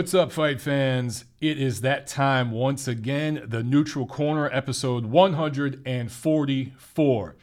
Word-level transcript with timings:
What's 0.00 0.14
up, 0.14 0.32
fight 0.32 0.62
fans? 0.62 1.26
It 1.42 1.58
is 1.58 1.82
that 1.82 2.06
time 2.06 2.52
once 2.52 2.88
again, 2.88 3.44
the 3.46 3.62
Neutral 3.62 4.06
Corner, 4.06 4.48
episode 4.50 5.04
144. 5.04 7.36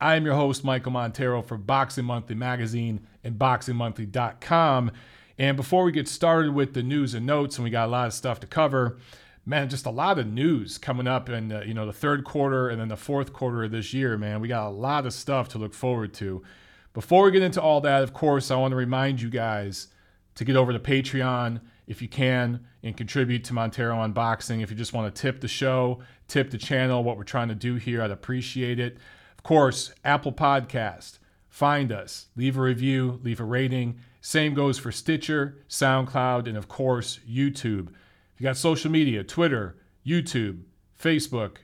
I 0.00 0.14
am 0.14 0.24
your 0.24 0.36
host, 0.36 0.62
Michael 0.62 0.92
Montero 0.92 1.42
for 1.42 1.58
Boxing 1.58 2.04
Monthly 2.04 2.36
Magazine 2.36 3.04
and 3.24 3.36
BoxingMonthly.com. 3.36 4.92
And 5.38 5.56
before 5.56 5.82
we 5.82 5.90
get 5.90 6.06
started 6.06 6.54
with 6.54 6.74
the 6.74 6.84
news 6.84 7.14
and 7.14 7.26
notes, 7.26 7.56
and 7.56 7.64
we 7.64 7.70
got 7.70 7.88
a 7.88 7.90
lot 7.90 8.06
of 8.06 8.12
stuff 8.12 8.38
to 8.38 8.46
cover, 8.46 8.96
man, 9.44 9.68
just 9.68 9.84
a 9.84 9.90
lot 9.90 10.20
of 10.20 10.28
news 10.28 10.78
coming 10.78 11.08
up 11.08 11.28
in 11.28 11.50
uh, 11.50 11.64
you 11.66 11.74
know 11.74 11.84
the 11.84 11.92
third 11.92 12.22
quarter 12.22 12.68
and 12.68 12.80
then 12.80 12.86
the 12.86 12.96
fourth 12.96 13.32
quarter 13.32 13.64
of 13.64 13.72
this 13.72 13.92
year, 13.92 14.16
man. 14.16 14.40
We 14.40 14.46
got 14.46 14.68
a 14.68 14.70
lot 14.70 15.04
of 15.04 15.12
stuff 15.12 15.48
to 15.48 15.58
look 15.58 15.74
forward 15.74 16.14
to. 16.14 16.44
Before 16.92 17.24
we 17.24 17.32
get 17.32 17.42
into 17.42 17.60
all 17.60 17.80
that, 17.80 18.04
of 18.04 18.12
course, 18.12 18.52
I 18.52 18.56
want 18.56 18.70
to 18.70 18.76
remind 18.76 19.20
you 19.20 19.30
guys 19.30 19.88
to 20.36 20.44
get 20.44 20.54
over 20.54 20.72
to 20.72 20.78
Patreon 20.78 21.60
if 21.86 22.00
you 22.00 22.08
can 22.08 22.66
and 22.82 22.96
contribute 22.96 23.44
to 23.44 23.54
Montero 23.54 23.96
Unboxing. 23.96 24.62
If 24.62 24.70
you 24.70 24.76
just 24.76 24.92
want 24.92 25.14
to 25.14 25.22
tip 25.22 25.40
the 25.40 25.48
show, 25.48 26.00
tip 26.28 26.50
the 26.50 26.58
channel, 26.58 27.04
what 27.04 27.16
we're 27.16 27.24
trying 27.24 27.48
to 27.48 27.54
do 27.54 27.76
here, 27.76 28.02
I'd 28.02 28.10
appreciate 28.10 28.78
it. 28.78 28.98
Of 29.36 29.42
course, 29.42 29.92
Apple 30.04 30.32
Podcast, 30.32 31.18
find 31.48 31.92
us, 31.92 32.26
leave 32.36 32.56
a 32.56 32.62
review, 32.62 33.20
leave 33.22 33.40
a 33.40 33.44
rating. 33.44 34.00
Same 34.20 34.54
goes 34.54 34.78
for 34.78 34.90
Stitcher, 34.90 35.58
SoundCloud, 35.68 36.48
and 36.48 36.56
of 36.56 36.68
course, 36.68 37.20
YouTube. 37.28 37.88
If 37.88 38.40
you 38.40 38.44
got 38.44 38.56
social 38.56 38.90
media, 38.90 39.22
Twitter, 39.22 39.76
YouTube, 40.06 40.62
Facebook, 41.00 41.58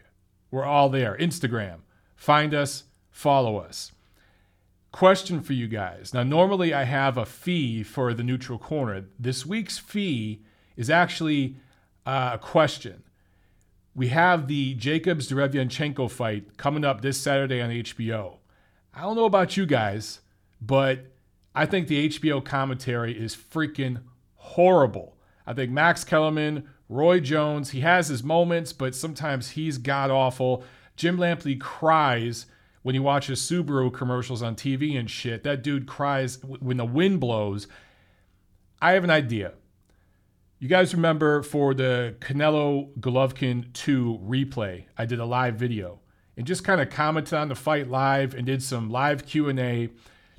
we're 0.51 0.65
all 0.65 0.89
there. 0.89 1.17
Instagram, 1.19 1.79
find 2.17 2.53
us, 2.53 2.85
follow 3.11 3.57
us. 3.59 3.93
Question 4.93 5.41
for 5.41 5.53
you 5.53 5.69
guys. 5.69 6.13
Now, 6.13 6.25
normally 6.25 6.75
I 6.75 6.85
have 6.85 7.17
a 7.17 7.25
fee 7.25 7.83
for 7.83 8.13
the 8.13 8.25
neutral 8.25 8.59
corner. 8.59 9.05
This 9.19 9.47
week's 9.47 9.79
fee 9.79 10.43
is 10.77 10.91
actually 10.91 11.57
uh, 12.05 12.31
a 12.35 12.39
question. 12.39 13.05
We 13.95 14.09
have 14.09 14.49
the 14.49 14.75
Jacobs 14.75 15.31
Derevyanchenko 15.31 16.11
fight 16.11 16.57
coming 16.57 16.85
up 16.85 17.01
this 17.01 17.21
Saturday 17.21 17.61
on 17.61 17.71
HBO. 17.71 18.39
I 18.93 19.03
don't 19.03 19.17
know 19.17 19.27
about 19.27 19.57
you 19.57 19.67
guys, 19.67 20.21
but 20.61 21.07
I 21.55 21.67
think 21.67 21.87
the 21.87 22.09
HBO 22.09 22.45
commentary 22.45 23.17
is 23.17 23.37
freaking 23.37 24.03
horrible. 24.37 25.17
I 25.47 25.55
think 25.55 25.71
Max 25.71 26.03
Kellerman, 26.03 26.69
Roy 26.89 27.21
Jones, 27.21 27.71
he 27.71 27.81
has 27.81 28.09
his 28.09 28.23
moments, 28.23 28.73
but 28.73 28.95
sometimes 28.95 29.51
he's 29.51 29.79
god 29.79 30.11
awful. 30.11 30.65
Jim 30.97 31.17
Lampley 31.17 31.61
cries 31.61 32.47
when 32.83 32.95
he 32.95 32.99
watches 32.99 33.41
Subaru 33.41 33.93
commercials 33.93 34.43
on 34.43 34.57
TV 34.57 34.99
and 34.99 35.11
shit. 35.11 35.43
That 35.45 35.63
dude 35.63 35.87
cries 35.87 36.43
when 36.43 36.79
the 36.79 36.85
wind 36.85 37.21
blows. 37.21 37.67
I 38.81 38.93
have 38.93 39.05
an 39.05 39.11
idea. 39.11 39.53
You 40.59 40.69
guys 40.69 40.95
remember 40.95 41.43
for 41.43 41.73
the 41.75 42.17
Canelo 42.21 42.93
Golovkin 43.01 43.73
2 43.73 44.21
replay, 44.23 44.85
I 44.97 45.07
did 45.07 45.19
a 45.19 45.25
live 45.25 45.57
video 45.57 46.01
and 46.37 46.47
just 46.47 46.65
kind 46.65 46.81
of 46.81 46.91
commented 46.91 47.35
on 47.35 47.49
the 47.49 47.55
fight 47.55 47.89
live 47.89 48.35
and 48.35 48.47
did 48.47 48.63
some 48.63 48.91
live 48.91 49.27
Q&A. 49.27 49.89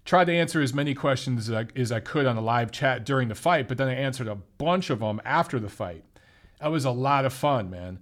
Tried 0.04 0.26
to 0.26 0.34
answer 0.34 0.62
as 0.62 0.74
many 0.74 0.96
questions 0.96 1.50
as 1.50 1.56
I, 1.56 1.68
as 1.76 1.92
I 1.92 2.00
could 2.00 2.26
on 2.26 2.36
the 2.36 2.42
live 2.42 2.72
chat 2.72 3.06
during 3.06 3.28
the 3.28 3.36
fight, 3.36 3.68
but 3.68 3.78
then 3.78 3.88
I 3.88 3.94
answered 3.94 4.28
a 4.28 4.36
bunch 4.36 4.90
of 4.90 5.00
them 5.00 5.22
after 5.26 5.60
the 5.60 5.70
fight. 5.70 6.04
That 6.60 6.72
was 6.72 6.86
a 6.86 6.92
lot 6.92 7.26
of 7.26 7.34
fun, 7.34 7.70
man. 7.70 8.00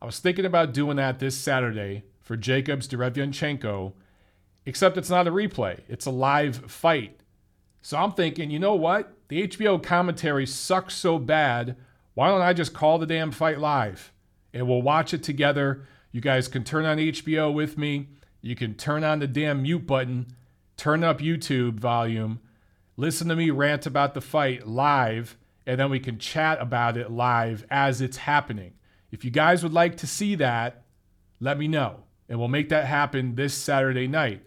I 0.00 0.06
was 0.06 0.18
thinking 0.18 0.46
about 0.46 0.72
doing 0.72 0.96
that 0.96 1.18
this 1.18 1.36
Saturday 1.36 2.04
for 2.26 2.36
Jacobs 2.36 2.88
Derevyanchenko, 2.88 3.92
except 4.66 4.96
it's 4.96 5.08
not 5.08 5.28
a 5.28 5.30
replay, 5.30 5.82
it's 5.88 6.06
a 6.06 6.10
live 6.10 6.68
fight. 6.70 7.20
So 7.82 7.96
I'm 7.96 8.12
thinking, 8.12 8.50
you 8.50 8.58
know 8.58 8.74
what? 8.74 9.14
The 9.28 9.46
HBO 9.46 9.80
commentary 9.80 10.44
sucks 10.44 10.96
so 10.96 11.20
bad. 11.20 11.76
Why 12.14 12.26
don't 12.28 12.42
I 12.42 12.52
just 12.52 12.74
call 12.74 12.98
the 12.98 13.06
damn 13.06 13.30
fight 13.30 13.60
live? 13.60 14.12
And 14.52 14.66
we'll 14.66 14.82
watch 14.82 15.14
it 15.14 15.22
together. 15.22 15.86
You 16.10 16.20
guys 16.20 16.48
can 16.48 16.64
turn 16.64 16.84
on 16.84 16.96
HBO 16.96 17.54
with 17.54 17.78
me. 17.78 18.08
You 18.42 18.56
can 18.56 18.74
turn 18.74 19.04
on 19.04 19.20
the 19.20 19.28
damn 19.28 19.62
mute 19.62 19.86
button, 19.86 20.26
turn 20.76 21.04
up 21.04 21.20
YouTube 21.20 21.78
volume, 21.78 22.40
listen 22.96 23.28
to 23.28 23.36
me 23.36 23.50
rant 23.50 23.86
about 23.86 24.14
the 24.14 24.20
fight 24.20 24.66
live, 24.66 25.36
and 25.64 25.78
then 25.78 25.90
we 25.90 26.00
can 26.00 26.18
chat 26.18 26.60
about 26.60 26.96
it 26.96 27.12
live 27.12 27.64
as 27.70 28.00
it's 28.00 28.16
happening. 28.16 28.72
If 29.12 29.24
you 29.24 29.30
guys 29.30 29.62
would 29.62 29.72
like 29.72 29.96
to 29.98 30.08
see 30.08 30.34
that, 30.34 30.82
let 31.38 31.56
me 31.56 31.68
know 31.68 32.05
and 32.28 32.38
we'll 32.38 32.48
make 32.48 32.68
that 32.68 32.86
happen 32.86 33.34
this 33.34 33.54
Saturday 33.54 34.06
night. 34.06 34.42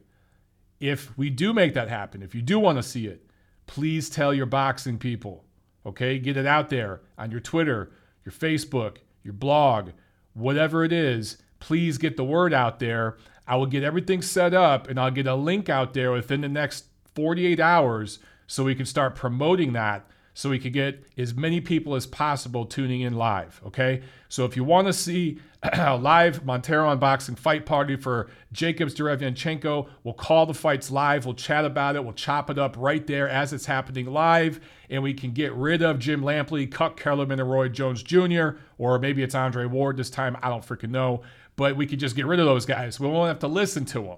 If 0.80 1.18
we 1.18 1.30
do 1.30 1.54
make 1.54 1.74
that 1.74 1.90
happen, 1.90 2.22
if 2.22 2.34
you 2.34 2.42
do 2.42 2.60
want 2.60 2.78
to 2.78 2.84
see 2.84 3.08
it, 3.08 3.30
please 3.68 4.10
tell 4.10 4.34
your 4.34 4.46
boxing 4.46 4.98
people. 4.98 5.46
Okay? 5.86 6.20
Get 6.20 6.38
it 6.38 6.46
out 6.46 6.70
there 6.70 7.02
on 7.18 7.32
your 7.32 7.40
Twitter, 7.40 7.92
your 8.26 8.34
Facebook, 8.34 8.98
your 9.24 9.34
blog, 9.34 9.92
whatever 10.34 10.84
it 10.84 10.94
is. 10.94 11.38
Please 11.60 11.98
get 11.98 12.18
the 12.18 12.24
word 12.24 12.54
out 12.54 12.80
there. 12.80 13.18
I 13.48 13.56
will 13.56 13.66
get 13.66 13.84
everything 13.84 14.22
set 14.22 14.54
up 14.54 14.88
and 14.88 15.00
I'll 15.00 15.12
get 15.12 15.28
a 15.28 15.36
link 15.36 15.70
out 15.70 15.94
there 15.94 16.12
within 16.12 16.42
the 16.42 16.50
next 16.50 16.86
48 17.16 17.60
hours 17.60 18.20
so 18.48 18.64
we 18.64 18.76
can 18.76 18.86
start 18.86 19.16
promoting 19.16 19.74
that 19.74 20.08
so 20.34 20.50
we 20.50 20.60
could 20.60 20.74
get 20.74 21.04
as 21.18 21.34
many 21.34 21.60
people 21.60 21.96
as 21.96 22.06
possible 22.06 22.66
tuning 22.66 23.02
in 23.02 23.14
live. 23.14 23.60
Okay. 23.68 24.02
So 24.30 24.46
if 24.46 24.56
you 24.56 24.64
want 24.64 24.88
to 24.88 24.94
see 24.94 25.40
live 25.78 26.46
Montero 26.46 26.96
unboxing 26.96 27.38
fight 27.38 27.66
party 27.66 27.98
for 27.98 28.30
Jacobs 28.54 28.96
Derevyanchenko, 28.96 29.90
we'll 30.04 30.14
call 30.14 30.46
the 30.46 30.54
fights 30.54 30.90
live. 30.90 31.26
We'll 31.26 31.36
chat 31.36 31.66
about 31.66 31.98
it. 31.98 32.04
We'll 32.04 32.14
chop 32.14 32.50
it 32.50 32.58
up 32.58 32.76
right 32.78 33.06
there 33.06 33.28
as 33.28 33.52
it's 33.52 33.66
happening 33.66 34.06
live. 34.06 34.62
And 34.90 35.04
we 35.04 35.14
can 35.14 35.32
get 35.32 35.54
rid 35.54 35.82
of 35.82 36.00
Jim 36.00 36.22
Lampley, 36.22 36.72
cut 36.72 36.96
Kellerman, 36.96 37.42
and 37.42 37.52
Roy 37.52 37.68
Jones 37.68 38.02
Jr., 38.02 38.52
or 38.78 39.00
maybe 39.00 39.22
it's 39.22 39.36
Andre 39.36 39.66
Ward 39.66 39.98
this 39.98 40.10
time. 40.10 40.38
I 40.42 40.48
don't 40.48 40.66
freaking 40.66 40.92
know. 40.92 41.24
But 41.58 41.76
we 41.76 41.86
could 41.86 42.00
just 42.00 42.16
get 42.16 42.26
rid 42.26 42.40
of 42.40 42.46
those 42.46 42.66
guys. 42.66 42.98
We 42.98 43.10
won't 43.10 43.28
have 43.28 43.40
to 43.40 43.48
listen 43.50 43.84
to 43.86 44.02
them. 44.02 44.18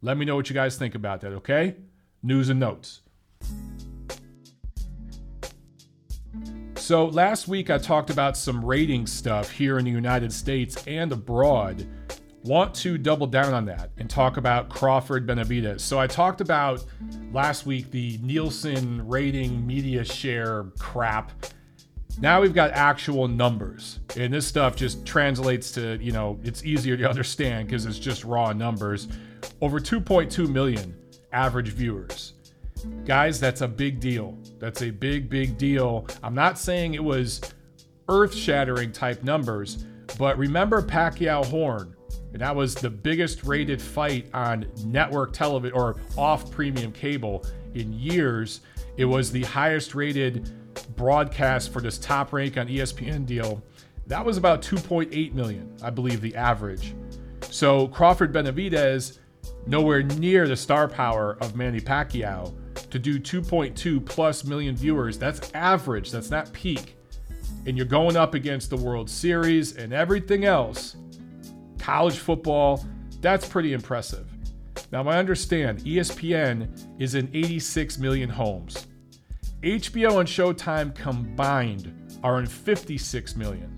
Let 0.00 0.16
me 0.16 0.24
know 0.24 0.36
what 0.36 0.48
you 0.48 0.54
guys 0.54 0.76
think 0.78 0.94
about 0.94 1.20
that, 1.20 1.32
okay? 1.32 1.76
News 2.22 2.48
and 2.48 2.58
notes. 2.58 3.02
So, 6.82 7.06
last 7.06 7.46
week 7.46 7.70
I 7.70 7.78
talked 7.78 8.10
about 8.10 8.36
some 8.36 8.64
rating 8.64 9.06
stuff 9.06 9.52
here 9.52 9.78
in 9.78 9.84
the 9.84 9.90
United 9.92 10.32
States 10.32 10.84
and 10.88 11.12
abroad. 11.12 11.86
Want 12.42 12.74
to 12.74 12.98
double 12.98 13.28
down 13.28 13.54
on 13.54 13.64
that 13.66 13.92
and 13.98 14.10
talk 14.10 14.36
about 14.36 14.68
Crawford 14.68 15.24
Benavidez. 15.24 15.80
So, 15.80 16.00
I 16.00 16.08
talked 16.08 16.40
about 16.40 16.84
last 17.30 17.66
week 17.66 17.92
the 17.92 18.18
Nielsen 18.20 19.06
rating 19.06 19.64
media 19.64 20.04
share 20.04 20.64
crap. 20.76 21.30
Now 22.18 22.40
we've 22.40 22.52
got 22.52 22.72
actual 22.72 23.28
numbers, 23.28 24.00
and 24.16 24.34
this 24.34 24.44
stuff 24.44 24.74
just 24.74 25.06
translates 25.06 25.70
to, 25.72 25.98
you 26.02 26.10
know, 26.10 26.40
it's 26.42 26.64
easier 26.64 26.96
to 26.96 27.08
understand 27.08 27.68
because 27.68 27.86
it's 27.86 28.00
just 28.00 28.24
raw 28.24 28.52
numbers. 28.52 29.06
Over 29.60 29.78
2.2 29.78 30.48
million 30.48 30.96
average 31.32 31.68
viewers. 31.68 32.32
Guys, 33.04 33.40
that's 33.40 33.60
a 33.60 33.68
big 33.68 34.00
deal. 34.00 34.38
That's 34.58 34.82
a 34.82 34.90
big, 34.90 35.28
big 35.28 35.58
deal. 35.58 36.06
I'm 36.22 36.34
not 36.34 36.58
saying 36.58 36.94
it 36.94 37.04
was 37.04 37.40
earth 38.08 38.34
shattering 38.34 38.92
type 38.92 39.22
numbers, 39.22 39.84
but 40.18 40.36
remember 40.38 40.82
Pacquiao 40.82 41.44
Horn, 41.46 41.94
and 42.32 42.40
that 42.40 42.54
was 42.54 42.74
the 42.74 42.90
biggest 42.90 43.44
rated 43.44 43.80
fight 43.80 44.28
on 44.34 44.66
network 44.84 45.32
television 45.32 45.76
or 45.76 45.96
off 46.16 46.50
premium 46.50 46.92
cable 46.92 47.44
in 47.74 47.92
years. 47.92 48.60
It 48.96 49.04
was 49.04 49.30
the 49.30 49.42
highest 49.42 49.94
rated 49.94 50.50
broadcast 50.96 51.72
for 51.72 51.80
this 51.80 51.98
top 51.98 52.32
rank 52.32 52.56
on 52.56 52.68
ESPN 52.68 53.26
deal. 53.26 53.62
That 54.06 54.24
was 54.24 54.36
about 54.36 54.62
2.8 54.62 55.32
million, 55.32 55.74
I 55.82 55.90
believe, 55.90 56.20
the 56.20 56.34
average. 56.34 56.94
So 57.50 57.88
Crawford 57.88 58.32
Benavidez, 58.32 59.18
nowhere 59.66 60.02
near 60.02 60.48
the 60.48 60.56
star 60.56 60.88
power 60.88 61.36
of 61.40 61.56
Manny 61.56 61.80
Pacquiao 61.80 62.54
to 62.92 62.98
do 62.98 63.18
2.2 63.18 64.04
plus 64.04 64.44
million 64.44 64.76
viewers. 64.76 65.18
That's 65.18 65.50
average, 65.54 66.10
that's 66.10 66.30
not 66.30 66.52
peak. 66.52 66.96
And 67.66 67.76
you're 67.76 67.86
going 67.86 68.16
up 68.16 68.34
against 68.34 68.68
the 68.68 68.76
World 68.76 69.08
Series 69.08 69.76
and 69.76 69.94
everything 69.94 70.44
else. 70.44 70.96
College 71.78 72.18
football, 72.18 72.84
that's 73.22 73.48
pretty 73.48 73.72
impressive. 73.72 74.26
Now, 74.92 75.08
I 75.08 75.16
understand 75.16 75.78
ESPN 75.80 77.00
is 77.00 77.14
in 77.14 77.30
86 77.32 77.98
million 77.98 78.28
homes. 78.28 78.86
HBO 79.62 80.20
and 80.20 80.28
Showtime 80.28 80.94
combined 80.94 82.18
are 82.22 82.40
in 82.40 82.46
56 82.46 83.36
million. 83.36 83.74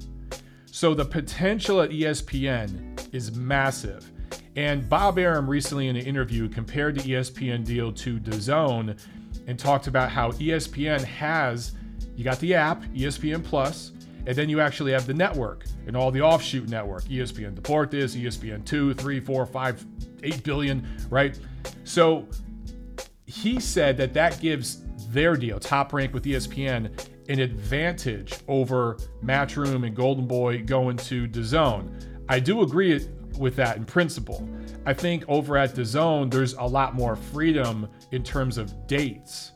So 0.67 0.93
the 0.93 1.05
potential 1.05 1.81
at 1.83 1.91
ESPN 1.91 3.15
is 3.15 3.37
massive. 3.37 4.11
And 4.57 4.89
Bob 4.89 5.19
Arum 5.19 5.49
recently 5.49 5.89
in 5.89 5.97
an 5.97 6.07
interview 6.07 6.49
compared 6.49 6.97
the 6.97 7.13
ESPN 7.13 7.65
deal 7.65 7.93
to 7.93 8.21
DAZN 8.21 8.99
and 9.47 9.59
talked 9.59 9.89
about 9.89 10.11
how 10.11 10.31
ESPN 10.33 11.03
has 11.03 11.73
you 12.17 12.23
got 12.23 12.39
the 12.39 12.55
app, 12.55 12.83
ESPN 12.95 13.43
Plus, 13.43 13.93
and 14.27 14.37
then 14.37 14.49
you 14.49 14.61
actually 14.61 14.93
have 14.93 15.07
the 15.07 15.15
network 15.15 15.65
and 15.87 15.97
all 15.97 16.11
the 16.11 16.21
offshoot 16.21 16.69
network, 16.69 17.05
ESPN 17.05 17.55
Deportes, 17.55 18.17
ESPN 18.17 18.65
2, 18.65 18.95
3, 18.95 19.21
4, 19.21 19.47
5, 19.47 19.87
8 20.23 20.45
billion, 20.45 20.87
right? 21.11 21.39
So 21.83 22.27
he 23.27 23.61
said 23.61 23.97
that 23.97 24.15
that 24.15 24.41
gives 24.41 24.85
their 25.09 25.37
deal, 25.37 25.59
top 25.59 25.93
rank 25.93 26.15
with 26.15 26.25
ESPN, 26.25 27.09
an 27.29 27.41
advantage 27.41 28.35
over 28.49 28.99
Matchroom 29.25 29.87
and 29.87 29.95
Golden 29.97 30.27
Boy 30.27 30.63
going 30.63 30.97
to 30.99 31.27
DAZN. 31.27 32.25
I 32.29 32.39
do 32.39 32.63
agree 32.63 32.93
with 33.39 33.57
that 33.57 33.77
in 33.77 33.85
principle. 33.85 34.49
I 34.87 34.95
think 34.95 35.25
over 35.29 35.57
at 35.57 35.75
DAZN, 35.75 36.31
there's 36.31 36.55
a 36.55 36.65
lot 36.65 36.95
more 36.95 37.17
freedom 37.17 37.89
in 38.13 38.23
terms 38.23 38.59
of 38.59 38.87
dates 38.87 39.53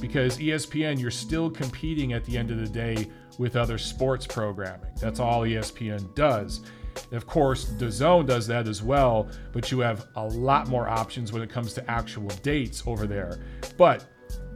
because 0.00 0.38
ESPN, 0.38 1.00
you're 1.00 1.10
still 1.10 1.50
competing 1.50 2.12
at 2.12 2.24
the 2.24 2.38
end 2.38 2.50
of 2.50 2.58
the 2.58 2.68
day 2.68 3.08
with 3.38 3.56
other 3.56 3.78
sports 3.78 4.26
programming. 4.26 4.90
That's 5.00 5.20
all 5.20 5.42
ESPN 5.42 6.14
does. 6.14 6.60
Of 7.10 7.26
course, 7.26 7.64
DAZN 7.64 8.26
does 8.26 8.46
that 8.46 8.68
as 8.68 8.82
well, 8.82 9.28
but 9.52 9.70
you 9.70 9.80
have 9.80 10.06
a 10.16 10.26
lot 10.26 10.68
more 10.68 10.88
options 10.88 11.32
when 11.32 11.42
it 11.42 11.50
comes 11.50 11.72
to 11.74 11.90
actual 11.90 12.28
dates 12.42 12.82
over 12.86 13.06
there. 13.06 13.40
But 13.76 14.06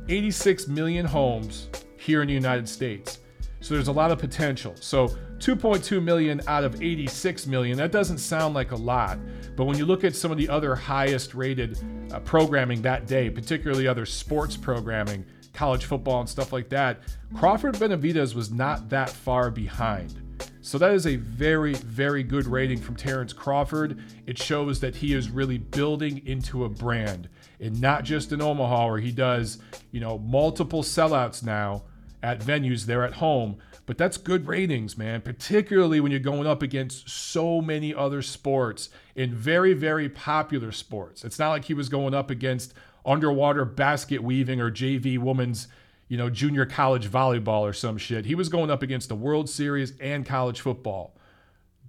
86 0.08 0.68
million 0.68 1.06
homes 1.06 1.68
here 1.96 2.22
in 2.22 2.28
the 2.28 2.34
United 2.34 2.68
States. 2.68 3.18
So 3.60 3.74
there's 3.74 3.88
a 3.88 3.92
lot 3.92 4.12
of 4.12 4.18
potential. 4.18 4.74
So 4.80 5.16
2.2 5.38 6.02
million 6.02 6.40
out 6.46 6.64
of 6.64 6.82
86 6.82 7.46
million, 7.46 7.76
that 7.78 7.92
doesn't 7.92 8.18
sound 8.18 8.54
like 8.54 8.72
a 8.72 8.76
lot. 8.76 9.18
But 9.54 9.64
when 9.64 9.78
you 9.78 9.84
look 9.84 10.04
at 10.04 10.14
some 10.14 10.30
of 10.30 10.38
the 10.38 10.48
other 10.48 10.74
highest 10.74 11.34
rated 11.34 11.78
uh, 12.12 12.20
programming 12.20 12.82
that 12.82 13.06
day, 13.06 13.30
particularly 13.30 13.86
other 13.86 14.06
sports 14.06 14.56
programming, 14.56 15.24
college 15.52 15.84
football 15.84 16.20
and 16.20 16.28
stuff 16.28 16.52
like 16.52 16.68
that, 16.70 17.00
Crawford 17.34 17.74
Benavidez 17.74 18.34
was 18.34 18.50
not 18.50 18.88
that 18.90 19.10
far 19.10 19.50
behind. 19.50 20.22
So 20.60 20.78
that 20.78 20.92
is 20.92 21.06
a 21.06 21.16
very, 21.16 21.74
very 21.74 22.22
good 22.24 22.46
rating 22.46 22.80
from 22.80 22.96
Terrence 22.96 23.32
Crawford. 23.32 24.02
It 24.26 24.36
shows 24.36 24.80
that 24.80 24.96
he 24.96 25.14
is 25.14 25.30
really 25.30 25.58
building 25.58 26.26
into 26.26 26.64
a 26.64 26.68
brand 26.68 27.28
and 27.60 27.80
not 27.80 28.04
just 28.04 28.32
in 28.32 28.42
Omaha 28.42 28.88
where 28.88 28.98
he 28.98 29.12
does, 29.12 29.58
you 29.92 30.00
know, 30.00 30.18
multiple 30.18 30.82
sellouts 30.82 31.44
now 31.44 31.84
at 32.22 32.40
venues 32.40 32.84
there 32.84 33.04
at 33.04 33.14
home. 33.14 33.58
But 33.86 33.98
that's 33.98 34.16
good 34.16 34.48
ratings, 34.48 34.98
man, 34.98 35.20
particularly 35.20 36.00
when 36.00 36.10
you're 36.10 36.18
going 36.18 36.46
up 36.46 36.60
against 36.60 37.08
so 37.08 37.60
many 37.60 37.94
other 37.94 38.20
sports 38.20 38.90
in 39.14 39.32
very, 39.32 39.74
very 39.74 40.08
popular 40.08 40.72
sports. 40.72 41.24
It's 41.24 41.38
not 41.38 41.50
like 41.50 41.66
he 41.66 41.74
was 41.74 41.88
going 41.88 42.12
up 42.12 42.28
against 42.28 42.74
underwater 43.04 43.64
basket 43.64 44.24
weaving 44.24 44.60
or 44.60 44.72
JV 44.72 45.18
women's, 45.18 45.68
you 46.08 46.16
know, 46.16 46.28
junior 46.28 46.66
college 46.66 47.08
volleyball 47.08 47.60
or 47.60 47.72
some 47.72 47.96
shit. 47.96 48.26
He 48.26 48.34
was 48.34 48.48
going 48.48 48.72
up 48.72 48.82
against 48.82 49.08
the 49.08 49.14
World 49.14 49.48
Series 49.48 49.92
and 50.00 50.26
college 50.26 50.60
football. 50.60 51.16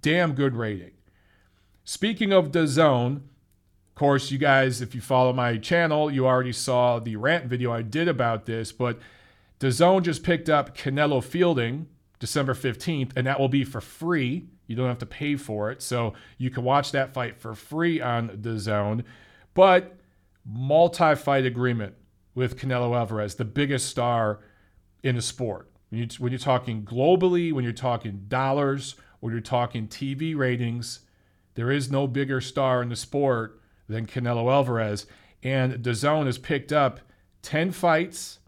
Damn 0.00 0.34
good 0.34 0.54
rating. 0.54 0.92
Speaking 1.82 2.32
of 2.32 2.52
DAZN, 2.52 3.16
of 3.16 3.94
course, 3.96 4.30
you 4.30 4.38
guys, 4.38 4.80
if 4.80 4.94
you 4.94 5.00
follow 5.00 5.32
my 5.32 5.56
channel, 5.56 6.08
you 6.12 6.28
already 6.28 6.52
saw 6.52 7.00
the 7.00 7.16
rant 7.16 7.46
video 7.46 7.72
I 7.72 7.82
did 7.82 8.06
about 8.06 8.46
this, 8.46 8.70
but 8.70 9.00
DAZN 9.60 10.02
just 10.02 10.22
picked 10.22 10.48
up 10.48 10.76
Canelo 10.76 11.22
Fielding 11.22 11.88
December 12.18 12.54
15th, 12.54 13.12
and 13.16 13.26
that 13.26 13.38
will 13.38 13.48
be 13.48 13.64
for 13.64 13.80
free. 13.80 14.46
You 14.66 14.76
don't 14.76 14.88
have 14.88 14.98
to 14.98 15.06
pay 15.06 15.36
for 15.36 15.70
it. 15.70 15.82
So 15.82 16.14
you 16.36 16.50
can 16.50 16.64
watch 16.64 16.92
that 16.92 17.14
fight 17.14 17.38
for 17.38 17.54
free 17.54 18.00
on 18.00 18.28
DAZN. 18.28 19.04
But 19.54 19.96
multi 20.44 21.14
fight 21.14 21.46
agreement 21.46 21.94
with 22.34 22.58
Canelo 22.58 22.96
Alvarez, 22.96 23.34
the 23.34 23.44
biggest 23.44 23.88
star 23.88 24.40
in 25.02 25.16
the 25.16 25.22
sport. 25.22 25.70
When, 25.90 26.02
you, 26.02 26.08
when 26.18 26.32
you're 26.32 26.38
talking 26.38 26.82
globally, 26.82 27.52
when 27.52 27.64
you're 27.64 27.72
talking 27.72 28.24
dollars, 28.28 28.94
when 29.20 29.32
you're 29.32 29.40
talking 29.40 29.88
TV 29.88 30.36
ratings, 30.36 31.00
there 31.54 31.70
is 31.70 31.90
no 31.90 32.06
bigger 32.06 32.40
star 32.40 32.82
in 32.82 32.88
the 32.88 32.96
sport 32.96 33.60
than 33.88 34.06
Canelo 34.06 34.52
Alvarez. 34.52 35.06
And 35.42 35.74
DAZN 35.74 36.26
has 36.26 36.38
picked 36.38 36.72
up 36.72 37.00
10 37.42 37.72
fights 37.72 38.38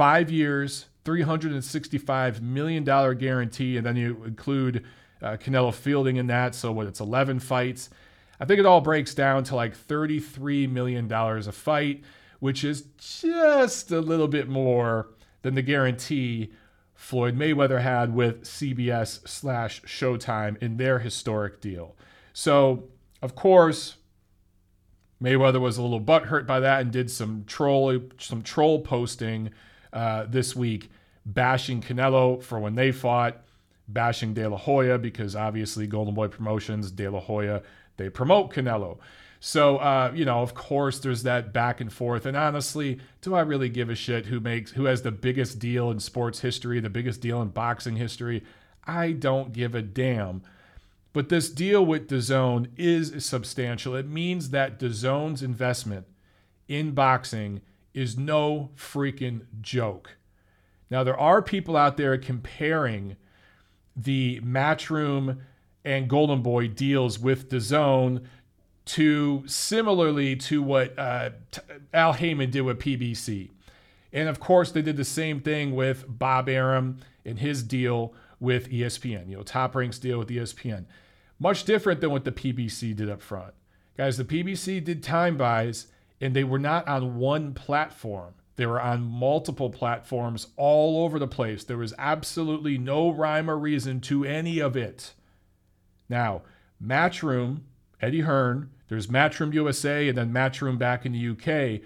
five 0.00 0.30
years, 0.30 0.86
$365 1.04 2.40
million 2.40 2.84
guarantee, 2.84 3.76
and 3.76 3.84
then 3.84 3.96
you 3.96 4.24
include 4.24 4.82
uh, 5.20 5.36
Canelo 5.36 5.74
Fielding 5.74 6.16
in 6.16 6.26
that. 6.28 6.54
So 6.54 6.72
what? 6.72 6.86
It's 6.86 7.00
11 7.00 7.38
fights. 7.40 7.90
I 8.40 8.46
think 8.46 8.58
it 8.58 8.64
all 8.64 8.80
breaks 8.80 9.12
down 9.12 9.44
to 9.44 9.56
like 9.56 9.76
$33 9.76 10.70
million 10.70 11.12
a 11.12 11.52
fight, 11.52 12.02
which 12.38 12.64
is 12.64 12.86
just 12.96 13.90
a 13.90 14.00
little 14.00 14.26
bit 14.26 14.48
more 14.48 15.08
than 15.42 15.54
the 15.54 15.60
guarantee 15.60 16.50
Floyd 16.94 17.36
Mayweather 17.36 17.82
had 17.82 18.14
with 18.14 18.44
CBS 18.44 19.28
slash 19.28 19.82
Showtime 19.82 20.56
in 20.62 20.78
their 20.78 21.00
historic 21.00 21.60
deal. 21.60 21.94
So, 22.32 22.84
of 23.20 23.34
course, 23.34 23.96
Mayweather 25.22 25.60
was 25.60 25.76
a 25.76 25.82
little 25.82 26.00
butthurt 26.00 26.46
by 26.46 26.58
that 26.60 26.80
and 26.80 26.90
did 26.90 27.10
some 27.10 27.44
troll 27.46 28.00
some 28.18 28.40
troll 28.40 28.80
posting 28.80 29.50
uh, 29.92 30.26
this 30.28 30.54
week, 30.54 30.90
bashing 31.24 31.82
Canelo 31.82 32.42
for 32.42 32.58
when 32.58 32.74
they 32.74 32.92
fought, 32.92 33.42
bashing 33.88 34.34
De 34.34 34.48
La 34.48 34.56
Hoya 34.56 34.98
because 34.98 35.34
obviously 35.34 35.86
Golden 35.86 36.14
Boy 36.14 36.28
Promotions, 36.28 36.90
De 36.90 37.08
La 37.08 37.20
Hoya, 37.20 37.62
they 37.96 38.08
promote 38.08 38.52
Canelo. 38.52 38.98
So, 39.40 39.78
uh, 39.78 40.12
you 40.14 40.26
know, 40.26 40.42
of 40.42 40.54
course, 40.54 40.98
there's 40.98 41.22
that 41.22 41.52
back 41.52 41.80
and 41.80 41.90
forth. 41.90 42.26
And 42.26 42.36
honestly, 42.36 43.00
do 43.22 43.34
I 43.34 43.40
really 43.40 43.70
give 43.70 43.88
a 43.88 43.94
shit 43.94 44.26
who 44.26 44.38
makes 44.38 44.72
who 44.72 44.84
has 44.84 45.00
the 45.02 45.10
biggest 45.10 45.58
deal 45.58 45.90
in 45.90 45.98
sports 45.98 46.40
history, 46.40 46.78
the 46.78 46.90
biggest 46.90 47.22
deal 47.22 47.40
in 47.40 47.48
boxing 47.48 47.96
history? 47.96 48.44
I 48.84 49.12
don't 49.12 49.52
give 49.52 49.74
a 49.74 49.82
damn. 49.82 50.42
But 51.12 51.28
this 51.28 51.50
deal 51.50 51.84
with 51.84 52.08
DAZN 52.08 52.68
is 52.76 53.24
substantial. 53.24 53.96
It 53.96 54.06
means 54.06 54.50
that 54.50 54.78
DAZN's 54.78 55.42
investment 55.42 56.06
in 56.68 56.92
boxing 56.92 57.62
is 57.94 58.16
no 58.16 58.70
freaking 58.76 59.42
joke. 59.60 60.16
Now, 60.90 61.04
there 61.04 61.18
are 61.18 61.40
people 61.42 61.76
out 61.76 61.96
there 61.96 62.18
comparing 62.18 63.16
the 63.96 64.40
Matchroom 64.40 65.38
and 65.84 66.08
Golden 66.08 66.42
Boy 66.42 66.68
deals 66.68 67.18
with 67.18 67.48
DAZN 67.48 68.24
to 68.86 69.44
similarly 69.46 70.34
to 70.34 70.62
what 70.62 70.98
uh, 70.98 71.30
Al 71.94 72.14
Haymon 72.14 72.50
did 72.50 72.62
with 72.62 72.78
PBC. 72.78 73.50
And 74.12 74.28
of 74.28 74.40
course, 74.40 74.72
they 74.72 74.82
did 74.82 74.96
the 74.96 75.04
same 75.04 75.40
thing 75.40 75.74
with 75.74 76.04
Bob 76.08 76.48
Arum 76.48 76.98
and 77.24 77.38
his 77.38 77.62
deal 77.62 78.12
with 78.40 78.70
ESPN, 78.70 79.28
you 79.28 79.36
know, 79.36 79.42
top 79.42 79.76
ranks 79.76 79.98
deal 79.98 80.18
with 80.18 80.28
ESPN. 80.28 80.86
Much 81.38 81.64
different 81.64 82.00
than 82.00 82.10
what 82.10 82.24
the 82.24 82.32
PBC 82.32 82.96
did 82.96 83.08
up 83.08 83.22
front. 83.22 83.54
Guys, 83.96 84.16
the 84.16 84.24
PBC 84.24 84.82
did 84.82 85.02
time 85.02 85.36
buys 85.36 85.86
and 86.20 86.34
they 86.34 86.44
were 86.44 86.58
not 86.58 86.86
on 86.86 87.16
one 87.16 87.54
platform. 87.54 88.34
They 88.56 88.66
were 88.66 88.80
on 88.80 89.02
multiple 89.02 89.70
platforms 89.70 90.48
all 90.56 91.02
over 91.04 91.18
the 91.18 91.26
place. 91.26 91.64
There 91.64 91.78
was 91.78 91.94
absolutely 91.96 92.76
no 92.76 93.10
rhyme 93.10 93.50
or 93.50 93.56
reason 93.56 94.00
to 94.02 94.24
any 94.24 94.58
of 94.58 94.76
it. 94.76 95.14
Now, 96.10 96.42
Matchroom, 96.82 97.60
Eddie 98.02 98.20
Hearn, 98.20 98.70
there's 98.88 99.06
Matchroom 99.06 99.54
USA 99.54 100.08
and 100.08 100.18
then 100.18 100.32
Matchroom 100.32 100.76
back 100.76 101.06
in 101.06 101.12
the 101.12 101.28
UK. 101.30 101.80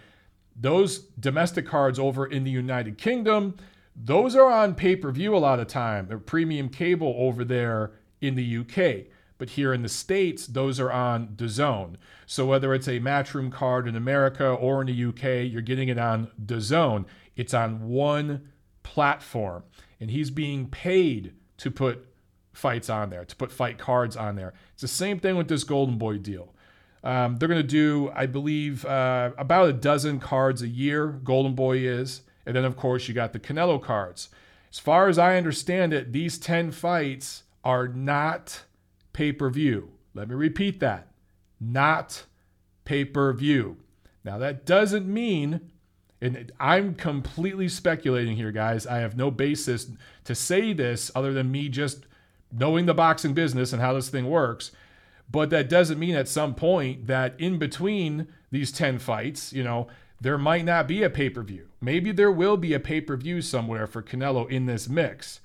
Those 0.57 0.99
domestic 0.99 1.67
cards 1.67 1.99
over 1.99 2.26
in 2.26 2.43
the 2.43 2.50
United 2.50 2.99
Kingdom, 2.99 3.57
those 3.95 4.35
are 4.35 4.50
on 4.50 4.75
pay 4.75 4.97
per 4.97 5.12
view 5.12 5.37
a 5.37 5.38
lot 5.38 5.61
of 5.61 5.69
time. 5.69 6.09
They're 6.09 6.19
premium 6.19 6.69
cable 6.69 7.14
over 7.19 7.45
there 7.45 7.93
in 8.21 8.35
the 8.35 8.59
UK. 8.59 9.07
But 9.45 9.51
here 9.51 9.75
in 9.75 9.83
the 9.83 9.91
States, 9.91 10.47
those 10.47 10.81
are 10.81 10.91
on 10.91 11.35
DAZN. 11.37 11.97
So 12.25 12.47
whether 12.47 12.73
it's 12.73 12.89
a 12.89 12.99
Matchroom 12.99 13.53
card 13.53 13.87
in 13.87 13.95
America 13.95 14.49
or 14.49 14.81
in 14.81 14.87
the 14.87 15.05
UK, 15.05 15.53
you're 15.53 15.61
getting 15.61 15.91
it 15.91 15.99
on 15.99 16.31
DAZN. 16.43 17.05
It's 17.37 17.53
on 17.53 17.87
one 17.87 18.49
platform. 18.83 19.65
And 20.01 20.11
he's 20.11 20.31
being 20.31 20.69
paid 20.69 21.35
to 21.59 21.71
put 21.71 22.07
fights 22.55 22.89
on 22.89 23.11
there, 23.11 23.27
to 23.27 23.37
put 23.37 23.53
fight 23.53 23.77
cards 23.77 24.17
on 24.17 24.37
there. 24.37 24.55
It's 24.73 24.81
the 24.81 24.89
same 24.89 25.19
thing 25.19 25.37
with 25.37 25.49
this 25.49 25.63
Golden 25.63 25.99
Boy 25.99 26.17
deal. 26.17 26.55
Um, 27.03 27.37
they're 27.37 27.47
going 27.47 27.61
to 27.61 27.69
do, 27.69 28.11
I 28.15 28.25
believe, 28.25 28.87
uh, 28.87 29.33
about 29.37 29.69
a 29.69 29.75
dozen 29.75 30.21
cards 30.21 30.63
a 30.63 30.69
year, 30.69 31.21
Golden 31.23 31.55
Boy 31.55 31.81
is. 31.81 32.23
And 32.47 32.57
then, 32.57 32.65
of 32.65 32.79
course, 32.79 33.09
you 33.09 33.13
got 33.13 33.35
the 33.35 33.41
Canelo 33.41 33.79
cards. 33.83 34.31
As 34.73 34.79
far 34.79 35.07
as 35.07 35.19
I 35.19 35.37
understand 35.37 35.93
it, 35.93 36.15
these 36.15 36.39
10 36.39 36.71
fights 36.71 37.43
are 37.63 37.89
not 37.89 38.63
pay 39.14 39.33
per 39.33 39.49
view. 39.49 39.92
Let 40.12 40.28
me 40.28 40.35
repeat 40.35 40.80
that 40.80 41.14
not 41.73 42.25
pay 42.85 43.04
per 43.04 43.33
view. 43.33 43.76
Now, 44.25 44.38
that 44.38 44.64
doesn't 44.64 45.06
mean, 45.06 45.71
and 46.21 46.52
I'm 46.59 46.94
completely 46.94 47.68
speculating 47.68 48.37
here, 48.37 48.52
guys. 48.52 48.87
I 48.87 48.99
have 48.99 49.16
no 49.16 49.30
basis 49.30 49.88
to 50.25 50.35
say 50.35 50.73
this 50.73 51.11
other 51.14 51.33
than 51.33 51.50
me 51.50 51.68
just 51.68 52.06
knowing 52.52 52.87
the 52.87 52.94
boxing 52.94 53.35
business 53.35 53.73
and 53.73 53.83
how 53.83 53.92
this 53.92 54.09
thing 54.09 54.28
works. 54.28 54.71
But 55.30 55.50
that 55.50 55.68
doesn't 55.68 55.99
mean 55.99 56.14
at 56.14 56.28
some 56.28 56.54
point 56.54 57.06
that 57.06 57.38
in 57.38 57.59
between 57.59 58.28
these 58.50 58.71
10 58.71 58.99
fights, 58.99 59.52
you 59.52 59.64
know, 59.64 59.88
there 60.21 60.38
might 60.38 60.64
not 60.64 60.87
be 60.87 61.02
a 61.02 61.11
pay 61.11 61.28
per 61.28 61.42
view. 61.42 61.68
Maybe 61.80 62.12
there 62.12 62.30
will 62.30 62.56
be 62.56 62.73
a 62.73 62.80
pay 62.80 63.00
per 63.00 63.16
view 63.16 63.42
somewhere 63.42 63.87
for 63.87 64.02
Canelo 64.02 64.49
in 64.49 64.66
this 64.66 64.88
mix. 64.88 65.40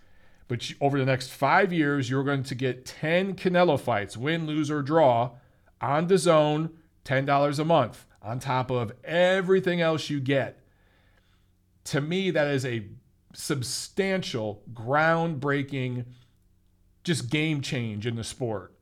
But 0.49 0.71
over 0.81 0.97
the 0.97 1.05
next 1.05 1.29
five 1.29 1.71
years, 1.71 2.09
you're 2.09 2.23
going 2.23 2.43
to 2.43 2.55
get 2.55 2.85
10 2.85 3.35
Canelo 3.35 3.79
fights, 3.79 4.17
win, 4.17 4.47
lose, 4.47 4.69
or 4.69 4.81
draw, 4.81 5.31
on 5.79 6.09
DAZN, 6.09 6.71
$10 7.05 7.59
a 7.59 7.63
month, 7.63 8.05
on 8.21 8.39
top 8.39 8.71
of 8.71 8.91
everything 9.03 9.79
else 9.79 10.09
you 10.09 10.19
get. 10.19 10.59
To 11.85 12.01
me, 12.01 12.31
that 12.31 12.47
is 12.47 12.65
a 12.65 12.87
substantial, 13.33 14.63
groundbreaking, 14.73 16.05
just 17.03 17.29
game 17.29 17.61
change 17.61 18.07
in 18.07 18.15
the 18.15 18.23
sport. 18.23 18.73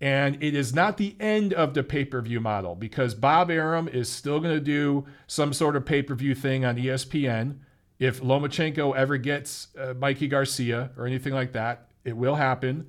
And 0.00 0.40
it 0.40 0.54
is 0.54 0.72
not 0.72 0.98
the 0.98 1.16
end 1.18 1.52
of 1.52 1.74
the 1.74 1.82
pay 1.82 2.04
per 2.04 2.20
view 2.20 2.40
model 2.40 2.76
because 2.76 3.14
Bob 3.14 3.50
Arum 3.50 3.88
is 3.88 4.08
still 4.08 4.38
going 4.38 4.54
to 4.54 4.60
do 4.60 5.06
some 5.26 5.52
sort 5.52 5.74
of 5.74 5.84
pay 5.84 6.02
per 6.02 6.14
view 6.14 6.34
thing 6.34 6.64
on 6.64 6.76
ESPN. 6.76 7.56
If 7.98 8.20
Lomachenko 8.20 8.94
ever 8.94 9.16
gets 9.16 9.68
uh, 9.78 9.94
Mikey 9.94 10.28
Garcia 10.28 10.90
or 10.96 11.06
anything 11.06 11.32
like 11.32 11.52
that, 11.52 11.88
it 12.04 12.16
will 12.16 12.34
happen. 12.34 12.88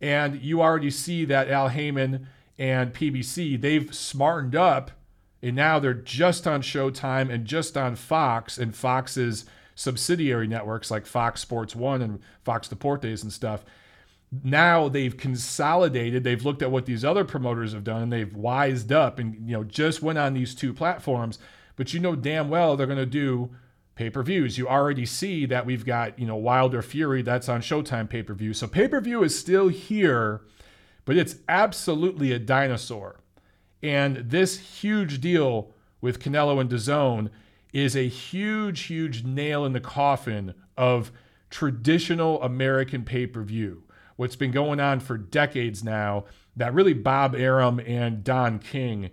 And 0.00 0.40
you 0.40 0.62
already 0.62 0.90
see 0.90 1.24
that 1.26 1.50
Al 1.50 1.68
Haymon 1.68 2.26
and 2.58 2.92
PBC, 2.92 3.60
they've 3.60 3.94
smartened 3.94 4.56
up 4.56 4.90
and 5.42 5.54
now 5.54 5.78
they're 5.78 5.94
just 5.94 6.46
on 6.46 6.62
Showtime 6.62 7.30
and 7.30 7.44
just 7.44 7.76
on 7.76 7.96
Fox 7.96 8.56
and 8.58 8.74
Fox's 8.74 9.44
subsidiary 9.74 10.46
networks 10.46 10.90
like 10.90 11.06
Fox 11.06 11.40
Sports 11.40 11.76
One 11.76 12.00
and 12.00 12.20
Fox 12.42 12.68
Deportes 12.68 13.22
and 13.22 13.32
stuff 13.32 13.64
now 14.42 14.88
they've 14.88 15.16
consolidated 15.16 16.24
they've 16.24 16.44
looked 16.44 16.62
at 16.62 16.70
what 16.70 16.86
these 16.86 17.04
other 17.04 17.24
promoters 17.24 17.72
have 17.72 17.84
done 17.84 18.02
and 18.02 18.12
they've 18.12 18.34
wised 18.34 18.90
up 18.90 19.18
and 19.18 19.34
you 19.48 19.56
know 19.56 19.64
just 19.64 20.02
went 20.02 20.18
on 20.18 20.34
these 20.34 20.54
two 20.54 20.72
platforms 20.72 21.38
but 21.76 21.94
you 21.94 22.00
know 22.00 22.16
damn 22.16 22.48
well 22.48 22.76
they're 22.76 22.86
going 22.86 22.98
to 23.96 24.02
do 24.02 24.04
pay-per-views 24.04 24.58
you 24.58 24.68
already 24.68 25.06
see 25.06 25.46
that 25.46 25.66
we've 25.66 25.84
got 25.84 26.18
you 26.18 26.26
know 26.26 26.36
wilder 26.36 26.82
fury 26.82 27.22
that's 27.22 27.48
on 27.48 27.60
showtime 27.60 28.08
pay-per-view 28.08 28.52
so 28.52 28.66
pay-per-view 28.66 29.22
is 29.22 29.38
still 29.38 29.68
here 29.68 30.42
but 31.04 31.16
it's 31.16 31.36
absolutely 31.48 32.32
a 32.32 32.38
dinosaur 32.38 33.20
and 33.82 34.16
this 34.16 34.58
huge 34.58 35.20
deal 35.20 35.72
with 36.00 36.20
canelo 36.20 36.60
and 36.60 36.70
DAZN 36.70 37.30
is 37.72 37.96
a 37.96 38.08
huge 38.08 38.82
huge 38.82 39.24
nail 39.24 39.64
in 39.64 39.72
the 39.72 39.80
coffin 39.80 40.54
of 40.76 41.10
traditional 41.50 42.42
american 42.42 43.04
pay-per-view 43.04 43.82
what's 44.16 44.36
been 44.36 44.50
going 44.50 44.80
on 44.80 45.00
for 45.00 45.16
decades 45.18 45.84
now 45.84 46.24
that 46.56 46.72
really 46.72 46.94
Bob 46.94 47.34
Arum 47.34 47.80
and 47.80 48.24
Don 48.24 48.58
King 48.58 49.10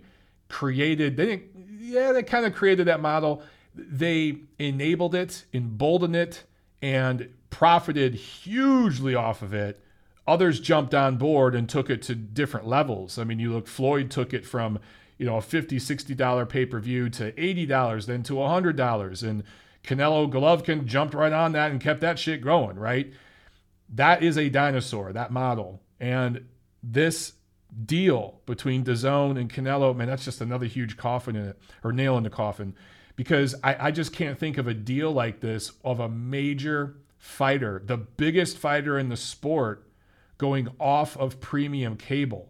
created. 0.48 1.16
They 1.16 1.26
didn't, 1.26 1.44
yeah, 1.78 2.12
they 2.12 2.22
kind 2.22 2.46
of 2.46 2.54
created 2.54 2.86
that 2.86 3.00
model. 3.00 3.42
They 3.74 4.38
enabled 4.58 5.14
it, 5.14 5.44
emboldened 5.52 6.16
it, 6.16 6.44
and 6.80 7.28
profited 7.50 8.14
hugely 8.14 9.14
off 9.14 9.42
of 9.42 9.52
it. 9.54 9.80
Others 10.26 10.60
jumped 10.60 10.94
on 10.94 11.16
board 11.16 11.54
and 11.54 11.68
took 11.68 11.90
it 11.90 12.02
to 12.02 12.14
different 12.14 12.66
levels. 12.66 13.18
I 13.18 13.24
mean, 13.24 13.38
you 13.38 13.52
look, 13.52 13.66
Floyd 13.66 14.10
took 14.10 14.32
it 14.32 14.46
from, 14.46 14.78
you 15.18 15.26
know, 15.26 15.36
a 15.36 15.40
$50, 15.40 15.76
$60 15.76 16.48
pay 16.48 16.64
per 16.64 16.80
view 16.80 17.10
to 17.10 17.32
$80, 17.32 18.06
then 18.06 18.22
to 18.24 18.34
$100. 18.34 19.22
And 19.22 19.44
Canelo 19.82 20.30
Golovkin 20.30 20.86
jumped 20.86 21.14
right 21.14 21.32
on 21.32 21.52
that 21.52 21.70
and 21.70 21.80
kept 21.80 22.00
that 22.00 22.18
shit 22.18 22.40
growing, 22.40 22.76
right? 22.78 23.12
that 23.94 24.22
is 24.22 24.38
a 24.38 24.48
dinosaur, 24.48 25.12
that 25.12 25.30
model. 25.30 25.82
And 26.00 26.46
this 26.82 27.34
deal 27.84 28.40
between 28.46 28.84
DAZN 28.84 29.38
and 29.38 29.52
Canelo, 29.52 29.94
man, 29.94 30.08
that's 30.08 30.24
just 30.24 30.40
another 30.40 30.66
huge 30.66 30.96
coffin 30.96 31.36
in 31.36 31.46
it, 31.46 31.58
or 31.82 31.92
nail 31.92 32.16
in 32.16 32.24
the 32.24 32.30
coffin. 32.30 32.74
Because 33.16 33.54
I, 33.62 33.88
I 33.88 33.90
just 33.90 34.12
can't 34.12 34.38
think 34.38 34.58
of 34.58 34.66
a 34.66 34.74
deal 34.74 35.12
like 35.12 35.40
this 35.40 35.72
of 35.84 36.00
a 36.00 36.08
major 36.08 36.96
fighter, 37.18 37.82
the 37.84 37.96
biggest 37.96 38.58
fighter 38.58 38.98
in 38.98 39.08
the 39.08 39.16
sport, 39.16 39.88
going 40.36 40.68
off 40.80 41.16
of 41.16 41.40
premium 41.40 41.96
cable. 41.96 42.48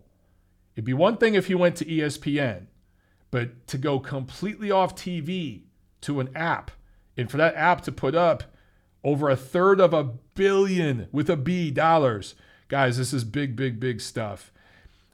It'd 0.74 0.84
be 0.84 0.94
one 0.94 1.16
thing 1.16 1.34
if 1.34 1.46
he 1.46 1.54
went 1.54 1.76
to 1.76 1.84
ESPN, 1.84 2.66
but 3.30 3.66
to 3.68 3.78
go 3.78 4.00
completely 4.00 4.70
off 4.70 4.96
TV 4.96 5.62
to 6.00 6.20
an 6.20 6.30
app, 6.34 6.70
and 7.16 7.30
for 7.30 7.36
that 7.36 7.54
app 7.54 7.82
to 7.82 7.92
put 7.92 8.14
up 8.14 8.44
over 9.04 9.28
a 9.28 9.36
third 9.36 9.80
of 9.80 9.92
a 9.92 10.04
billion 10.34 11.08
with 11.12 11.28
a 11.30 11.36
B 11.36 11.70
dollars. 11.70 12.34
Guys, 12.68 12.96
this 12.96 13.12
is 13.12 13.22
big, 13.22 13.54
big, 13.54 13.78
big 13.78 14.00
stuff. 14.00 14.50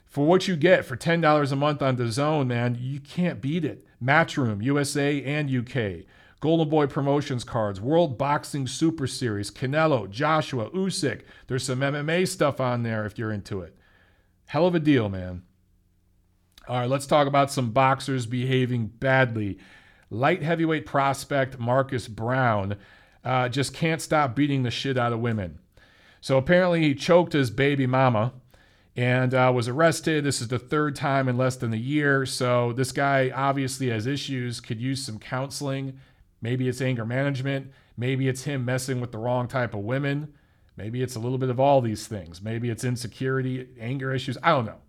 For 0.05 0.25
what 0.25 0.47
you 0.47 0.55
get 0.55 0.85
for 0.85 0.97
$10 0.97 1.51
a 1.51 1.55
month 1.55 1.81
on 1.81 1.97
DAZN, 1.97 2.47
man, 2.47 2.77
you 2.79 2.99
can't 2.99 3.41
beat 3.41 3.63
it. 3.63 3.85
Matchroom, 4.03 4.63
USA 4.63 5.23
and 5.23 5.49
UK. 5.49 6.05
Golden 6.39 6.69
Boy 6.69 6.87
promotions 6.87 7.43
cards, 7.43 7.79
World 7.79 8.17
Boxing 8.17 8.65
Super 8.65 9.05
Series, 9.05 9.51
Canelo, 9.51 10.09
Joshua, 10.09 10.71
Usyk. 10.71 11.21
There's 11.45 11.63
some 11.63 11.81
MMA 11.81 12.27
stuff 12.27 12.59
on 12.59 12.81
there 12.81 13.05
if 13.05 13.19
you're 13.19 13.31
into 13.31 13.61
it. 13.61 13.75
Hell 14.47 14.65
of 14.65 14.73
a 14.73 14.79
deal, 14.79 15.07
man. 15.07 15.43
All 16.67 16.79
right, 16.79 16.89
let's 16.89 17.05
talk 17.05 17.27
about 17.27 17.51
some 17.51 17.71
boxers 17.71 18.25
behaving 18.25 18.87
badly. 18.87 19.59
Light 20.09 20.41
heavyweight 20.41 20.85
prospect 20.85 21.59
Marcus 21.59 22.07
Brown 22.07 22.75
uh, 23.23 23.47
just 23.49 23.73
can't 23.73 24.01
stop 24.01 24.35
beating 24.35 24.63
the 24.63 24.71
shit 24.71 24.97
out 24.97 25.13
of 25.13 25.19
women. 25.19 25.59
So 26.21 26.37
apparently 26.37 26.81
he 26.81 26.95
choked 26.95 27.33
his 27.33 27.51
baby 27.51 27.85
mama 27.85 28.33
and 28.95 29.33
uh, 29.33 29.51
was 29.53 29.67
arrested. 29.67 30.23
This 30.23 30.41
is 30.41 30.49
the 30.49 30.59
third 30.59 30.95
time 30.95 31.27
in 31.27 31.37
less 31.37 31.55
than 31.55 31.73
a 31.73 31.77
year. 31.77 32.25
So 32.25 32.73
this 32.73 32.91
guy 32.91 33.31
obviously 33.33 33.89
has 33.89 34.05
issues, 34.05 34.59
could 34.59 34.81
use 34.81 35.05
some 35.05 35.19
counseling. 35.19 35.99
Maybe 36.41 36.67
it's 36.67 36.81
anger 36.81 37.05
management. 37.05 37.71
Maybe 37.95 38.27
it's 38.27 38.43
him 38.43 38.65
messing 38.65 38.99
with 38.99 39.11
the 39.11 39.17
wrong 39.17 39.47
type 39.47 39.73
of 39.73 39.81
women. 39.81 40.33
Maybe 40.75 41.01
it's 41.01 41.15
a 41.15 41.19
little 41.19 41.37
bit 41.37 41.49
of 41.49 41.59
all 41.59 41.81
these 41.81 42.07
things. 42.07 42.41
Maybe 42.41 42.69
it's 42.69 42.83
insecurity, 42.83 43.67
anger 43.79 44.13
issues. 44.13 44.37
I 44.41 44.49
don't 44.51 44.65
know. 44.65 44.79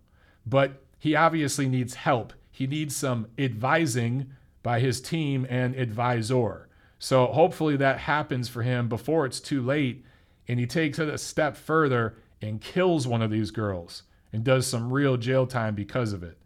But 0.45 0.83
he 0.97 1.15
obviously 1.15 1.67
needs 1.67 1.93
help. 1.93 2.33
He 2.49 2.67
needs 2.67 2.95
some 2.95 3.27
advising 3.37 4.31
by 4.63 4.79
his 4.79 5.01
team 5.01 5.45
and 5.49 5.75
advisor. 5.75 6.69
So 6.99 7.27
hopefully 7.27 7.75
that 7.77 7.99
happens 7.99 8.47
for 8.47 8.63
him 8.63 8.87
before 8.87 9.25
it's 9.25 9.39
too 9.39 9.61
late 9.61 10.05
and 10.47 10.59
he 10.59 10.65
takes 10.65 10.99
it 10.99 11.09
a 11.09 11.17
step 11.17 11.55
further 11.55 12.15
and 12.43 12.61
kills 12.61 13.07
one 13.07 13.21
of 13.21 13.31
these 13.31 13.51
girls 13.51 14.03
and 14.31 14.43
does 14.43 14.67
some 14.67 14.91
real 14.91 15.17
jail 15.17 15.47
time 15.47 15.75
because 15.75 16.13
of 16.13 16.23
it. 16.23 16.37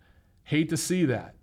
Hate 0.44 0.70
to 0.70 0.78
see 0.78 1.06
that. 1.06 1.34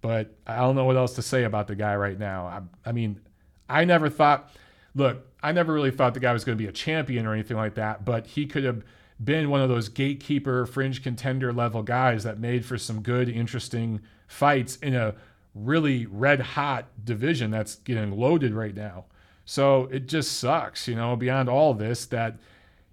But 0.00 0.34
I 0.46 0.56
don't 0.56 0.74
know 0.74 0.84
what 0.84 0.96
else 0.96 1.14
to 1.16 1.22
say 1.22 1.44
about 1.44 1.68
the 1.68 1.76
guy 1.76 1.94
right 1.94 2.18
now. 2.18 2.46
I, 2.46 2.88
I 2.88 2.92
mean, 2.92 3.20
I 3.68 3.84
never 3.84 4.08
thought, 4.08 4.50
look, 4.94 5.26
I 5.42 5.52
never 5.52 5.72
really 5.72 5.90
thought 5.90 6.14
the 6.14 6.20
guy 6.20 6.32
was 6.32 6.44
going 6.44 6.56
to 6.56 6.62
be 6.62 6.68
a 6.68 6.72
champion 6.72 7.26
or 7.26 7.34
anything 7.34 7.56
like 7.56 7.74
that, 7.74 8.04
but 8.04 8.26
he 8.26 8.46
could 8.46 8.64
have 8.64 8.82
been 9.22 9.50
one 9.50 9.60
of 9.60 9.68
those 9.68 9.88
gatekeeper, 9.88 10.66
fringe 10.66 11.02
contender 11.02 11.52
level 11.52 11.82
guys 11.82 12.24
that 12.24 12.38
made 12.38 12.64
for 12.64 12.78
some 12.78 13.02
good, 13.02 13.28
interesting 13.28 14.00
fights 14.26 14.76
in 14.76 14.94
a 14.94 15.14
really 15.54 16.06
red 16.06 16.40
hot 16.40 16.86
division 17.04 17.50
that's 17.50 17.76
getting 17.76 18.10
loaded 18.12 18.54
right 18.54 18.74
now. 18.74 19.04
So 19.44 19.88
it 19.92 20.06
just 20.06 20.38
sucks, 20.38 20.88
you 20.88 20.94
know, 20.94 21.14
beyond 21.14 21.48
all 21.48 21.74
this 21.74 22.06
that 22.06 22.38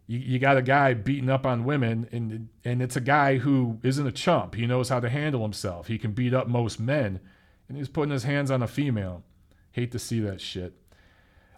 you, 0.10 0.18
you 0.18 0.40
got 0.40 0.58
a 0.58 0.64
guy 0.64 0.96
beating 0.96 1.30
up 1.30 1.46
on 1.46 1.64
women 1.64 2.10
and 2.12 2.50
and 2.66 2.82
it's 2.82 2.96
a 2.96 3.02
guy 3.02 3.38
who 3.38 3.80
isn't 3.84 4.08
a 4.08 4.12
chump. 4.12 4.56
He 4.56 4.66
knows 4.66 4.90
how 4.90 5.00
to 5.00 5.08
handle 5.08 5.44
himself. 5.44 5.88
He 5.88 6.00
can 6.00 6.12
beat 6.12 6.34
up 6.34 6.48
most 6.48 6.80
men 6.80 7.20
and 7.68 7.78
he's 7.78 7.88
putting 7.88 8.12
his 8.12 8.24
hands 8.24 8.50
on 8.50 8.64
a 8.64 8.68
female. 8.68 9.24
Hate 9.72 9.92
to 9.92 10.00
see 10.00 10.20
that 10.22 10.42
shit. 10.42 10.74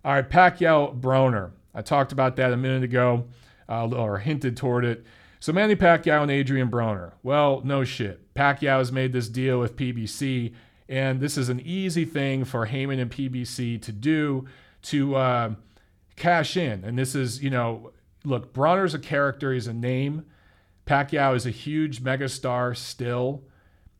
All 0.03 0.13
right, 0.13 0.29
Pacquiao 0.29 0.99
Broner. 0.99 1.51
I 1.73 1.81
talked 1.81 2.11
about 2.11 2.35
that 2.35 2.51
a 2.51 2.57
minute 2.57 2.83
ago, 2.83 3.25
uh, 3.69 3.87
or 3.87 4.17
hinted 4.17 4.57
toward 4.57 4.83
it. 4.83 5.05
So 5.39 5.53
Manny 5.53 5.77
Pacquiao 5.77 6.21
and 6.21 6.29
Adrian 6.29 6.69
Broner. 6.69 7.13
Well, 7.23 7.61
no 7.63 7.85
shit. 7.85 8.33
Pacquiao 8.33 8.79
has 8.79 8.91
made 8.91 9.13
this 9.13 9.29
deal 9.29 9.59
with 9.59 9.77
PBC 9.77 10.53
and 10.89 11.21
this 11.21 11.37
is 11.37 11.47
an 11.47 11.61
easy 11.61 12.03
thing 12.03 12.43
for 12.43 12.65
Haymon 12.65 12.99
and 12.99 13.09
PBC 13.09 13.81
to 13.81 13.93
do 13.93 14.45
to 14.81 15.15
uh, 15.15 15.53
cash 16.17 16.57
in. 16.57 16.83
And 16.83 16.99
this 16.99 17.15
is, 17.15 17.41
you 17.41 17.49
know, 17.49 17.93
look, 18.23 18.53
Broner's 18.53 18.93
a 18.93 18.99
character, 18.99 19.53
he's 19.53 19.67
a 19.67 19.73
name. 19.73 20.25
Pacquiao 20.85 21.35
is 21.35 21.45
a 21.45 21.51
huge 21.51 22.03
megastar 22.03 22.75
still. 22.75 23.43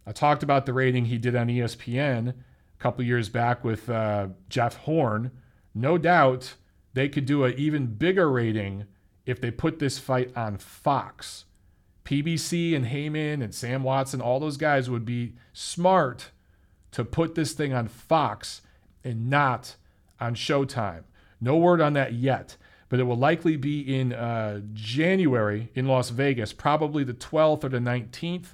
I 0.05 0.11
talked 0.11 0.43
about 0.43 0.65
the 0.65 0.73
rating 0.73 1.05
he 1.05 1.17
did 1.17 1.35
on 1.35 1.47
ESPN 1.47 2.29
a 2.29 2.33
couple 2.79 3.03
years 3.03 3.29
back 3.29 3.63
with 3.63 3.89
uh, 3.89 4.29
Jeff 4.49 4.77
Horn. 4.77 5.31
No 5.73 5.97
doubt 5.97 6.55
they 6.93 7.07
could 7.07 7.25
do 7.25 7.43
an 7.43 7.53
even 7.57 7.87
bigger 7.87 8.29
rating 8.29 8.85
if 9.25 9.39
they 9.39 9.51
put 9.51 9.79
this 9.79 9.99
fight 9.99 10.35
on 10.35 10.57
Fox. 10.57 11.45
PBC 12.03 12.75
and 12.75 12.87
Haymon 12.87 13.41
and 13.41 13.53
Sam 13.53 13.83
Watson, 13.83 14.21
all 14.21 14.39
those 14.39 14.57
guys 14.57 14.89
would 14.89 15.05
be 15.05 15.35
smart 15.53 16.31
to 16.91 17.05
put 17.05 17.35
this 17.35 17.53
thing 17.53 17.73
on 17.73 17.87
Fox 17.87 18.61
and 19.03 19.29
not 19.29 19.75
on 20.19 20.35
Showtime. 20.35 21.03
No 21.39 21.57
word 21.57 21.79
on 21.79 21.93
that 21.93 22.13
yet, 22.13 22.57
but 22.91 23.00
it 23.00 23.03
will 23.03 23.17
likely 23.17 23.55
be 23.55 23.79
in 23.79 24.12
uh, 24.12 24.60
January 24.74 25.69
in 25.74 25.88
Las 25.88 26.10
Vegas, 26.10 26.51
probably 26.51 27.05
the 27.05 27.13
12th 27.13 27.63
or 27.63 27.69
the 27.69 27.79
19th. 27.79 28.48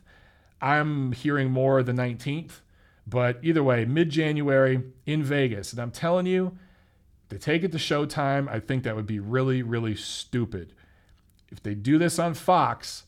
I'm 0.62 1.12
hearing 1.12 1.50
more 1.50 1.82
the 1.82 1.92
19th, 1.92 2.62
but 3.08 3.40
either 3.42 3.64
way, 3.64 3.84
mid 3.86 4.12
January 4.12 4.84
in 5.08 5.24
Vegas. 5.24 5.74
And 5.74 5.82
I'm 5.82 5.90
telling 5.90 6.28
you, 6.28 6.56
to 7.30 7.40
take 7.40 7.64
it 7.64 7.72
to 7.72 7.80
Showtime, 7.80 8.48
I 8.48 8.60
think 8.60 8.84
that 8.84 8.96
would 8.96 9.08
be 9.08 9.20
really, 9.20 9.64
really 9.64 9.96
stupid. 9.96 10.72
If 11.50 11.64
they 11.64 11.74
do 11.74 11.98
this 11.98 12.20
on 12.20 12.36
Fox, 12.36 13.06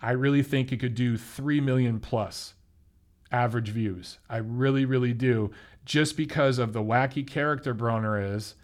I 0.00 0.12
really 0.12 0.42
think 0.42 0.72
it 0.72 0.80
could 0.80 0.94
do 0.94 1.18
3 1.18 1.60
million 1.60 2.00
plus 2.00 2.54
average 3.30 3.68
views. 3.68 4.18
I 4.30 4.38
really, 4.38 4.86
really 4.86 5.12
do. 5.12 5.50
Just 5.84 6.16
because 6.16 6.58
of 6.58 6.72
the 6.72 6.82
wacky 6.82 7.26
character 7.26 7.74
Broner 7.74 8.34
is 8.34 8.54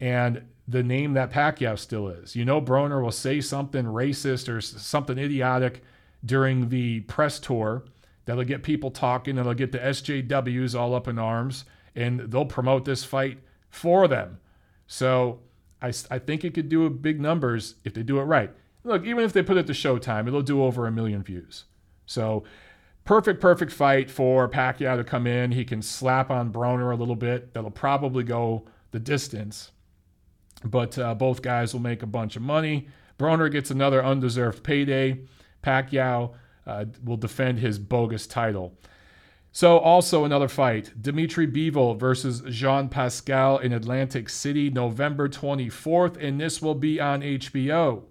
and 0.00 0.44
the 0.68 0.82
name 0.82 1.14
that 1.14 1.32
Pacquiao 1.32 1.78
still 1.78 2.08
is. 2.08 2.36
You 2.36 2.44
know, 2.44 2.60
Broner 2.60 3.02
will 3.02 3.12
say 3.12 3.40
something 3.40 3.84
racist 3.84 4.48
or 4.48 4.60
something 4.60 5.18
idiotic 5.18 5.82
during 6.24 6.68
the 6.68 7.00
press 7.00 7.40
tour 7.40 7.84
that'll 8.24 8.44
get 8.44 8.62
people 8.62 8.90
talking, 8.90 9.36
that'll 9.36 9.54
get 9.54 9.72
the 9.72 9.78
SJWs 9.78 10.78
all 10.78 10.94
up 10.94 11.08
in 11.08 11.18
arms, 11.18 11.64
and 11.94 12.20
they'll 12.20 12.44
promote 12.44 12.84
this 12.84 13.04
fight 13.04 13.38
for 13.68 14.06
them. 14.06 14.38
So 14.86 15.40
I, 15.80 15.92
I 16.10 16.18
think 16.18 16.44
it 16.44 16.54
could 16.54 16.68
do 16.68 16.88
big 16.88 17.20
numbers 17.20 17.76
if 17.84 17.94
they 17.94 18.02
do 18.02 18.20
it 18.20 18.24
right. 18.24 18.50
Look, 18.84 19.04
even 19.04 19.24
if 19.24 19.32
they 19.32 19.42
put 19.42 19.56
it 19.56 19.66
to 19.66 19.72
Showtime, 19.72 20.26
it'll 20.26 20.42
do 20.42 20.62
over 20.62 20.86
a 20.86 20.92
million 20.92 21.22
views. 21.22 21.64
So 22.06 22.44
perfect, 23.04 23.40
perfect 23.40 23.72
fight 23.72 24.10
for 24.10 24.48
Pacquiao 24.48 24.96
to 24.96 25.04
come 25.04 25.26
in. 25.26 25.52
He 25.52 25.64
can 25.64 25.82
slap 25.82 26.30
on 26.30 26.52
Broner 26.52 26.92
a 26.92 26.96
little 26.96 27.16
bit. 27.16 27.54
That'll 27.54 27.70
probably 27.70 28.24
go 28.24 28.64
the 28.90 29.00
distance. 29.00 29.70
But 30.64 30.98
uh, 30.98 31.14
both 31.14 31.42
guys 31.42 31.72
will 31.72 31.80
make 31.80 32.02
a 32.02 32.06
bunch 32.06 32.36
of 32.36 32.42
money. 32.42 32.88
Broner 33.18 33.50
gets 33.50 33.70
another 33.70 34.04
undeserved 34.04 34.62
payday. 34.62 35.20
Pacquiao 35.62 36.34
uh, 36.66 36.84
will 37.04 37.16
defend 37.16 37.58
his 37.58 37.78
bogus 37.78 38.26
title. 38.26 38.74
So, 39.54 39.78
also 39.78 40.24
another 40.24 40.48
fight 40.48 40.92
Dimitri 41.00 41.46
Bivol 41.46 41.98
versus 41.98 42.42
Jean 42.48 42.88
Pascal 42.88 43.58
in 43.58 43.72
Atlantic 43.72 44.30
City, 44.30 44.70
November 44.70 45.28
24th, 45.28 46.16
and 46.16 46.40
this 46.40 46.62
will 46.62 46.74
be 46.74 46.98
on 46.98 47.20
HBO. 47.20 48.04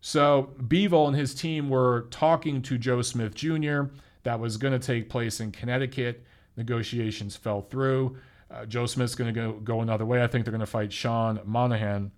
So, 0.00 0.50
Bivol 0.58 1.08
and 1.08 1.16
his 1.16 1.34
team 1.34 1.68
were 1.68 2.06
talking 2.10 2.62
to 2.62 2.78
Joe 2.78 3.02
Smith 3.02 3.34
Jr. 3.34 3.82
That 4.22 4.40
was 4.40 4.56
going 4.56 4.72
to 4.72 4.84
take 4.84 5.10
place 5.10 5.40
in 5.40 5.52
Connecticut. 5.52 6.24
Negotiations 6.56 7.36
fell 7.36 7.60
through. 7.60 8.16
Uh, 8.54 8.64
Joe 8.66 8.86
Smith's 8.86 9.14
going 9.16 9.32
to 9.34 9.40
go, 9.40 9.52
go 9.54 9.80
another 9.80 10.06
way. 10.06 10.22
I 10.22 10.28
think 10.28 10.44
they're 10.44 10.52
going 10.52 10.60
to 10.60 10.66
fight 10.66 10.92
Sean 10.92 11.40
Monaghan, 11.44 12.12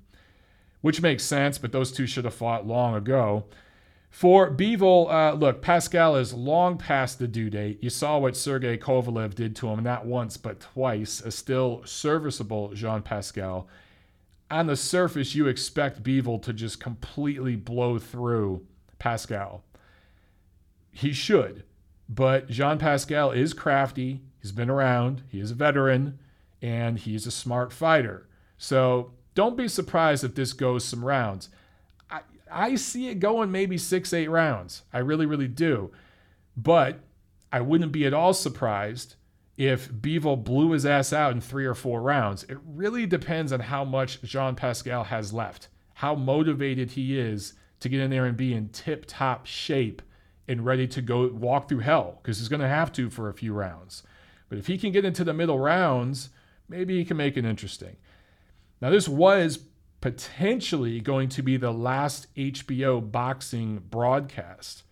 which 0.82 1.00
makes 1.00 1.24
sense, 1.24 1.56
but 1.56 1.72
those 1.72 1.90
two 1.90 2.06
should 2.06 2.26
have 2.26 2.34
fought 2.34 2.66
long 2.66 2.94
ago. 2.94 3.44
For 4.10 4.50
Bivol, 4.50 5.10
uh, 5.10 5.34
look, 5.34 5.62
Pascal 5.62 6.16
is 6.16 6.32
long 6.32 6.78
past 6.78 7.18
the 7.18 7.28
due 7.28 7.50
date. 7.50 7.82
You 7.82 7.90
saw 7.90 8.18
what 8.18 8.36
Sergey 8.36 8.76
Kovalev 8.76 9.34
did 9.34 9.56
to 9.56 9.68
him, 9.68 9.82
not 9.82 10.06
once, 10.06 10.36
but 10.36 10.60
twice. 10.60 11.20
A 11.20 11.30
still 11.30 11.82
serviceable 11.84 12.72
Jean 12.74 13.02
Pascal. 13.02 13.68
On 14.50 14.66
the 14.66 14.76
surface, 14.76 15.34
you 15.34 15.48
expect 15.48 16.02
Bivol 16.02 16.40
to 16.42 16.52
just 16.52 16.80
completely 16.80 17.56
blow 17.56 17.98
through 17.98 18.64
Pascal. 18.98 19.64
He 20.92 21.12
should, 21.12 21.64
but 22.08 22.48
Jean 22.48 22.78
Pascal 22.78 23.32
is 23.32 23.52
crafty. 23.52 24.22
He's 24.40 24.52
been 24.52 24.70
around, 24.70 25.24
he 25.28 25.40
is 25.40 25.50
a 25.50 25.54
veteran, 25.54 26.20
and 26.62 26.98
he's 26.98 27.26
a 27.26 27.30
smart 27.30 27.72
fighter. 27.72 28.28
So 28.58 29.12
don't 29.34 29.56
be 29.56 29.68
surprised 29.68 30.24
if 30.24 30.34
this 30.34 30.52
goes 30.52 30.84
some 30.84 31.04
rounds. 31.04 31.48
I 32.10 32.20
I 32.50 32.74
see 32.76 33.08
it 33.08 33.20
going 33.20 33.50
maybe 33.50 33.76
six, 33.78 34.12
eight 34.12 34.28
rounds. 34.28 34.82
I 34.92 34.98
really, 34.98 35.26
really 35.26 35.48
do. 35.48 35.90
But 36.56 37.00
I 37.52 37.60
wouldn't 37.60 37.92
be 37.92 38.06
at 38.06 38.14
all 38.14 38.32
surprised 38.32 39.16
if 39.56 39.90
Bivol 39.90 40.42
blew 40.44 40.72
his 40.72 40.84
ass 40.84 41.12
out 41.12 41.32
in 41.32 41.40
three 41.40 41.64
or 41.64 41.74
four 41.74 42.02
rounds. 42.02 42.44
It 42.44 42.58
really 42.66 43.06
depends 43.06 43.52
on 43.52 43.60
how 43.60 43.84
much 43.84 44.22
Jean 44.22 44.54
Pascal 44.54 45.04
has 45.04 45.32
left, 45.32 45.68
how 45.94 46.14
motivated 46.14 46.90
he 46.92 47.18
is 47.18 47.54
to 47.80 47.88
get 47.88 48.00
in 48.00 48.10
there 48.10 48.26
and 48.26 48.36
be 48.36 48.54
in 48.54 48.68
tip 48.68 49.04
top 49.06 49.46
shape 49.46 50.02
and 50.48 50.64
ready 50.64 50.86
to 50.86 51.02
go 51.02 51.28
walk 51.28 51.68
through 51.68 51.80
hell, 51.80 52.20
because 52.22 52.38
he's 52.38 52.48
going 52.48 52.60
to 52.60 52.68
have 52.68 52.92
to 52.92 53.10
for 53.10 53.28
a 53.28 53.34
few 53.34 53.52
rounds. 53.52 54.02
But 54.48 54.58
if 54.58 54.66
he 54.66 54.78
can 54.78 54.92
get 54.92 55.04
into 55.04 55.24
the 55.24 55.34
middle 55.34 55.58
rounds, 55.58 56.30
maybe 56.68 56.96
he 56.96 57.04
can 57.04 57.16
make 57.16 57.36
it 57.36 57.44
interesting. 57.44 57.96
Now, 58.80 58.90
this 58.90 59.08
was 59.08 59.58
potentially 60.00 61.00
going 61.00 61.28
to 61.30 61.42
be 61.42 61.56
the 61.56 61.72
last 61.72 62.32
HBO 62.34 63.10
boxing 63.10 63.82
broadcast. 63.90 64.82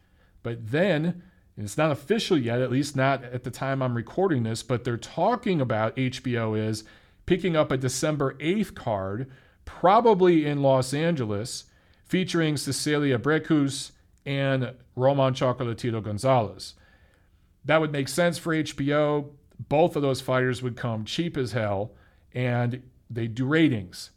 But 0.43 0.71
then, 0.71 1.23
it's 1.57 1.79
not 1.79 1.93
official 1.93 2.37
yet, 2.37 2.61
at 2.61 2.71
least 2.71 2.97
not 2.97 3.23
at 3.25 3.45
the 3.45 3.51
time 3.51 3.83
I'm 3.83 3.95
recording 3.95 4.43
this, 4.43 4.63
but 4.63 4.85
they're 4.85 4.97
talking 4.97 5.61
about 5.61 5.97
HBO 5.97 6.59
is 6.59 6.85
picking 7.27 7.57
up 7.57 7.71
a 7.71 7.77
December 7.77 8.35
8th 8.35 8.75
card, 8.75 9.31
probably 9.65 10.47
in 10.47 10.63
Los 10.63 10.93
Angeles, 10.93 11.65
featuring 12.05 12.57
Cecilia 12.57 13.19
Brækhus 13.19 13.93
and 14.27 14.75
Roman 14.97 15.35
Chocolatito 15.35 16.03
Gonzalez. 16.03 16.75
That 17.65 17.81
would 17.81 17.93
make 17.93 18.09
sense 18.09 18.37
for 18.37 18.55
HBO. 18.55 19.31
Both 19.75 19.97
of 19.97 20.03
those 20.03 20.21
fighters 20.21 20.63
would 20.63 20.77
come 20.77 21.05
cheap 21.05 21.37
as 21.37 21.51
hell, 21.51 21.91
and 22.33 22.81
they 23.11 23.27
do 23.27 23.45
ratings 23.45 24.11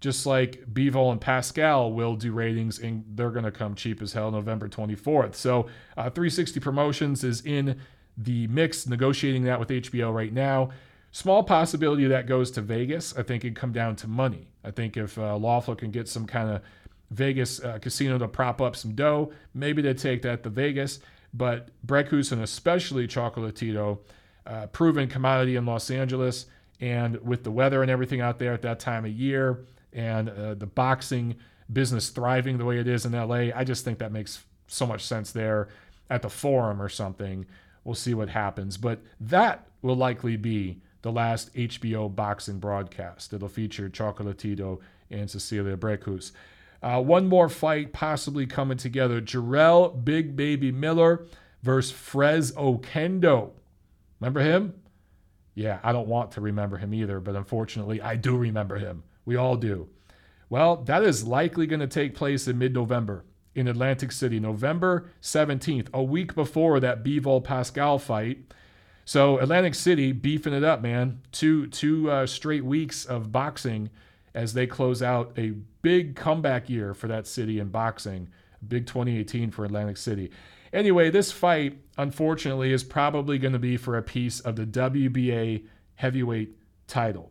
just 0.00 0.26
like 0.26 0.66
Bivol 0.70 1.12
and 1.12 1.18
Pascal 1.18 1.90
will 1.90 2.14
do 2.14 2.30
ratings, 2.30 2.78
and 2.78 3.04
they're 3.14 3.30
going 3.30 3.46
to 3.46 3.50
come 3.50 3.74
cheap 3.74 4.02
as 4.02 4.12
hell 4.12 4.30
November 4.30 4.68
24th. 4.68 5.34
So, 5.34 5.66
uh, 5.96 6.10
360 6.10 6.60
Promotions 6.60 7.24
is 7.24 7.40
in 7.40 7.80
the 8.18 8.46
mix, 8.48 8.86
negotiating 8.86 9.44
that 9.44 9.58
with 9.58 9.70
HBO 9.70 10.12
right 10.12 10.30
now. 10.30 10.68
Small 11.10 11.42
possibility 11.42 12.06
that 12.06 12.26
goes 12.26 12.50
to 12.52 12.60
Vegas. 12.60 13.16
I 13.16 13.22
think 13.22 13.44
it'd 13.44 13.56
come 13.56 13.72
down 13.72 13.96
to 13.96 14.06
money. 14.06 14.48
I 14.62 14.70
think 14.70 14.98
if 14.98 15.16
uh, 15.16 15.36
Loeffler 15.36 15.74
can 15.74 15.90
get 15.90 16.06
some 16.06 16.26
kind 16.26 16.50
of 16.50 16.62
Vegas 17.10 17.62
uh, 17.62 17.78
casino 17.78 18.18
to 18.18 18.28
prop 18.28 18.60
up 18.60 18.76
some 18.76 18.94
dough, 18.94 19.32
maybe 19.54 19.80
they 19.80 19.94
take 19.94 20.20
that 20.22 20.42
to 20.42 20.50
Vegas. 20.50 20.98
But 21.32 21.70
Brækhus 21.86 22.30
and 22.30 22.42
especially 22.42 23.06
Chocolatito, 23.06 24.00
uh, 24.46 24.66
proven 24.68 25.08
commodity 25.08 25.56
in 25.56 25.66
Los 25.66 25.90
Angeles, 25.90 26.46
and 26.80 27.20
with 27.22 27.44
the 27.44 27.50
weather 27.50 27.82
and 27.82 27.90
everything 27.90 28.20
out 28.20 28.38
there 28.38 28.52
at 28.52 28.62
that 28.62 28.80
time 28.80 29.04
of 29.04 29.12
year, 29.12 29.64
and 29.92 30.28
uh, 30.28 30.54
the 30.54 30.66
boxing 30.66 31.36
business 31.72 32.10
thriving 32.10 32.58
the 32.58 32.64
way 32.64 32.78
it 32.78 32.88
is 32.88 33.06
in 33.06 33.12
LA, 33.12 33.50
I 33.54 33.64
just 33.64 33.84
think 33.84 33.98
that 33.98 34.12
makes 34.12 34.44
so 34.66 34.86
much 34.86 35.04
sense 35.04 35.32
there 35.32 35.68
at 36.10 36.22
the 36.22 36.28
forum 36.28 36.80
or 36.80 36.88
something. 36.88 37.46
We'll 37.84 37.94
see 37.94 38.14
what 38.14 38.28
happens. 38.30 38.76
But 38.76 39.00
that 39.20 39.66
will 39.82 39.96
likely 39.96 40.36
be 40.36 40.80
the 41.02 41.12
last 41.12 41.54
HBO 41.54 42.14
boxing 42.14 42.58
broadcast. 42.58 43.32
It'll 43.32 43.48
feature 43.48 43.88
Chocolatito 43.88 44.80
and 45.10 45.30
Cecilia 45.30 45.76
Brækhus. 45.76 46.32
Uh, 46.82 47.00
one 47.00 47.26
more 47.26 47.48
fight 47.48 47.92
possibly 47.92 48.46
coming 48.46 48.76
together. 48.76 49.20
Jarrell 49.20 50.04
Big 50.04 50.36
Baby 50.36 50.72
Miller 50.72 51.24
versus 51.62 51.92
Fres 51.92 52.52
Oquendo. 52.52 53.50
Remember 54.24 54.40
him? 54.40 54.74
Yeah, 55.54 55.80
I 55.82 55.92
don't 55.92 56.08
want 56.08 56.30
to 56.32 56.40
remember 56.40 56.78
him 56.78 56.94
either, 56.94 57.20
but 57.20 57.36
unfortunately, 57.36 58.00
I 58.00 58.16
do 58.16 58.38
remember 58.38 58.76
him. 58.76 59.02
We 59.26 59.36
all 59.36 59.54
do. 59.54 59.90
Well, 60.48 60.76
that 60.84 61.02
is 61.02 61.26
likely 61.26 61.66
going 61.66 61.80
to 61.80 61.86
take 61.86 62.14
place 62.14 62.48
in 62.48 62.56
mid 62.56 62.72
November 62.72 63.26
in 63.54 63.68
Atlantic 63.68 64.12
City, 64.12 64.40
November 64.40 65.10
17th, 65.20 65.88
a 65.92 66.02
week 66.02 66.34
before 66.34 66.80
that 66.80 67.04
Bivol 67.04 67.44
Pascal 67.44 67.98
fight. 67.98 68.38
So 69.04 69.38
Atlantic 69.40 69.74
City 69.74 70.12
beefing 70.12 70.54
it 70.54 70.64
up, 70.64 70.80
man. 70.80 71.20
Two 71.30 71.66
two 71.66 72.10
uh, 72.10 72.26
straight 72.26 72.64
weeks 72.64 73.04
of 73.04 73.30
boxing 73.30 73.90
as 74.32 74.54
they 74.54 74.66
close 74.66 75.02
out 75.02 75.34
a 75.36 75.50
big 75.82 76.16
comeback 76.16 76.70
year 76.70 76.94
for 76.94 77.08
that 77.08 77.26
city 77.26 77.58
in 77.58 77.68
boxing. 77.68 78.30
Big 78.66 78.86
2018 78.86 79.50
for 79.50 79.66
Atlantic 79.66 79.98
City. 79.98 80.30
Anyway, 80.74 81.08
this 81.08 81.30
fight, 81.30 81.78
unfortunately, 81.96 82.72
is 82.72 82.82
probably 82.82 83.38
going 83.38 83.52
to 83.52 83.60
be 83.60 83.76
for 83.76 83.96
a 83.96 84.02
piece 84.02 84.40
of 84.40 84.56
the 84.56 84.66
WBA 84.66 85.64
heavyweight 85.94 86.58
title. 86.88 87.30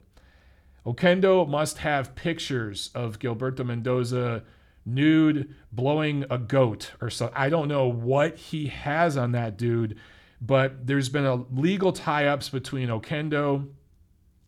Oquendo 0.86 1.48
must 1.48 1.80
have 1.80 2.16
pictures 2.16 2.90
of 2.96 3.20
Gilberto 3.20 3.66
Mendoza 3.66 4.44
nude 4.86 5.54
blowing 5.74 6.26
a 6.30 6.38
goat 6.38 6.92
or 7.02 7.10
so. 7.10 7.32
I 7.36 7.50
don't 7.50 7.68
know 7.68 7.88
what 7.88 8.38
he 8.38 8.68
has 8.68 9.18
on 9.18 9.34
that 9.34 9.58
dude, 9.58 9.98
but 10.40 10.88
there's 10.88 11.10
been 11.10 11.26
a 11.26 11.44
legal 11.54 11.92
tie-ups 11.92 12.48
between 12.48 12.88
Oquendo, 12.88 13.68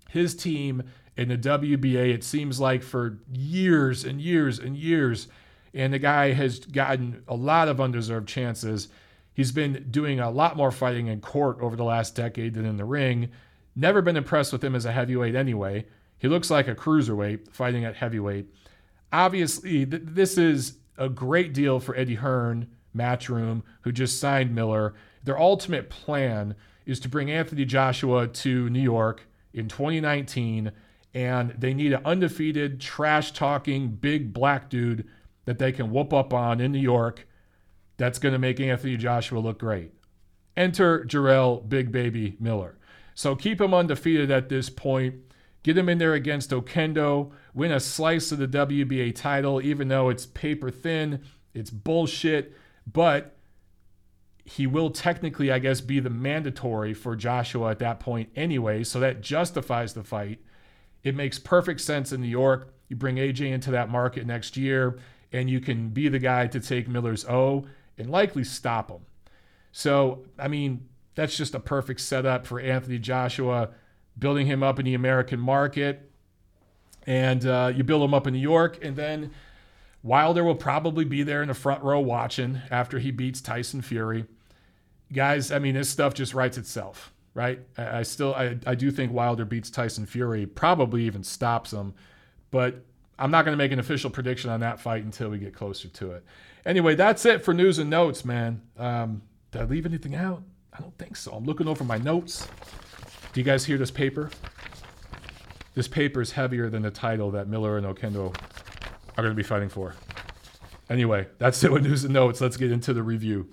his 0.09 0.35
team, 0.35 0.83
and 1.17 1.31
the 1.31 1.37
WBA. 1.37 2.13
It 2.13 2.23
seems 2.23 2.61
like 2.61 2.81
for 2.81 3.19
years 3.33 4.05
and 4.05 4.21
years 4.21 4.57
and 4.57 4.77
years, 4.77 5.27
and 5.75 5.93
the 5.93 5.99
guy 5.99 6.31
has 6.31 6.59
gotten 6.59 7.21
a 7.27 7.35
lot 7.35 7.67
of 7.67 7.81
undeserved 7.81 8.29
chances. 8.29 8.87
He's 9.33 9.51
been 9.51 9.87
doing 9.91 10.21
a 10.21 10.31
lot 10.31 10.55
more 10.55 10.71
fighting 10.71 11.07
in 11.07 11.19
court 11.19 11.57
over 11.59 11.75
the 11.75 11.83
last 11.83 12.15
decade 12.15 12.53
than 12.53 12.65
in 12.65 12.77
the 12.77 12.85
ring. 12.85 13.29
Never 13.75 14.01
been 14.01 14.15
impressed 14.15 14.53
with 14.53 14.63
him 14.63 14.73
as 14.73 14.85
a 14.85 14.93
heavyweight 14.93 15.35
anyway. 15.35 15.85
He 16.17 16.29
looks 16.29 16.49
like 16.49 16.69
a 16.69 16.75
cruiserweight 16.75 17.51
fighting 17.51 17.83
at 17.83 17.97
heavyweight. 17.97 18.47
Obviously, 19.11 19.85
th- 19.85 20.03
this 20.05 20.37
is 20.37 20.77
a 20.97 21.09
great 21.09 21.53
deal 21.53 21.81
for 21.81 21.93
Eddie 21.97 22.15
Hearn, 22.15 22.67
Matchroom, 22.95 23.63
who 23.81 23.91
just 23.91 24.17
signed 24.17 24.55
Miller. 24.55 24.93
Their 25.25 25.37
ultimate 25.37 25.89
plan 25.89 26.55
is 26.85 27.01
to 27.01 27.09
bring 27.09 27.29
Anthony 27.29 27.65
Joshua 27.65 28.27
to 28.27 28.69
New 28.69 28.81
York 28.81 29.27
in 29.53 29.67
2019, 29.67 30.71
and 31.13 31.51
they 31.51 31.73
need 31.73 31.91
an 31.91 32.05
undefeated, 32.05 32.79
trash 32.79 33.33
talking, 33.33 33.89
big 33.89 34.31
black 34.31 34.69
dude 34.69 35.05
that 35.45 35.59
they 35.59 35.71
can 35.71 35.91
whoop 35.91 36.13
up 36.13 36.33
on 36.33 36.59
in 36.59 36.71
New 36.71 36.79
York 36.79 37.27
that's 37.97 38.19
going 38.19 38.33
to 38.33 38.39
make 38.39 38.59
Anthony 38.59 38.97
Joshua 38.97 39.39
look 39.39 39.59
great. 39.59 39.93
Enter 40.57 41.05
Jarrell 41.05 41.67
Big 41.67 41.91
Baby 41.91 42.35
Miller. 42.39 42.77
So 43.13 43.35
keep 43.35 43.61
him 43.61 43.73
undefeated 43.73 44.29
at 44.31 44.49
this 44.49 44.69
point 44.69 45.15
Get 45.65 45.79
him 45.79 45.89
in 45.89 45.97
there 45.97 46.13
against 46.13 46.51
Oquendo. 46.51 47.31
win 47.55 47.71
a 47.71 47.79
slice 47.79 48.31
of 48.31 48.37
the 48.37 48.47
WBA 48.47 49.15
title, 49.15 49.59
even 49.59 49.87
though 49.87 50.09
it's 50.09 50.27
paper 50.27 50.69
thin, 50.69 51.23
it's 51.55 51.71
bullshit, 51.71 52.55
but 52.85 53.35
he 54.43 54.67
will 54.67 54.91
technically, 54.91 55.51
I 55.51 55.57
guess, 55.57 55.81
be 55.81 55.99
the 55.99 56.11
mandatory 56.11 56.93
for 56.93 57.15
Joshua 57.15 57.71
at 57.71 57.79
that 57.79 57.99
point 57.99 58.29
anyway. 58.35 58.83
So 58.83 58.99
that 58.99 59.21
justifies 59.21 59.95
the 59.95 60.03
fight. 60.03 60.39
It 61.03 61.15
makes 61.15 61.39
perfect 61.39 61.81
sense 61.81 62.11
in 62.11 62.21
New 62.21 62.27
York. 62.27 62.71
You 62.87 62.95
bring 62.95 63.15
AJ 63.15 63.51
into 63.51 63.71
that 63.71 63.89
market 63.89 64.27
next 64.27 64.57
year, 64.57 64.99
and 65.31 65.49
you 65.49 65.59
can 65.59 65.89
be 65.89 66.07
the 66.07 66.19
guy 66.19 66.47
to 66.47 66.59
take 66.59 66.87
Miller's 66.87 67.25
O 67.25 67.65
and 67.97 68.09
likely 68.09 68.43
stop 68.43 68.89
him. 68.89 69.01
So, 69.71 70.23
I 70.39 70.47
mean, 70.47 70.87
that's 71.15 71.35
just 71.35 71.55
a 71.55 71.59
perfect 71.59 72.01
setup 72.01 72.45
for 72.45 72.59
Anthony 72.59 72.99
Joshua, 72.99 73.69
building 74.17 74.47
him 74.47 74.63
up 74.63 74.79
in 74.79 74.85
the 74.85 74.93
American 74.93 75.39
market. 75.39 76.09
And 77.07 77.45
uh, 77.45 77.71
you 77.75 77.83
build 77.83 78.03
him 78.03 78.13
up 78.13 78.25
in 78.25 78.33
New 78.33 78.39
York, 78.39 78.83
and 78.83 78.95
then 78.95 79.31
Wilder 80.01 80.43
will 80.43 80.55
probably 80.55 81.05
be 81.05 81.23
there 81.23 81.41
in 81.41 81.49
the 81.49 81.53
front 81.53 81.83
row 81.83 81.99
watching 81.99 82.61
after 82.71 82.99
he 82.99 83.11
beats 83.11 83.41
Tyson 83.41 83.81
Fury. 83.81 84.25
Guys, 85.13 85.51
I 85.51 85.59
mean, 85.59 85.75
this 85.75 85.89
stuff 85.89 86.13
just 86.13 86.33
writes 86.33 86.57
itself, 86.57 87.13
right? 87.33 87.59
I, 87.77 87.99
I 87.99 88.03
still, 88.03 88.33
I, 88.33 88.57
I 88.65 88.75
do 88.75 88.91
think 88.91 89.11
Wilder 89.11 89.45
beats 89.45 89.69
Tyson 89.69 90.05
Fury, 90.05 90.45
probably 90.45 91.03
even 91.03 91.23
stops 91.23 91.73
him, 91.73 91.93
but 92.49 92.83
I'm 93.17 93.31
not 93.31 93.45
going 93.45 93.53
to 93.53 93.57
make 93.57 93.71
an 93.71 93.79
official 93.79 94.09
prediction 94.09 94.49
on 94.49 94.59
that 94.59 94.79
fight 94.79 95.03
until 95.03 95.29
we 95.29 95.37
get 95.37 95.53
closer 95.53 95.87
to 95.87 96.11
it. 96.11 96.25
Anyway, 96.65 96.95
that's 96.95 97.25
it 97.25 97.43
for 97.43 97.53
news 97.53 97.79
and 97.79 97.89
notes, 97.89 98.25
man. 98.25 98.61
Um, 98.77 99.21
did 99.51 99.61
I 99.61 99.65
leave 99.65 99.85
anything 99.85 100.15
out? 100.15 100.43
I 100.73 100.81
don't 100.81 100.97
think 100.97 101.15
so. 101.15 101.31
I'm 101.31 101.45
looking 101.45 101.67
over 101.67 101.83
my 101.83 101.97
notes. 101.97 102.47
Do 103.31 103.39
you 103.39 103.45
guys 103.45 103.65
hear 103.65 103.77
this 103.77 103.91
paper? 103.91 104.29
This 105.75 105.87
paper 105.87 106.21
is 106.21 106.31
heavier 106.31 106.69
than 106.69 106.81
the 106.81 106.91
title 106.91 107.31
that 107.31 107.47
Miller 107.47 107.77
and 107.77 107.85
Oquendo 107.85 108.35
are 109.17 109.23
going 109.23 109.29
to 109.29 109.35
be 109.35 109.43
fighting 109.43 109.69
for. 109.69 109.95
Anyway, 110.89 111.27
that's 111.37 111.63
it 111.63 111.71
with 111.71 111.83
news 111.83 112.03
and 112.03 112.13
notes. 112.13 112.41
Let's 112.41 112.57
get 112.57 112.71
into 112.71 112.93
the 112.93 113.03
review. 113.03 113.47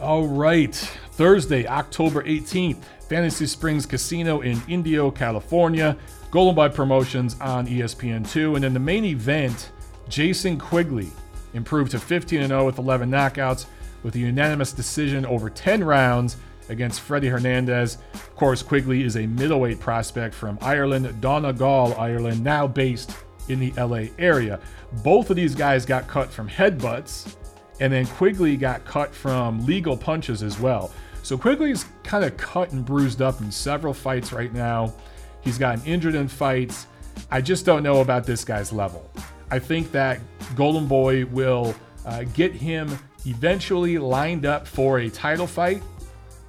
All 0.00 0.26
right, 0.26 0.74
Thursday, 1.12 1.66
October 1.66 2.22
18th, 2.22 2.82
Fantasy 3.08 3.46
Springs 3.46 3.86
Casino 3.86 4.40
in 4.40 4.60
Indio, 4.68 5.10
California. 5.10 5.96
Golden 6.34 6.56
Boy 6.56 6.68
Promotions 6.68 7.36
on 7.40 7.66
ESPN2. 7.68 8.56
And 8.56 8.64
then 8.64 8.74
the 8.74 8.80
main 8.80 9.04
event, 9.04 9.70
Jason 10.08 10.58
Quigley 10.58 11.10
improved 11.52 11.92
to 11.92 12.00
15 12.00 12.48
0 12.48 12.66
with 12.66 12.78
11 12.78 13.08
knockouts 13.08 13.66
with 14.02 14.16
a 14.16 14.18
unanimous 14.18 14.72
decision 14.72 15.24
over 15.26 15.48
10 15.48 15.84
rounds 15.84 16.36
against 16.68 17.02
Freddie 17.02 17.28
Hernandez. 17.28 17.98
Of 18.14 18.34
course, 18.34 18.62
Quigley 18.62 19.04
is 19.04 19.16
a 19.16 19.26
middleweight 19.26 19.78
prospect 19.78 20.34
from 20.34 20.58
Ireland, 20.60 21.20
Donegal, 21.20 21.94
Ireland, 21.98 22.42
now 22.42 22.66
based 22.66 23.12
in 23.48 23.60
the 23.60 23.72
LA 23.80 24.06
area. 24.18 24.58
Both 25.04 25.30
of 25.30 25.36
these 25.36 25.54
guys 25.54 25.86
got 25.86 26.08
cut 26.08 26.32
from 26.32 26.48
headbutts, 26.48 27.36
and 27.80 27.92
then 27.92 28.06
Quigley 28.06 28.56
got 28.56 28.84
cut 28.84 29.14
from 29.14 29.64
legal 29.66 29.96
punches 29.96 30.42
as 30.42 30.58
well. 30.58 30.90
So 31.24 31.38
Quigley 31.38 31.70
is 31.70 31.86
kind 32.02 32.22
of 32.22 32.36
cut 32.36 32.72
and 32.72 32.84
bruised 32.84 33.22
up 33.22 33.40
in 33.40 33.50
several 33.50 33.94
fights 33.94 34.30
right 34.30 34.52
now. 34.52 34.92
He's 35.40 35.56
gotten 35.56 35.82
injured 35.86 36.14
in 36.14 36.28
fights. 36.28 36.86
I 37.30 37.40
just 37.40 37.64
don't 37.64 37.82
know 37.82 38.02
about 38.02 38.24
this 38.24 38.44
guy's 38.44 38.74
level. 38.74 39.10
I 39.50 39.58
think 39.58 39.90
that 39.92 40.20
Golden 40.54 40.86
Boy 40.86 41.24
will 41.24 41.74
uh, 42.04 42.24
get 42.34 42.52
him 42.52 42.98
eventually 43.24 43.96
lined 43.96 44.44
up 44.44 44.66
for 44.66 44.98
a 44.98 45.08
title 45.08 45.46
fight. 45.46 45.82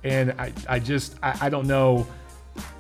And 0.03 0.33
I, 0.33 0.51
I 0.67 0.79
just, 0.79 1.15
I, 1.23 1.37
I 1.43 1.49
don't 1.49 1.67
know. 1.67 2.05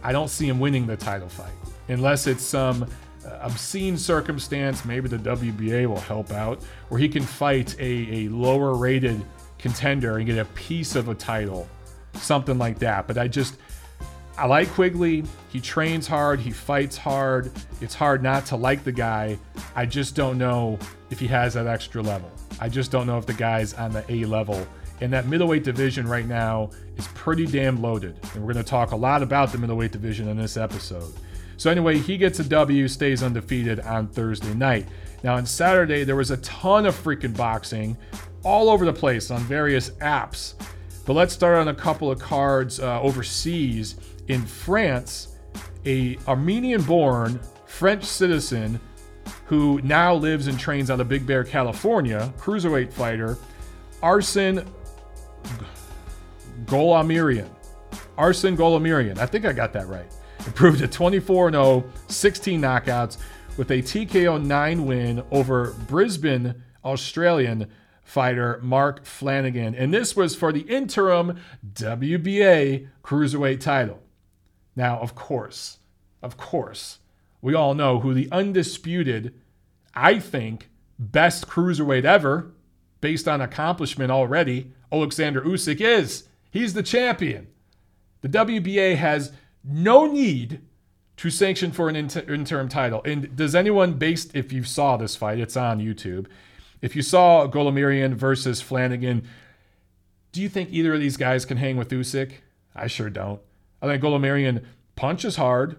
I 0.03 0.11
don't 0.11 0.29
see 0.29 0.49
him 0.49 0.59
winning 0.59 0.85
the 0.85 0.97
title 0.97 1.29
fight 1.29 1.53
unless 1.87 2.27
it's 2.27 2.43
some 2.43 2.83
uh, 3.25 3.37
obscene 3.41 3.97
circumstance. 3.97 4.83
Maybe 4.83 5.07
the 5.07 5.17
WBA 5.17 5.87
will 5.87 6.01
help 6.01 6.31
out 6.31 6.61
where 6.89 6.99
he 6.99 7.07
can 7.07 7.23
fight 7.23 7.73
a, 7.79 8.25
a 8.25 8.27
lower 8.27 8.73
rated 8.75 9.25
contender 9.57 10.17
and 10.17 10.25
get 10.25 10.37
a 10.37 10.45
piece 10.45 10.95
of 10.95 11.09
a 11.09 11.15
title, 11.15 11.67
something 12.15 12.57
like 12.57 12.79
that. 12.79 13.07
But 13.07 13.17
I 13.17 13.27
just, 13.27 13.57
I 14.37 14.47
like 14.47 14.69
Quigley. 14.69 15.23
He 15.49 15.61
trains 15.61 16.07
hard, 16.07 16.39
he 16.39 16.51
fights 16.51 16.97
hard. 16.97 17.51
It's 17.81 17.95
hard 17.95 18.21
not 18.21 18.45
to 18.47 18.55
like 18.55 18.83
the 18.83 18.91
guy. 18.91 19.37
I 19.75 19.85
just 19.85 20.15
don't 20.15 20.37
know 20.37 20.77
if 21.09 21.19
he 21.19 21.27
has 21.27 21.53
that 21.53 21.67
extra 21.67 22.01
level. 22.01 22.31
I 22.59 22.69
just 22.69 22.91
don't 22.91 23.07
know 23.07 23.17
if 23.17 23.25
the 23.25 23.33
guy's 23.33 23.73
on 23.73 23.91
the 23.91 24.03
A 24.11 24.25
level. 24.25 24.65
And 25.01 25.11
that 25.11 25.27
middleweight 25.27 25.63
division 25.63 26.07
right 26.07 26.25
now 26.25 26.69
is 26.95 27.07
pretty 27.09 27.45
damn 27.45 27.81
loaded. 27.81 28.17
And 28.33 28.45
we're 28.45 28.53
going 28.53 28.63
to 28.63 28.69
talk 28.69 28.91
a 28.91 28.95
lot 28.95 29.21
about 29.21 29.51
the 29.51 29.57
middleweight 29.57 29.91
division 29.91 30.29
in 30.29 30.37
this 30.37 30.55
episode. 30.55 31.13
So, 31.57 31.69
anyway, 31.69 31.97
he 31.97 32.17
gets 32.17 32.39
a 32.39 32.43
W, 32.43 32.87
stays 32.87 33.23
undefeated 33.23 33.79
on 33.81 34.07
Thursday 34.07 34.53
night. 34.53 34.87
Now, 35.23 35.35
on 35.35 35.45
Saturday, 35.45 36.03
there 36.03 36.15
was 36.15 36.31
a 36.31 36.37
ton 36.37 36.85
of 36.85 36.95
freaking 36.95 37.35
boxing 37.35 37.97
all 38.43 38.69
over 38.69 38.85
the 38.85 38.93
place 38.93 39.31
on 39.31 39.41
various 39.41 39.89
apps. 40.01 40.53
But 41.05 41.13
let's 41.13 41.33
start 41.33 41.57
on 41.57 41.67
a 41.67 41.73
couple 41.73 42.09
of 42.09 42.19
cards 42.19 42.79
uh, 42.79 42.99
overseas 43.01 43.95
in 44.27 44.45
France, 44.45 45.35
a 45.85 46.17
Armenian-born 46.27 47.39
French 47.67 48.03
citizen 48.03 48.79
who 49.45 49.79
now 49.83 50.15
lives 50.15 50.47
and 50.47 50.59
trains 50.59 50.89
out 50.89 50.99
of 50.99 51.07
Big 51.07 51.27
Bear, 51.27 51.43
California, 51.43 52.33
cruiserweight 52.37 52.91
fighter 52.91 53.37
Arsen 54.01 54.67
Goulamirian. 56.65 57.49
Arsen 58.17 58.55
Goulamirian. 58.55 59.17
I 59.19 59.25
think 59.25 59.45
I 59.45 59.53
got 59.53 59.73
that 59.73 59.87
right. 59.87 60.11
Improved 60.45 60.79
to 60.79 60.87
24 60.87 61.51
0, 61.51 61.83
16 62.07 62.61
knockouts 62.61 63.17
with 63.57 63.71
a 63.71 63.81
TKO 63.81 64.43
9 64.43 64.85
win 64.85 65.23
over 65.31 65.73
Brisbane 65.87 66.63
Australian 66.83 67.67
fighter 68.05 68.59
Mark 68.61 69.03
Flanagan. 69.03 69.75
And 69.75 69.93
this 69.93 70.15
was 70.15 70.35
for 70.35 70.53
the 70.53 70.61
interim 70.61 71.41
WBA 71.73 72.87
cruiserweight 73.03 73.59
title. 73.59 74.01
Now, 74.75 74.99
of 74.99 75.15
course, 75.15 75.79
of 76.21 76.37
course, 76.37 76.99
we 77.41 77.53
all 77.53 77.73
know 77.73 77.99
who 77.99 78.13
the 78.13 78.29
undisputed, 78.31 79.33
I 79.93 80.19
think, 80.19 80.69
best 80.97 81.47
cruiserweight 81.47 82.05
ever, 82.05 82.51
based 83.01 83.27
on 83.27 83.41
accomplishment 83.41 84.11
already, 84.11 84.71
Alexander 84.91 85.41
Usyk 85.41 85.81
is. 85.81 86.25
He's 86.51 86.73
the 86.73 86.83
champion. 86.83 87.47
The 88.21 88.29
WBA 88.29 88.95
has 88.95 89.31
no 89.63 90.05
need 90.05 90.61
to 91.17 91.29
sanction 91.29 91.71
for 91.71 91.89
an 91.89 91.95
inter- 91.95 92.25
interim 92.31 92.69
title. 92.69 93.01
And 93.03 93.35
does 93.35 93.55
anyone, 93.55 93.93
based 93.93 94.35
if 94.35 94.51
you 94.51 94.63
saw 94.63 94.97
this 94.97 95.15
fight, 95.15 95.39
it's 95.39 95.57
on 95.57 95.79
YouTube. 95.79 96.27
If 96.85 96.95
you 96.95 97.01
saw 97.01 97.47
Goulamirian 97.47 98.13
versus 98.13 98.61
Flanagan, 98.61 99.27
do 100.31 100.39
you 100.39 100.47
think 100.47 100.69
either 100.71 100.93
of 100.93 100.99
these 100.99 101.17
guys 101.17 101.43
can 101.43 101.57
hang 101.57 101.77
with 101.77 101.89
Usyk? 101.89 102.33
I 102.75 102.85
sure 102.85 103.09
don't. 103.09 103.41
I 103.81 103.87
think 103.87 104.03
Goulamirian 104.03 104.63
punches 104.95 105.37
hard. 105.37 105.77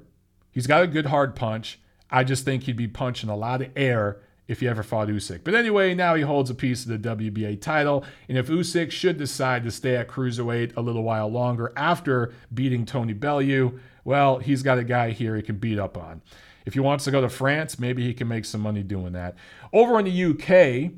He's 0.51 0.67
got 0.67 0.83
a 0.83 0.89
good 0.89 1.07
hard 1.07 1.37
punch. 1.37 1.79
I 2.11 2.25
just 2.25 2.45
think 2.45 2.65
he'd 2.65 2.77
be 2.77 2.89
punching 2.89 3.31
a 3.31 3.37
lot 3.37 3.63
of 3.63 3.71
air 3.77 4.19
if 4.49 4.59
he 4.59 4.67
ever 4.67 4.83
fought 4.83 5.07
Usyk. 5.07 5.45
But 5.45 5.55
anyway, 5.55 5.95
now 5.95 6.17
he 6.17 6.23
holds 6.23 6.51
a 6.51 6.57
piece 6.57 6.85
of 6.85 7.01
the 7.01 7.17
WBA 7.17 7.61
title. 7.61 8.05
And 8.29 8.37
if 8.37 8.49
Usyk 8.49 8.91
should 8.91 9.17
decide 9.17 9.63
to 9.63 9.71
stay 9.71 9.95
at 9.95 10.09
cruiserweight 10.09 10.77
a 10.77 10.81
little 10.81 11.05
while 11.05 11.29
longer 11.29 11.73
after 11.77 12.35
beating 12.53 12.85
Tony 12.85 13.13
Bellew, 13.13 13.79
well, 14.03 14.39
he's 14.39 14.65
got 14.65 14.79
a 14.79 14.85
guy 14.85 15.11
here 15.11 15.37
he 15.37 15.43
can 15.43 15.59
beat 15.59 15.79
up 15.79 15.97
on. 15.97 16.23
If 16.67 16.75
he 16.75 16.81
wants 16.81 17.05
to 17.05 17.13
go 17.13 17.21
to 17.21 17.29
France, 17.29 17.79
maybe 17.79 18.05
he 18.05 18.13
can 18.13 18.29
make 18.29 18.45
some 18.45 18.61
money 18.61 18.83
doing 18.83 19.13
that. 19.13 19.37
Over 19.73 20.01
in 20.01 20.05
the 20.05 20.25
UK, 20.25 20.93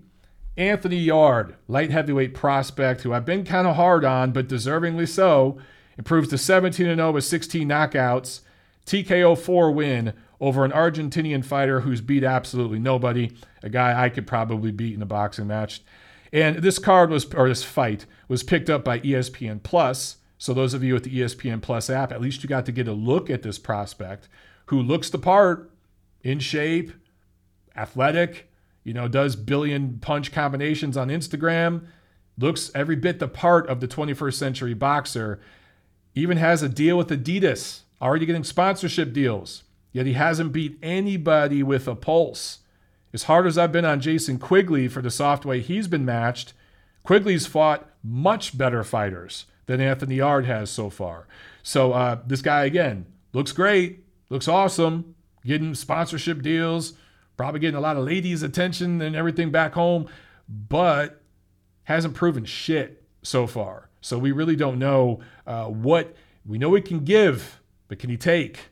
Anthony 0.56 0.96
Yarde, 0.96 1.54
light 1.68 1.90
heavyweight 1.90 2.34
prospect 2.34 3.02
who 3.02 3.12
I've 3.12 3.26
been 3.26 3.44
kind 3.44 3.68
of 3.68 3.76
hard 3.76 4.04
on, 4.04 4.32
but 4.32 4.48
deservingly 4.48 5.06
so, 5.06 5.58
improves 5.98 6.28
to 6.30 6.38
17 6.38 6.86
0 6.96 7.12
with 7.12 7.24
16 7.24 7.68
knockouts, 7.68 8.40
TKO 8.86 9.36
4 9.36 9.70
win 9.70 10.14
over 10.40 10.64
an 10.64 10.72
Argentinian 10.72 11.44
fighter 11.44 11.80
who's 11.80 12.00
beat 12.00 12.24
absolutely 12.24 12.78
nobody, 12.78 13.30
a 13.62 13.68
guy 13.68 14.04
I 14.04 14.08
could 14.08 14.26
probably 14.26 14.72
beat 14.72 14.94
in 14.94 15.02
a 15.02 15.06
boxing 15.06 15.46
match. 15.46 15.82
And 16.32 16.56
this 16.56 16.78
card 16.78 17.10
was, 17.10 17.32
or 17.34 17.48
this 17.48 17.62
fight, 17.62 18.06
was 18.28 18.42
picked 18.42 18.70
up 18.70 18.84
by 18.84 19.00
ESPN 19.00 19.62
Plus. 19.62 20.16
So 20.38 20.54
those 20.54 20.74
of 20.74 20.82
you 20.84 20.94
with 20.94 21.04
the 21.04 21.20
ESPN 21.20 21.60
Plus 21.60 21.90
app, 21.90 22.12
at 22.12 22.20
least 22.20 22.42
you 22.42 22.48
got 22.48 22.64
to 22.66 22.72
get 22.72 22.88
a 22.88 22.92
look 22.92 23.28
at 23.28 23.42
this 23.42 23.58
prospect 23.58 24.28
who 24.68 24.82
looks 24.82 25.10
the 25.10 25.18
part, 25.18 25.70
in 26.22 26.38
shape, 26.38 26.92
athletic, 27.76 28.50
you 28.84 28.92
know, 28.92 29.08
does 29.08 29.36
billion 29.36 29.98
punch 29.98 30.32
combinations 30.32 30.96
on 30.96 31.08
Instagram, 31.08 31.86
looks 32.36 32.70
every 32.74 32.96
bit 32.96 33.18
the 33.18 33.28
part 33.28 33.66
of 33.68 33.80
the 33.80 33.88
21st 33.88 34.34
century 34.34 34.74
boxer 34.74 35.40
even 36.14 36.36
has 36.36 36.62
a 36.62 36.68
deal 36.68 36.96
with 36.98 37.08
Adidas, 37.08 37.80
already 38.00 38.26
getting 38.26 38.44
sponsorship 38.44 39.12
deals. 39.12 39.64
Yet 39.92 40.06
he 40.06 40.12
hasn't 40.14 40.52
beat 40.52 40.78
anybody 40.82 41.62
with 41.62 41.88
a 41.88 41.94
pulse. 41.94 42.58
As 43.12 43.24
hard 43.24 43.46
as 43.46 43.56
I've 43.56 43.72
been 43.72 43.84
on 43.84 44.00
Jason 44.00 44.38
Quigley 44.38 44.88
for 44.88 45.00
the 45.00 45.10
soft 45.10 45.44
way 45.46 45.60
he's 45.60 45.88
been 45.88 46.04
matched, 46.04 46.52
Quigley's 47.04 47.46
fought 47.46 47.88
much 48.02 48.58
better 48.58 48.84
fighters 48.84 49.46
than 49.66 49.80
Anthony 49.80 50.16
Yarde 50.16 50.46
has 50.46 50.70
so 50.70 50.90
far. 50.90 51.26
So 51.62 51.92
uh, 51.92 52.18
this 52.26 52.42
guy 52.42 52.64
again 52.64 53.06
looks 53.32 53.52
great, 53.52 54.04
looks 54.28 54.48
awesome, 54.48 55.14
getting 55.44 55.74
sponsorship 55.74 56.42
deals, 56.42 56.94
probably 57.36 57.60
getting 57.60 57.76
a 57.76 57.80
lot 57.80 57.96
of 57.96 58.04
ladies' 58.04 58.42
attention 58.42 59.00
and 59.00 59.16
everything 59.16 59.50
back 59.50 59.72
home, 59.74 60.08
but 60.48 61.22
hasn't 61.84 62.14
proven 62.14 62.44
shit 62.44 63.04
so 63.22 63.46
far. 63.46 63.88
So 64.00 64.18
we 64.18 64.32
really 64.32 64.56
don't 64.56 64.78
know 64.78 65.20
uh, 65.46 65.66
what 65.66 66.14
we 66.46 66.58
know 66.58 66.74
he 66.74 66.82
can 66.82 67.00
give, 67.00 67.60
but 67.88 67.98
can 67.98 68.10
he 68.10 68.16
take? 68.16 68.70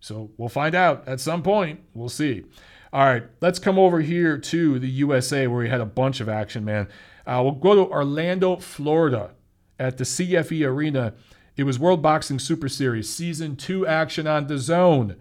So 0.00 0.30
we'll 0.36 0.48
find 0.48 0.74
out 0.74 1.06
at 1.06 1.20
some 1.20 1.42
point. 1.42 1.80
We'll 1.94 2.08
see. 2.08 2.44
All 2.92 3.04
right, 3.04 3.24
let's 3.40 3.58
come 3.58 3.78
over 3.78 4.00
here 4.00 4.38
to 4.38 4.78
the 4.78 4.88
USA 4.88 5.46
where 5.46 5.60
we 5.60 5.68
had 5.68 5.80
a 5.80 5.86
bunch 5.86 6.20
of 6.20 6.28
action, 6.28 6.64
man. 6.64 6.88
Uh, 7.26 7.40
we'll 7.42 7.52
go 7.52 7.74
to 7.74 7.92
Orlando, 7.92 8.56
Florida 8.56 9.32
at 9.78 9.98
the 9.98 10.04
CFE 10.04 10.66
Arena. 10.66 11.14
It 11.58 11.64
was 11.64 11.76
World 11.76 12.00
Boxing 12.00 12.38
Super 12.38 12.68
Series 12.68 13.12
Season 13.12 13.56
2 13.56 13.84
action 13.84 14.28
on 14.28 14.46
DAZN. 14.46 15.16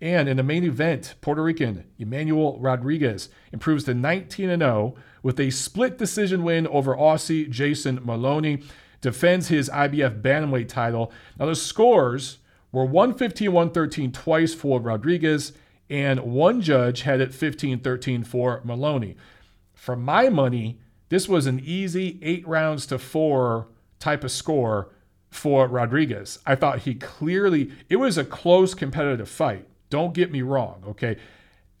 And 0.00 0.28
in 0.28 0.36
the 0.36 0.44
main 0.44 0.62
event, 0.62 1.16
Puerto 1.20 1.42
Rican 1.42 1.84
Emmanuel 1.98 2.56
Rodriguez 2.60 3.28
improves 3.52 3.82
to 3.84 3.94
19 3.94 4.56
0 4.56 4.94
with 5.24 5.40
a 5.40 5.50
split 5.50 5.98
decision 5.98 6.44
win 6.44 6.68
over 6.68 6.94
Aussie 6.94 7.50
Jason 7.50 7.98
Moloney, 8.04 8.62
defends 9.00 9.48
his 9.48 9.68
IBF 9.68 10.22
Bantamweight 10.22 10.68
title. 10.68 11.10
Now, 11.40 11.46
the 11.46 11.56
scores 11.56 12.38
were 12.70 12.84
115 12.84 13.50
113 13.50 14.12
twice 14.12 14.54
for 14.54 14.80
Rodriguez, 14.80 15.54
and 15.90 16.20
one 16.20 16.60
judge 16.60 17.02
had 17.02 17.20
it 17.20 17.34
15 17.34 17.80
13 17.80 18.22
for 18.22 18.60
Moloney. 18.62 19.16
For 19.74 19.96
my 19.96 20.28
money, 20.28 20.78
this 21.08 21.28
was 21.28 21.48
an 21.48 21.58
easy 21.58 22.20
eight 22.22 22.46
rounds 22.46 22.86
to 22.86 22.98
four 23.00 23.66
type 23.98 24.22
of 24.22 24.30
score 24.30 24.90
for 25.30 25.66
Rodriguez. 25.68 26.38
I 26.44 26.54
thought 26.54 26.80
he 26.80 26.94
clearly, 26.94 27.70
it 27.88 27.96
was 27.96 28.18
a 28.18 28.24
close 28.24 28.74
competitive 28.74 29.28
fight. 29.28 29.66
Don't 29.88 30.14
get 30.14 30.32
me 30.32 30.42
wrong, 30.42 30.82
okay? 30.86 31.16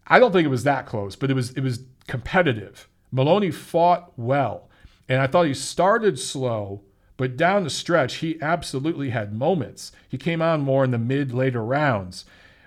I 0.06 0.18
don't 0.18 0.32
think 0.32 0.44
it 0.44 0.48
was 0.48 0.64
that 0.64 0.86
close, 0.86 1.14
but 1.14 1.30
it 1.30 1.34
was 1.34 1.50
it 1.52 1.60
was 1.60 1.84
competitive. 2.08 2.88
Moloney 3.12 3.52
fought 3.52 4.12
well, 4.16 4.68
and 5.08 5.20
I 5.20 5.28
thought 5.28 5.46
he 5.46 5.54
started 5.54 6.18
slow, 6.18 6.82
but 7.16 7.36
down 7.36 7.62
the 7.62 7.70
stretch 7.70 8.16
he 8.16 8.40
absolutely 8.42 9.10
had 9.10 9.32
moments. 9.32 9.92
He 10.08 10.18
came 10.18 10.42
on 10.42 10.62
more 10.62 10.82
in 10.82 10.90
the 10.90 10.98
mid 10.98 11.32
later 11.32 11.64
rounds, 11.64 12.24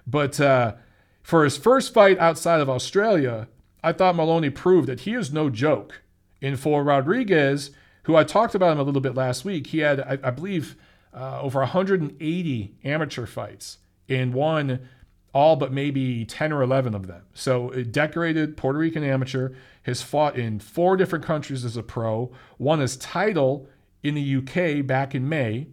but 0.07 0.39
uh, 0.39 0.75
for 1.21 1.43
his 1.43 1.57
first 1.57 1.93
fight 1.93 2.17
outside 2.17 2.61
of 2.61 2.69
Australia, 2.69 3.49
I 3.83 3.91
thought 3.91 4.15
Moloney 4.15 4.49
proved 4.49 4.87
that 4.87 5.01
he 5.01 5.13
is 5.13 5.33
no 5.33 5.49
joke. 5.49 6.01
And 6.41 6.59
for 6.59 6.83
Rodriguez, 6.83 7.71
who 8.03 8.15
I 8.15 8.23
talked 8.23 8.55
about 8.55 8.73
him 8.73 8.79
a 8.79 8.83
little 8.83 9.01
bit 9.01 9.15
last 9.15 9.45
week, 9.45 9.67
he 9.67 9.79
had 9.79 9.99
I, 9.99 10.19
I 10.23 10.31
believe 10.31 10.75
uh, 11.13 11.41
over 11.41 11.59
180 11.59 12.75
amateur 12.83 13.25
fights 13.25 13.77
and 14.09 14.33
won 14.33 14.87
all 15.33 15.55
but 15.55 15.73
maybe 15.73 16.25
10 16.25 16.53
or 16.53 16.61
11 16.61 16.93
of 16.93 17.07
them. 17.07 17.23
So, 17.33 17.71
a 17.71 17.83
decorated 17.83 18.55
Puerto 18.55 18.77
Rican 18.77 19.03
amateur 19.03 19.53
has 19.83 20.01
fought 20.01 20.37
in 20.37 20.59
four 20.59 20.95
different 20.95 21.25
countries 21.25 21.65
as 21.65 21.75
a 21.75 21.83
pro, 21.83 22.31
won 22.59 22.79
his 22.79 22.95
title 22.97 23.67
in 24.03 24.13
the 24.15 24.35
UK 24.37 24.85
back 24.85 25.15
in 25.15 25.27
May. 25.27 25.67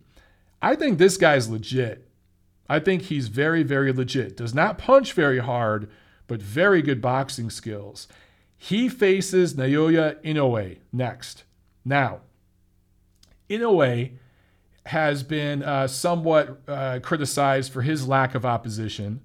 I 0.62 0.76
think 0.76 0.98
this 0.98 1.16
guy's 1.16 1.48
legit. 1.48 2.08
I 2.68 2.78
think 2.78 3.02
he's 3.02 3.28
very, 3.28 3.62
very 3.62 3.92
legit. 3.92 4.36
Does 4.36 4.54
not 4.54 4.78
punch 4.78 5.12
very 5.12 5.40
hard, 5.40 5.90
but 6.26 6.40
very 6.40 6.82
good 6.82 7.00
boxing 7.00 7.50
skills. 7.50 8.08
He 8.56 8.88
faces 8.88 9.54
Naoya 9.54 10.22
Inoue 10.22 10.78
next. 10.92 11.44
Now, 11.84 12.20
Inoue, 13.48 14.12
has 14.86 15.22
been 15.22 15.62
uh, 15.62 15.86
somewhat 15.86 16.60
uh, 16.66 16.98
criticized 17.02 17.72
for 17.72 17.82
his 17.82 18.08
lack 18.08 18.34
of 18.34 18.46
opposition. 18.46 19.20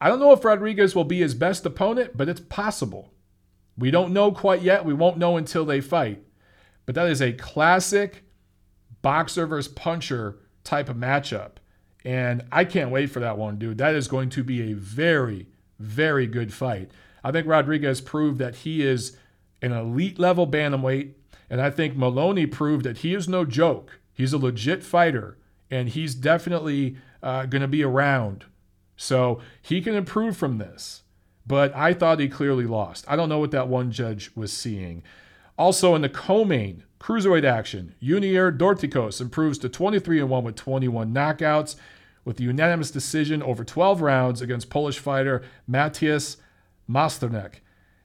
I 0.00 0.08
don't 0.08 0.20
know 0.20 0.32
if 0.32 0.44
Rodriguez 0.44 0.94
will 0.94 1.04
be 1.04 1.20
his 1.20 1.34
best 1.34 1.64
opponent, 1.66 2.16
but 2.16 2.28
it's 2.28 2.40
possible. 2.40 3.12
We 3.78 3.90
don't 3.90 4.12
know 4.12 4.32
quite 4.32 4.62
yet. 4.62 4.84
We 4.84 4.94
won't 4.94 5.18
know 5.18 5.36
until 5.36 5.64
they 5.64 5.80
fight. 5.80 6.22
But 6.86 6.94
that 6.94 7.08
is 7.08 7.20
a 7.20 7.32
classic 7.32 8.24
boxer 9.02 9.46
versus 9.46 9.72
puncher 9.72 10.38
type 10.64 10.88
of 10.88 10.96
matchup. 10.96 11.52
And 12.04 12.44
I 12.52 12.64
can't 12.64 12.90
wait 12.90 13.10
for 13.10 13.20
that 13.20 13.38
one, 13.38 13.58
dude. 13.58 13.78
That 13.78 13.94
is 13.94 14.08
going 14.08 14.30
to 14.30 14.44
be 14.44 14.70
a 14.70 14.74
very, 14.74 15.46
very 15.78 16.26
good 16.26 16.52
fight. 16.52 16.90
I 17.22 17.32
think 17.32 17.46
Rodriguez 17.46 18.00
proved 18.00 18.38
that 18.38 18.56
he 18.56 18.82
is 18.82 19.16
an 19.60 19.72
elite 19.72 20.18
level 20.18 20.46
bantamweight. 20.46 21.12
And 21.48 21.60
I 21.60 21.70
think 21.70 21.96
Moloney 21.96 22.46
proved 22.46 22.84
that 22.84 22.98
he 22.98 23.14
is 23.14 23.28
no 23.28 23.44
joke. 23.44 24.00
He's 24.12 24.32
a 24.32 24.38
legit 24.38 24.82
fighter. 24.82 25.36
And 25.70 25.88
he's 25.88 26.14
definitely 26.14 26.96
uh, 27.22 27.46
going 27.46 27.62
to 27.62 27.68
be 27.68 27.82
around 27.82 28.44
so 28.96 29.40
he 29.60 29.80
can 29.80 29.94
improve 29.94 30.36
from 30.36 30.58
this. 30.58 31.02
But 31.46 31.74
I 31.76 31.92
thought 31.92 32.18
he 32.18 32.28
clearly 32.28 32.64
lost. 32.64 33.04
I 33.08 33.14
don't 33.14 33.28
know 33.28 33.38
what 33.38 33.52
that 33.52 33.68
one 33.68 33.92
judge 33.92 34.30
was 34.34 34.52
seeing. 34.52 35.02
Also 35.58 35.94
in 35.94 36.02
the 36.02 36.08
co-main, 36.08 36.82
cruiserweight 37.00 37.44
action, 37.44 37.94
Unier 38.00 38.50
Dorticos 38.50 39.20
improves 39.20 39.58
to 39.58 39.68
23 39.68 40.22
1 40.22 40.44
with 40.44 40.56
21 40.56 41.14
knockouts 41.14 41.76
with 42.24 42.40
a 42.40 42.42
unanimous 42.42 42.90
decision 42.90 43.42
over 43.42 43.64
12 43.64 44.02
rounds 44.02 44.42
against 44.42 44.70
Polish 44.70 44.98
fighter 44.98 45.42
Matthias 45.66 46.38
Masternak. 46.90 47.56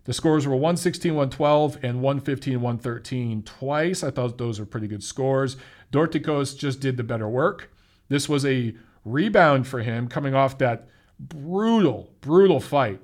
The 0.06 0.14
scores 0.14 0.48
were 0.48 0.56
116 0.56 1.14
112 1.14 1.78
and 1.84 2.02
115 2.02 2.62
113 2.62 3.44
twice. 3.44 4.04
I 4.04 4.12
thought 4.12 4.38
those 4.38 4.60
were 4.60 4.66
pretty 4.66 4.88
good 4.88 5.04
scores. 5.04 5.58
Dorticos 5.92 6.58
just 6.58 6.80
did 6.80 6.98
the 6.98 7.04
better 7.04 7.30
work. 7.30 7.72
This 8.10 8.28
was 8.28 8.46
a 8.46 8.76
rebound 9.06 9.68
for 9.68 9.80
him 9.80 10.08
coming 10.08 10.34
off 10.34 10.58
that 10.58 10.88
brutal, 11.20 12.12
brutal 12.22 12.60
fight 12.60 13.00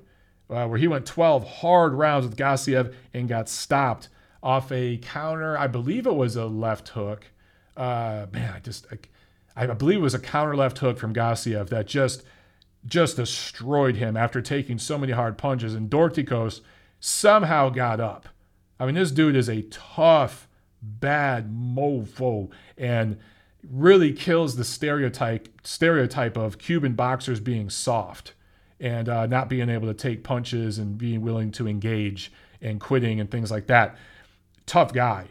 uh, 0.50 0.66
where 0.66 0.78
he 0.78 0.88
went 0.88 1.06
12 1.06 1.46
hard 1.46 1.94
rounds 1.94 2.26
with 2.26 2.36
Gassiev 2.36 2.94
and 3.12 3.28
got 3.28 3.48
stopped 3.48 4.08
off 4.42 4.72
a 4.72 4.98
counter. 4.98 5.58
I 5.58 5.66
believe 5.66 6.06
it 6.06 6.14
was 6.14 6.36
a 6.36 6.46
left 6.46 6.88
hook. 6.90 7.26
Uh, 7.76 8.26
man, 8.32 8.54
I 8.54 8.60
just, 8.60 8.86
I, 9.56 9.64
I, 9.64 9.74
believe 9.74 9.98
it 9.98 10.02
was 10.02 10.14
a 10.14 10.18
counter 10.18 10.56
left 10.56 10.78
hook 10.78 10.98
from 10.98 11.14
Gassiev 11.14 11.68
that 11.68 11.86
just, 11.86 12.24
just 12.86 13.16
destroyed 13.16 13.96
him 13.96 14.16
after 14.16 14.40
taking 14.40 14.78
so 14.78 14.98
many 14.98 15.12
hard 15.12 15.38
punches. 15.38 15.74
And 15.74 15.88
Dorticos 15.88 16.60
somehow 17.00 17.70
got 17.70 18.00
up. 18.00 18.28
I 18.80 18.86
mean, 18.86 18.94
this 18.94 19.10
dude 19.10 19.36
is 19.36 19.48
a 19.48 19.62
tough, 19.62 20.48
bad 20.82 21.50
mofo. 21.50 22.50
And 22.76 23.18
really 23.68 24.12
kills 24.12 24.56
the 24.56 24.64
stereotype 24.64 25.48
stereotype 25.66 26.36
of 26.36 26.58
Cuban 26.58 26.94
boxers 26.94 27.40
being 27.40 27.68
soft 27.70 28.34
and 28.80 29.08
uh, 29.08 29.26
not 29.26 29.48
being 29.48 29.68
able 29.68 29.88
to 29.88 29.94
take 29.94 30.22
punches 30.22 30.78
and 30.78 30.96
being 30.96 31.20
willing 31.20 31.50
to 31.50 31.66
engage 31.66 32.32
and 32.62 32.80
quitting 32.80 33.20
and 33.20 33.30
things 33.30 33.50
like 33.50 33.66
that. 33.66 33.96
Tough 34.66 34.92
guy. 34.92 35.26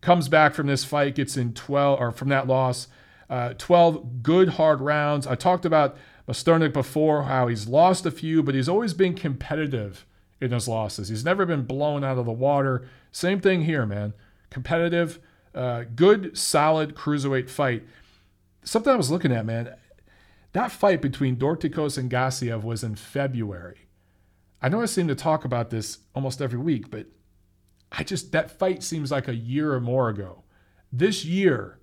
Comes 0.00 0.28
back 0.28 0.54
from 0.54 0.66
this 0.66 0.84
fight, 0.84 1.14
gets 1.14 1.36
in 1.36 1.54
12 1.54 2.00
or 2.00 2.10
from 2.10 2.28
that 2.28 2.46
loss, 2.46 2.88
uh, 3.30 3.54
12 3.58 4.22
good 4.22 4.50
hard 4.50 4.80
rounds. 4.80 5.26
I 5.26 5.34
talked 5.34 5.64
about 5.64 5.96
Masternak 6.28 6.72
before, 6.72 7.24
how 7.24 7.48
he's 7.48 7.68
lost 7.68 8.06
a 8.06 8.10
few, 8.10 8.42
but 8.42 8.54
he's 8.54 8.68
always 8.68 8.94
been 8.94 9.14
competitive 9.14 10.04
in 10.40 10.52
his 10.52 10.68
losses. 10.68 11.08
He's 11.08 11.24
never 11.24 11.44
been 11.46 11.64
blown 11.64 12.04
out 12.04 12.18
of 12.18 12.26
the 12.26 12.32
water. 12.32 12.88
Same 13.12 13.40
thing 13.40 13.62
here, 13.62 13.86
man. 13.86 14.14
Competitive 14.50 15.18
uh, 15.54 15.84
good, 15.94 16.36
solid 16.36 16.94
cruiserweight 16.94 17.50
fight. 17.50 17.84
Something 18.62 18.92
I 18.92 18.96
was 18.96 19.10
looking 19.10 19.32
at, 19.32 19.46
man. 19.46 19.74
That 20.52 20.72
fight 20.72 21.02
between 21.02 21.36
Dorticos 21.36 21.98
and 21.98 22.10
Gassiev 22.10 22.62
was 22.62 22.84
in 22.84 22.94
February. 22.94 23.88
I 24.62 24.68
know 24.68 24.80
I 24.80 24.86
seem 24.86 25.08
to 25.08 25.14
talk 25.14 25.44
about 25.44 25.70
this 25.70 25.98
almost 26.14 26.40
every 26.40 26.58
week, 26.58 26.90
but 26.90 27.06
I 27.92 28.02
just 28.04 28.32
that 28.32 28.50
fight 28.50 28.82
seems 28.82 29.10
like 29.10 29.28
a 29.28 29.34
year 29.34 29.72
or 29.72 29.80
more 29.80 30.08
ago. 30.08 30.44
This 30.92 31.24
year 31.24 31.78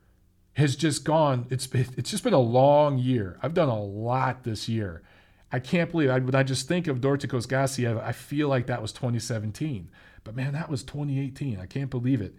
has 0.54 0.76
just 0.76 1.04
gone. 1.04 1.46
It's 1.50 1.68
it's 1.74 2.12
just 2.12 2.24
been 2.24 2.34
a 2.34 2.39
long 2.39 2.98
year. 2.98 3.39
I've 3.41 3.54
done 3.54 3.70
a 3.70 3.84
lot 3.84 4.44
this 4.44 4.68
year. 4.68 5.04
I 5.51 5.60
can't 5.60 5.91
believe 5.91 6.10
I, 6.10 6.19
when 6.19 6.36
I 6.36 6.43
just 6.43 6.67
think 6.67 6.88
of 6.88 7.01
Dorticos 7.01 7.47
Gassiev, 7.47 8.01
I 8.03 8.12
feel 8.12 8.47
like 8.47 8.67
that 8.67 8.81
was 8.81 8.91
2017. 8.91 9.89
But 10.23 10.36
man, 10.36 10.53
that 10.53 10.69
was 10.69 10.84
2018. 10.84 11.60
I 11.60 11.65
can't 11.65 11.89
believe 11.89 12.21
it. 12.21 12.36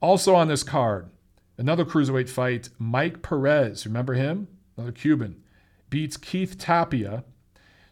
Also 0.00 0.34
on 0.34 0.48
this 0.48 0.62
card, 0.62 1.08
another 1.56 1.84
cruiserweight 1.84 2.28
fight. 2.28 2.70
Mike 2.78 3.22
Perez, 3.22 3.86
remember 3.86 4.14
him? 4.14 4.48
Another 4.76 4.92
Cuban, 4.92 5.42
beats 5.90 6.16
Keith 6.16 6.58
Tapia. 6.58 7.24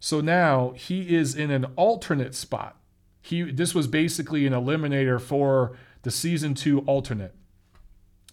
So 0.01 0.21
now 0.21 0.73
he 0.75 1.15
is 1.15 1.35
in 1.35 1.51
an 1.51 1.67
alternate 1.77 2.35
spot. 2.35 2.77
He 3.21 3.43
this 3.43 3.75
was 3.75 3.87
basically 3.87 4.47
an 4.47 4.55
eliminator 4.55 5.21
for 5.21 5.77
the 6.03 6.11
season 6.11 6.55
two 6.55 6.81
alternate. 6.81 7.35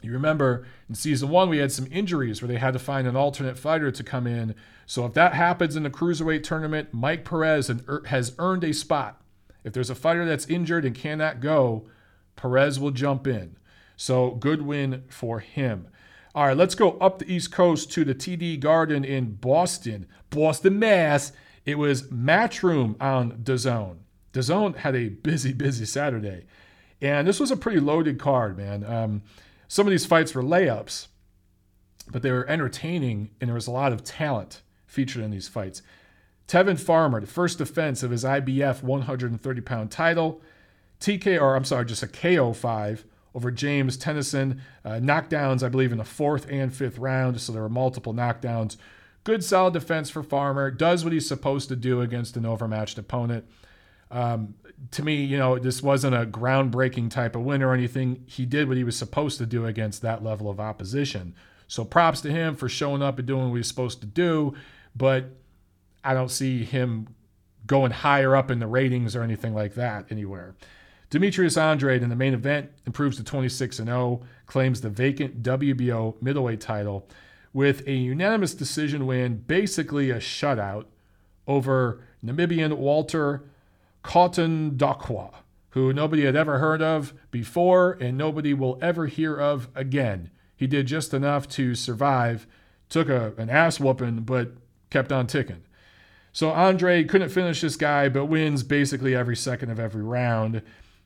You 0.02 0.12
remember 0.12 0.66
in 0.88 0.96
season 0.96 1.30
one, 1.30 1.50
we 1.50 1.58
had 1.58 1.72
some 1.72 1.88
injuries 1.92 2.42
where 2.42 2.48
they 2.48 2.58
had 2.58 2.74
to 2.74 2.80
find 2.80 3.08
an 3.08 3.16
alternate 3.16 3.58
fighter 3.58 3.92
to 3.92 4.04
come 4.04 4.28
in. 4.28 4.56
So 4.86 5.06
if 5.06 5.14
that 5.14 5.34
happens 5.34 5.76
in 5.76 5.84
the 5.84 5.90
cruiserweight 5.90 6.44
tournament, 6.44 6.90
Mike 6.94 7.26
Perez 7.26 7.72
has 8.06 8.36
earned 8.38 8.64
a 8.64 8.74
spot. 8.74 9.22
If 9.64 9.74
there's 9.74 9.90
a 9.90 9.96
fighter 9.96 10.26
that's 10.26 10.48
injured 10.48 10.86
and 10.86 10.96
cannot 10.96 11.42
go, 11.42 11.90
Perez 12.36 12.80
will 12.80 12.92
jump 12.92 13.28
in. 13.28 13.58
So 13.98 14.32
good 14.32 14.62
win 14.62 15.04
for 15.10 15.40
him. 15.40 15.88
All 16.36 16.46
right, 16.46 16.56
let's 16.56 16.76
go 16.76 16.92
up 17.00 17.18
the 17.18 17.34
East 17.34 17.52
Coast 17.52 17.92
to 17.94 18.06
the 18.06 18.14
TD 18.14 18.60
Garden 18.60 19.04
in 19.04 19.34
Boston, 19.34 20.06
Boston, 20.30 20.78
Mass. 20.78 21.32
It 21.66 21.80
was 21.80 22.04
Matchroom 22.04 22.96
on 23.02 23.40
DAZN. 23.44 23.98
DAZN 24.34 24.78
had 24.78 24.96
a 24.96 25.10
busy, 25.10 25.52
busy 25.54 25.86
Saturday. 25.86 26.46
And 27.02 27.28
this 27.28 27.40
was 27.40 27.50
a 27.50 27.58
pretty 27.58 27.80
loaded 27.80 28.20
card, 28.20 28.56
man. 28.56 28.84
Um, 28.84 29.24
some 29.68 29.86
of 29.86 29.92
these 29.92 30.06
fights 30.06 30.34
were 30.34 30.44
layups, 30.44 31.08
but 32.10 32.22
they 32.22 32.32
were 32.32 32.50
entertaining, 32.50 33.32
and 33.40 33.50
there 33.50 33.56
was 33.56 33.68
a 33.68 33.72
lot 33.72 33.92
of 33.92 34.04
talent 34.04 34.62
featured 34.86 35.24
in 35.24 35.32
these 35.32 35.48
fights. 35.48 35.82
Tevin 36.48 36.80
Farmer, 36.80 37.20
the 37.20 37.28
first 37.28 37.58
defense 37.58 38.04
of 38.04 38.12
his 38.12 38.24
IBF 38.24 38.82
130 38.82 39.62
pound 39.62 39.92
title. 39.92 40.42
TK, 41.00 41.40
or 41.40 41.56
I'm 41.56 41.66
sorry, 41.66 41.86
just 41.86 42.04
a 42.04 42.08
KO 42.08 42.54
5 42.54 43.06
over 43.36 43.52
James 43.52 43.98
Tennyson. 43.98 44.62
Uh, 44.84 44.92
knockdowns, 44.94 45.62
I 45.62 45.70
believe, 45.70 45.92
in 45.92 45.98
the 45.98 46.06
fourth 46.06 46.48
and 46.50 46.74
fifth 46.74 46.98
round, 46.98 47.40
so 47.40 47.52
there 47.52 47.62
were 47.62 47.70
multiple 47.70 48.14
knockdowns. 48.14 48.78
Good 49.24 49.44
solid 49.44 49.74
defense 49.74 50.10
for 50.10 50.24
Farmer. 50.24 50.72
Does 50.72 51.04
what 51.04 51.12
he's 51.12 51.28
supposed 51.28 51.68
to 51.70 51.76
do 51.76 52.00
against 52.00 52.38
an 52.38 52.46
overmatched 52.46 52.98
opponent. 52.98 53.46
Um, 54.12 54.56
to 54.92 55.04
me, 55.04 55.24
you 55.24 55.38
know, 55.38 55.58
this 55.58 55.82
wasn't 55.82 56.16
a 56.16 56.26
groundbreaking 56.26 57.10
type 57.10 57.36
of 57.36 57.42
win 57.42 57.64
or 57.64 57.74
anything. 57.74 58.24
He 58.28 58.46
did 58.46 58.68
what 58.68 58.78
he 58.78 58.84
was 58.84 58.96
supposed 58.96 59.38
to 59.40 59.46
do 59.46 59.66
against 59.66 60.02
that 60.02 60.24
level 60.24 60.50
of 60.50 60.60
opposition. 60.60 61.36
So 61.68 61.84
props 61.84 62.22
to 62.22 62.32
him 62.32 62.56
for 62.56 62.70
showing 62.70 63.02
up 63.02 63.18
and 63.18 63.28
doing 63.28 63.50
what 63.50 63.58
he's 63.58 63.68
supposed 63.68 64.00
to 64.02 64.08
do. 64.08 64.54
But 64.96 65.26
I 66.04 66.14
don't 66.14 66.32
see 66.32 66.64
him 66.64 67.08
going 67.66 67.92
higher 67.92 68.36
up 68.36 68.50
in 68.50 68.60
the 68.60 68.68
ratings 68.68 69.16
or 69.16 69.24
anything 69.24 69.54
like 69.54 69.76
that 69.76 70.06
anywhere. 70.10 70.56
Demetrius 71.10 71.58
Andrade 71.58 72.04
in 72.04 72.10
the 72.10 72.16
main 72.16 72.34
event 72.34 72.70
improves 72.86 73.18
to 73.18 73.24
26 73.24 73.78
0, 73.78 74.22
claims 74.46 74.82
the 74.82 74.90
vacant 74.90 75.42
WBO 75.42 76.22
middleweight 76.22 76.62
title 76.62 77.08
with 77.54 77.88
a 77.88 77.94
unanimous 77.94 78.54
decision 78.54 79.06
win, 79.06 79.38
basically 79.48 80.12
a 80.12 80.18
shutout 80.18 80.86
over 81.48 82.02
Namibian 82.24 82.74
Walter 82.78 83.44
Kautondokwa, 84.08 85.34
who 85.72 85.92
nobody 85.92 86.24
had 86.24 86.36
ever 86.38 86.60
heard 86.60 86.82
of 86.82 87.14
before 87.30 87.98
and 88.00 88.18
nobody 88.18 88.54
will 88.54 88.80
ever 88.82 89.08
hear 89.08 89.36
of 89.36 89.68
again. 89.76 90.32
He 90.56 90.66
did 90.66 90.88
just 90.88 91.14
enough 91.14 91.50
to 91.50 91.76
survive, 91.76 92.48
took 92.88 93.10
a, 93.10 93.34
an 93.38 93.50
ass 93.50 93.82
whooping, 93.82 94.22
but 94.22 94.54
kept 94.90 95.12
on 95.12 95.28
ticking. 95.28 95.66
So 96.32 96.52
Andre 96.52 97.04
couldn't 97.04 97.32
finish 97.32 97.60
this 97.60 97.76
guy, 97.76 98.08
but 98.08 98.28
wins 98.28 98.64
basically 98.64 99.14
every 99.14 99.36
second 99.36 99.72
of 99.72 99.80
every 99.80 100.04
round. 100.04 100.62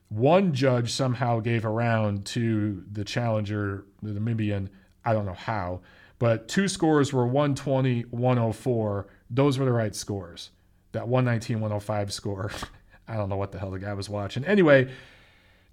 One 0.08 0.54
judge 0.54 0.92
somehow 0.92 1.40
gave 1.40 1.64
a 1.64 1.70
round 1.70 2.24
to 2.26 2.84
the 2.92 3.02
challenger, 3.02 3.84
the 4.00 4.12
Namibian. 4.12 4.68
I 5.04 5.12
don't 5.12 5.26
know 5.26 5.32
how, 5.32 5.80
but 6.20 6.46
two 6.46 6.68
scores 6.68 7.12
were 7.12 7.26
120, 7.26 8.02
104. 8.02 9.08
Those 9.28 9.58
were 9.58 9.64
the 9.64 9.72
right 9.72 9.96
scores. 9.96 10.50
That 10.92 11.08
119, 11.08 11.60
105 11.60 12.12
score. 12.12 12.52
I 13.08 13.16
don't 13.16 13.28
know 13.28 13.36
what 13.36 13.52
the 13.52 13.58
hell 13.58 13.70
the 13.70 13.78
guy 13.78 13.94
was 13.94 14.08
watching. 14.08 14.44
Anyway, 14.44 14.90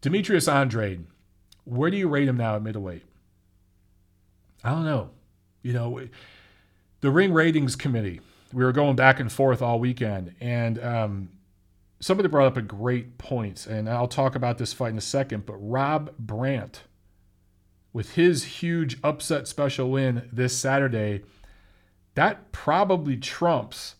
Demetrius 0.01 0.47
Andrade, 0.47 1.05
where 1.65 1.91
do 1.91 1.97
you 1.97 2.07
rate 2.07 2.27
him 2.27 2.37
now 2.37 2.55
at 2.55 2.63
middleweight? 2.63 3.03
I 4.63 4.71
don't 4.71 4.85
know. 4.85 5.11
You 5.61 5.73
know, 5.73 6.01
the 7.01 7.11
Ring 7.11 7.33
Ratings 7.33 7.75
Committee, 7.75 8.21
we 8.53 8.63
were 8.63 8.71
going 8.71 8.95
back 8.95 9.19
and 9.19 9.31
forth 9.31 9.61
all 9.61 9.79
weekend, 9.79 10.35
and 10.39 10.83
um, 10.83 11.29
somebody 11.99 12.29
brought 12.29 12.47
up 12.47 12.57
a 12.57 12.61
great 12.61 13.17
point, 13.17 13.67
and 13.67 13.89
I'll 13.89 14.07
talk 14.07 14.35
about 14.35 14.57
this 14.57 14.73
fight 14.73 14.91
in 14.91 14.97
a 14.97 15.01
second. 15.01 15.45
But 15.45 15.57
Rob 15.57 16.17
Brant, 16.17 16.83
with 17.93 18.15
his 18.15 18.43
huge 18.43 18.97
upset 19.03 19.47
special 19.47 19.91
win 19.91 20.29
this 20.31 20.57
Saturday, 20.57 21.23
that 22.15 22.51
probably 22.51 23.17
trumps 23.17 23.95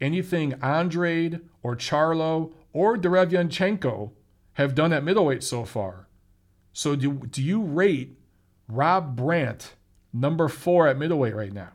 anything 0.00 0.54
Andrade 0.62 1.40
or 1.62 1.76
Charlo 1.76 2.52
or 2.72 2.96
Derevyanchenko 2.96 4.10
have 4.54 4.74
done 4.74 4.92
at 4.92 5.04
middleweight 5.04 5.42
so 5.42 5.64
far. 5.64 6.08
So 6.72 6.96
do, 6.96 7.12
do 7.12 7.42
you 7.42 7.62
rate 7.62 8.16
Rob 8.68 9.16
Brant 9.16 9.74
number 10.12 10.48
four 10.48 10.86
at 10.86 10.98
middleweight 10.98 11.34
right 11.34 11.52
now? 11.52 11.72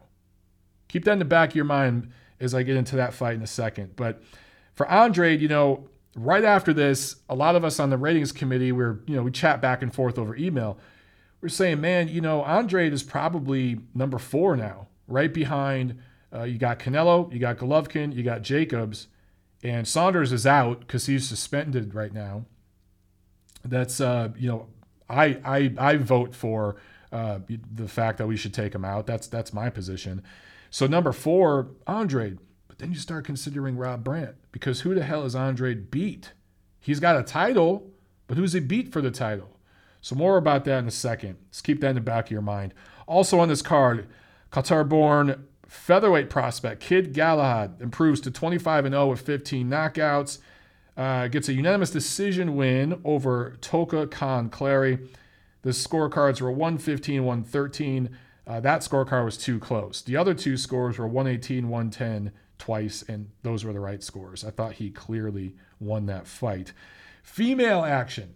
Keep 0.87 1.05
that 1.05 1.13
in 1.13 1.19
the 1.19 1.25
back 1.25 1.49
of 1.49 1.55
your 1.55 1.65
mind 1.65 2.11
as 2.39 2.53
I 2.53 2.63
get 2.63 2.77
into 2.77 2.95
that 2.95 3.13
fight 3.13 3.35
in 3.35 3.41
a 3.41 3.47
second. 3.47 3.95
But 3.95 4.21
for 4.73 4.89
Andrade, 4.89 5.41
you 5.41 5.47
know, 5.47 5.87
right 6.15 6.43
after 6.43 6.73
this, 6.73 7.17
a 7.29 7.35
lot 7.35 7.55
of 7.55 7.63
us 7.63 7.79
on 7.79 7.89
the 7.89 7.97
ratings 7.97 8.31
committee, 8.31 8.71
we're, 8.71 8.99
you 9.05 9.15
know, 9.15 9.23
we 9.23 9.31
chat 9.31 9.61
back 9.61 9.81
and 9.81 9.93
forth 9.93 10.17
over 10.17 10.35
email. 10.35 10.77
We're 11.41 11.49
saying, 11.49 11.81
man, 11.81 12.07
you 12.07 12.21
know, 12.21 12.43
Andrade 12.45 12.93
is 12.93 13.03
probably 13.03 13.79
number 13.93 14.17
four 14.17 14.55
now, 14.55 14.87
right 15.07 15.33
behind. 15.33 15.99
Uh, 16.35 16.43
you 16.43 16.57
got 16.57 16.79
Canelo, 16.79 17.31
you 17.31 17.39
got 17.39 17.57
Golovkin, 17.57 18.13
you 18.13 18.23
got 18.23 18.41
Jacobs, 18.41 19.07
and 19.63 19.87
Saunders 19.87 20.31
is 20.31 20.45
out 20.45 20.81
because 20.81 21.05
he's 21.05 21.27
suspended 21.27 21.95
right 21.95 22.13
now. 22.13 22.45
That's 23.63 24.01
uh, 24.01 24.29
you 24.37 24.47
know, 24.47 24.67
I 25.09 25.39
I 25.43 25.73
I 25.77 25.97
vote 25.97 26.35
for 26.35 26.75
uh, 27.11 27.39
the 27.73 27.87
fact 27.87 28.17
that 28.17 28.27
we 28.27 28.37
should 28.37 28.53
take 28.53 28.75
him 28.75 28.85
out. 28.85 29.07
That's 29.07 29.27
that's 29.27 29.53
my 29.53 29.69
position. 29.69 30.23
So 30.69 30.87
number 30.87 31.11
four, 31.13 31.69
Andre. 31.87 32.37
But 32.67 32.79
then 32.79 32.91
you 32.91 32.99
start 32.99 33.23
considering 33.23 33.77
Rob 33.77 34.03
Brant 34.03 34.35
because 34.51 34.81
who 34.81 34.93
the 34.93 35.03
hell 35.03 35.23
is 35.23 35.33
Andre 35.33 35.75
beat? 35.75 36.33
He's 36.81 36.99
got 36.99 37.17
a 37.17 37.23
title, 37.23 37.89
but 38.27 38.37
who's 38.37 38.51
he 38.51 38.59
beat 38.59 38.91
for 38.91 39.01
the 39.01 39.11
title? 39.11 39.57
So 40.01 40.15
more 40.15 40.35
about 40.35 40.65
that 40.65 40.79
in 40.79 40.87
a 40.87 40.91
second. 40.91 41.37
Let's 41.47 41.61
keep 41.61 41.79
that 41.79 41.91
in 41.91 41.95
the 41.95 42.01
back 42.01 42.25
of 42.25 42.31
your 42.31 42.41
mind. 42.41 42.73
Also 43.07 43.39
on 43.39 43.47
this 43.47 43.61
card, 43.61 44.07
Qatar-born 44.51 45.47
featherweight 45.67 46.29
prospect 46.29 46.81
Kid 46.81 47.13
Galahad 47.13 47.81
improves 47.81 48.21
to 48.21 48.31
25 48.31 48.85
0 48.85 49.07
with 49.07 49.21
15 49.21 49.69
knockouts. 49.69 50.39
Uh, 50.97 51.27
gets 51.27 51.49
a 51.49 51.53
unanimous 51.53 51.91
decision 51.91 52.55
win 52.55 53.01
over 53.03 53.57
Toka 53.59 54.07
Kahn 54.07 54.49
Clary. 54.49 54.99
The 55.63 55.71
scorecards 55.71 56.39
were 56.39 56.51
115 56.51 57.23
113. 57.25 58.09
Uh, 58.47 58.59
that 58.59 58.81
scorecard 58.81 59.25
was 59.25 59.37
too 59.37 59.59
close. 59.59 60.01
The 60.01 60.15
other 60.15 60.33
two 60.33 60.55
scores 60.55 60.97
were 60.97 61.07
118 61.07 61.67
110 61.67 62.31
twice, 62.57 63.03
and 63.07 63.29
those 63.41 63.65
were 63.65 63.73
the 63.73 63.79
right 63.79 64.03
scores. 64.03 64.45
I 64.45 64.51
thought 64.51 64.73
he 64.73 64.89
clearly 64.89 65.55
won 65.79 66.05
that 66.05 66.27
fight. 66.27 66.71
Female 67.23 67.83
action. 67.83 68.35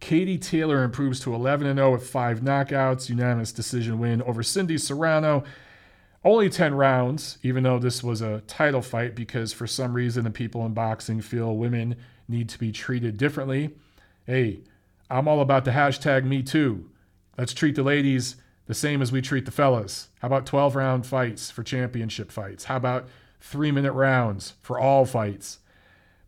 Katie 0.00 0.38
Taylor 0.38 0.84
improves 0.84 1.20
to 1.20 1.34
11 1.34 1.74
0 1.74 1.92
with 1.92 2.08
five 2.08 2.40
knockouts, 2.40 3.08
unanimous 3.08 3.52
decision 3.52 3.98
win 3.98 4.22
over 4.22 4.42
Cindy 4.42 4.78
Serrano. 4.78 5.44
Only 6.28 6.50
10 6.50 6.74
rounds, 6.74 7.38
even 7.42 7.62
though 7.62 7.78
this 7.78 8.04
was 8.04 8.20
a 8.20 8.42
title 8.42 8.82
fight, 8.82 9.14
because 9.14 9.54
for 9.54 9.66
some 9.66 9.94
reason 9.94 10.24
the 10.24 10.30
people 10.30 10.66
in 10.66 10.74
boxing 10.74 11.22
feel 11.22 11.56
women 11.56 11.96
need 12.28 12.50
to 12.50 12.58
be 12.58 12.70
treated 12.70 13.16
differently. 13.16 13.70
Hey, 14.26 14.60
I'm 15.08 15.26
all 15.26 15.40
about 15.40 15.64
the 15.64 15.70
hashtag 15.70 16.24
me 16.24 16.42
too. 16.42 16.90
Let's 17.38 17.54
treat 17.54 17.76
the 17.76 17.82
ladies 17.82 18.36
the 18.66 18.74
same 18.74 19.00
as 19.00 19.10
we 19.10 19.22
treat 19.22 19.46
the 19.46 19.50
fellas. 19.50 20.08
How 20.20 20.26
about 20.26 20.44
12 20.44 20.76
round 20.76 21.06
fights 21.06 21.50
for 21.50 21.62
championship 21.62 22.30
fights? 22.30 22.64
How 22.64 22.76
about 22.76 23.08
three 23.40 23.72
minute 23.72 23.94
rounds 23.94 24.52
for 24.60 24.78
all 24.78 25.06
fights? 25.06 25.60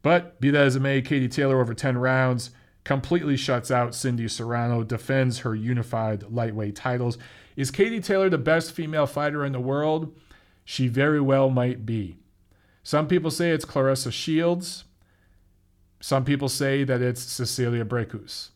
But 0.01 0.41
be 0.41 0.49
that 0.49 0.63
as 0.65 0.77
it 0.77 0.81
may, 0.81 1.03
Katie 1.03 1.29
Taylor 1.29 1.61
over 1.61 1.75
10 1.75 1.99
rounds 1.99 2.53
completely 2.85 3.37
shuts 3.37 3.71
out 3.71 3.95
Cindy 3.95 4.29
Serrano, 4.29 4.83
defends 4.83 5.41
her 5.41 5.55
unified 5.55 6.25
lightweight 6.31 6.77
titles. 6.77 7.19
Is 7.57 7.71
Katie 7.71 8.01
Taylor 8.01 8.31
the 8.31 8.39
best 8.39 8.73
female 8.73 9.07
fighter 9.07 9.45
in 9.45 9.53
the 9.53 9.61
world? 9.61 10.17
She 10.65 10.89
very 10.89 11.21
well 11.21 11.51
might 11.51 11.85
be. 11.85 12.17
Some 12.83 13.07
people 13.07 13.31
say 13.31 13.51
it's 13.51 13.65
Claressa 13.65 14.13
Shields. 14.13 14.85
Some 16.01 16.25
people 16.25 16.49
say 16.49 16.85
that 16.85 17.03
it's 17.03 17.21
Cecilia 17.23 17.85
Brækhus. 17.85 18.51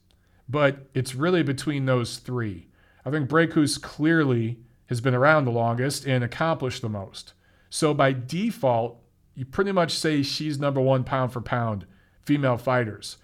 But 0.49 0.87
it's 0.95 1.15
really 1.15 1.43
between 1.43 1.87
those 1.87 2.17
three. 2.17 2.69
I 3.05 3.11
think 3.11 3.29
Brækhus 3.29 3.81
clearly 3.81 4.59
has 4.87 5.01
been 5.01 5.15
around 5.15 5.45
the 5.45 5.51
longest 5.51 6.07
and 6.07 6.25
accomplished 6.25 6.83
the 6.83 6.89
most. 6.89 7.35
So 7.71 7.93
by 7.93 8.13
default, 8.13 9.01
you 9.35 9.45
pretty 9.45 9.73
much 9.73 9.93
say 9.93 10.23
she's 10.23 10.59
number 10.59 10.81
one 10.81 11.05
pound 11.05 11.33
for 11.33 11.41
pound 11.41 11.87
female 12.23 12.57
fighters. 12.57 13.19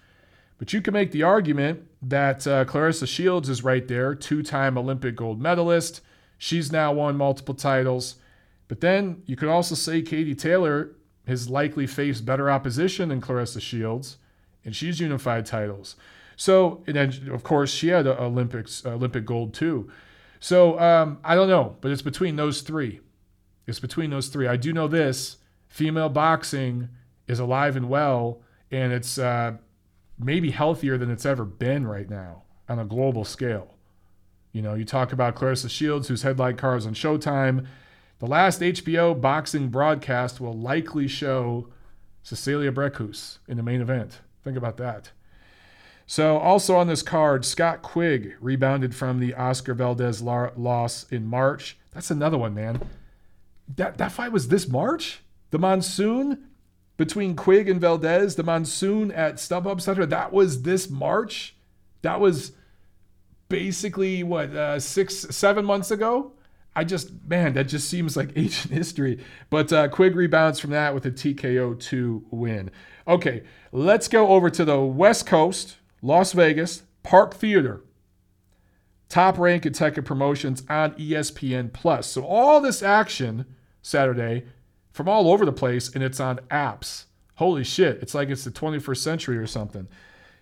But 0.61 0.73
you 0.73 0.81
can 0.83 0.93
make 0.93 1.09
the 1.09 1.23
argument 1.23 1.87
that 2.03 2.45
uh, 2.45 2.65
Claressa 2.65 3.07
Shields 3.07 3.49
is 3.49 3.63
right 3.63 3.87
there, 3.87 4.13
two 4.13 4.43
time 4.43 4.77
Olympic 4.77 5.15
gold 5.15 5.41
medalist. 5.41 6.01
She's 6.37 6.71
now 6.71 6.93
won 6.93 7.17
multiple 7.17 7.55
titles. 7.55 8.17
But 8.67 8.79
then 8.79 9.23
you 9.25 9.35
could 9.35 9.49
also 9.49 9.73
say 9.73 10.03
Katie 10.03 10.35
Taylor 10.35 10.91
has 11.25 11.49
likely 11.49 11.87
faced 11.87 12.27
better 12.27 12.51
opposition 12.51 13.09
than 13.09 13.21
Claressa 13.21 13.59
Shields, 13.59 14.19
and 14.63 14.75
she's 14.75 14.99
unified 14.99 15.47
titles. 15.47 15.95
So, 16.35 16.83
and 16.85 16.95
then 16.95 17.31
of 17.31 17.41
course 17.41 17.73
she 17.73 17.87
had 17.87 18.05
Olympics, 18.05 18.85
Olympic 18.85 19.25
gold 19.25 19.55
too. 19.55 19.89
So 20.39 20.79
um, 20.79 21.17
I 21.23 21.33
don't 21.33 21.49
know, 21.49 21.75
but 21.81 21.89
it's 21.89 22.03
between 22.03 22.35
those 22.35 22.61
three. 22.61 22.99
It's 23.65 23.79
between 23.79 24.11
those 24.11 24.27
three. 24.27 24.45
I 24.45 24.57
do 24.57 24.73
know 24.73 24.87
this: 24.87 25.37
female 25.67 26.09
boxing 26.09 26.89
is 27.27 27.39
alive 27.39 27.75
and 27.75 27.89
well, 27.89 28.43
and 28.69 28.93
it's 28.93 29.17
uh, 29.17 29.53
maybe 30.23 30.51
healthier 30.51 30.97
than 30.97 31.11
it's 31.11 31.25
ever 31.25 31.45
been 31.45 31.87
right 31.87 32.09
now 32.09 32.43
on 32.67 32.79
a 32.79 32.85
global 32.85 33.25
scale. 33.25 33.75
You 34.51 34.61
know, 34.61 34.73
you 34.73 34.85
talk 34.85 35.13
about 35.13 35.35
Claressa 35.35 35.69
Shields, 35.69 36.07
who's 36.07 36.23
headline 36.23 36.57
cars 36.57 36.85
on 36.85 36.93
Showtime. 36.93 37.67
The 38.19 38.27
last 38.27 38.61
HBO 38.61 39.19
boxing 39.19 39.69
broadcast 39.69 40.39
will 40.39 40.53
likely 40.53 41.07
show 41.07 41.69
Cecilia 42.23 42.71
Brækhus 42.71 43.39
in 43.47 43.57
the 43.57 43.63
main 43.63 43.81
event. 43.81 44.19
Think 44.43 44.57
about 44.57 44.77
that. 44.77 45.11
So, 46.05 46.37
also 46.37 46.75
on 46.75 46.87
this 46.87 47.01
card, 47.01 47.45
Scott 47.45 47.81
Quigg 47.81 48.35
rebounded 48.41 48.93
from 48.93 49.19
the 49.19 49.33
Oscar 49.33 49.73
Valdez 49.73 50.21
loss 50.21 51.05
in 51.09 51.25
March. 51.25 51.77
That's 51.93 52.11
another 52.11 52.37
one, 52.37 52.53
man. 52.53 52.81
That, 53.75 53.97
that 53.97 54.11
fight 54.11 54.33
was 54.33 54.49
this 54.49 54.67
March? 54.67 55.21
The 55.51 55.59
monsoon 55.59 56.49
between 57.01 57.35
Quigg 57.35 57.67
and 57.67 57.81
Valdez, 57.81 58.35
the 58.35 58.43
monsoon 58.43 59.11
at 59.11 59.37
StubHub 59.37 59.81
Center, 59.81 60.05
that 60.05 60.31
was 60.31 60.61
this 60.61 60.87
March? 60.87 61.55
That 62.03 62.19
was 62.19 62.51
basically, 63.49 64.21
what, 64.21 64.55
uh, 64.55 64.79
six, 64.79 65.15
seven 65.15 65.65
months 65.65 65.89
ago? 65.89 66.33
I 66.75 66.83
just, 66.83 67.09
man, 67.27 67.53
that 67.53 67.63
just 67.63 67.89
seems 67.89 68.15
like 68.15 68.33
ancient 68.35 68.71
history. 68.71 69.17
But 69.49 69.73
uh, 69.73 69.87
Quigg 69.87 70.15
rebounds 70.15 70.59
from 70.59 70.69
that 70.69 70.93
with 70.93 71.03
a 71.07 71.09
TKO 71.09 71.79
2 71.79 72.27
win. 72.29 72.69
Okay, 73.07 73.41
let's 73.71 74.07
go 74.07 74.27
over 74.27 74.51
to 74.51 74.63
the 74.63 74.79
West 74.79 75.25
Coast, 75.25 75.77
Las 76.03 76.33
Vegas, 76.33 76.83
Park 77.01 77.33
Theater. 77.33 77.81
Top 79.09 79.39
rank 79.39 79.63
Kentucky 79.63 80.01
promotions 80.01 80.61
on 80.69 80.91
ESPN 80.91 81.73
Plus. 81.73 82.05
So 82.05 82.23
all 82.23 82.61
this 82.61 82.83
action 82.83 83.47
Saturday 83.81 84.45
from 84.91 85.07
all 85.07 85.31
over 85.31 85.45
the 85.45 85.51
place, 85.51 85.93
and 85.93 86.03
it's 86.03 86.19
on 86.19 86.39
apps. 86.49 87.05
Holy 87.35 87.63
shit, 87.63 87.99
it's 88.01 88.13
like 88.13 88.29
it's 88.29 88.43
the 88.43 88.51
21st 88.51 88.97
century 88.97 89.37
or 89.37 89.47
something. 89.47 89.87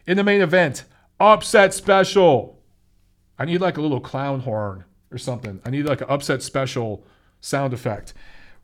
In 0.05 0.17
the 0.17 0.23
main 0.23 0.41
event, 0.41 0.85
upset 1.19 1.73
special. 1.73 2.59
I 3.37 3.45
need 3.45 3.61
like 3.61 3.77
a 3.77 3.81
little 3.81 4.01
clown 4.01 4.41
horn 4.41 4.85
or 5.11 5.17
something. 5.17 5.61
I 5.65 5.69
need 5.69 5.85
like 5.85 6.01
an 6.01 6.09
upset 6.09 6.43
special 6.43 7.05
sound 7.41 7.73
effect. 7.73 8.13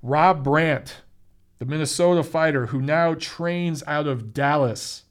Rob 0.01 0.43
Brant, 0.43 1.01
the 1.59 1.65
Minnesota 1.65 2.23
fighter 2.23 2.67
who 2.67 2.81
now 2.81 3.13
trains 3.13 3.83
out 3.87 4.07
of 4.07 4.33
Dallas. 4.33 5.03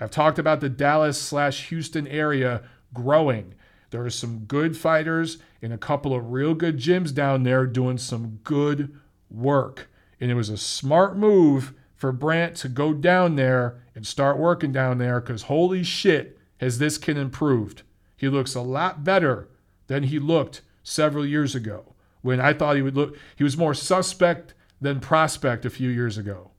I've 0.00 0.10
talked 0.10 0.38
about 0.38 0.60
the 0.60 0.68
Dallas 0.68 1.20
slash 1.20 1.68
Houston 1.68 2.06
area 2.06 2.62
growing. 2.92 3.54
There 3.90 4.04
are 4.04 4.10
some 4.10 4.40
good 4.40 4.76
fighters 4.76 5.38
in 5.62 5.72
a 5.72 5.78
couple 5.78 6.14
of 6.14 6.30
real 6.30 6.54
good 6.54 6.76
gyms 6.76 7.12
down 7.12 7.42
there 7.42 7.66
doing 7.66 7.98
some 7.98 8.40
good 8.44 8.96
work. 9.30 9.87
And 10.20 10.30
it 10.30 10.34
was 10.34 10.48
a 10.48 10.56
smart 10.56 11.16
move 11.16 11.74
for 11.94 12.12
Brant 12.12 12.56
to 12.56 12.68
go 12.68 12.92
down 12.92 13.36
there 13.36 13.82
and 13.94 14.06
start 14.06 14.38
working 14.38 14.72
down 14.72 14.98
there 14.98 15.20
because 15.20 15.42
holy 15.42 15.82
shit, 15.82 16.38
has 16.58 16.78
this 16.78 16.98
kid 16.98 17.16
improved. 17.16 17.82
He 18.16 18.28
looks 18.28 18.54
a 18.54 18.60
lot 18.60 19.04
better 19.04 19.48
than 19.86 20.04
he 20.04 20.18
looked 20.18 20.60
several 20.82 21.24
years 21.24 21.54
ago 21.54 21.94
when 22.22 22.40
I 22.40 22.52
thought 22.52 22.76
he 22.76 22.82
would 22.82 22.96
look, 22.96 23.16
he 23.36 23.44
was 23.44 23.56
more 23.56 23.74
suspect 23.74 24.54
than 24.80 25.00
prospect 25.00 25.64
a 25.64 25.70
few 25.70 25.88
years 25.88 26.18
ago. 26.18 26.50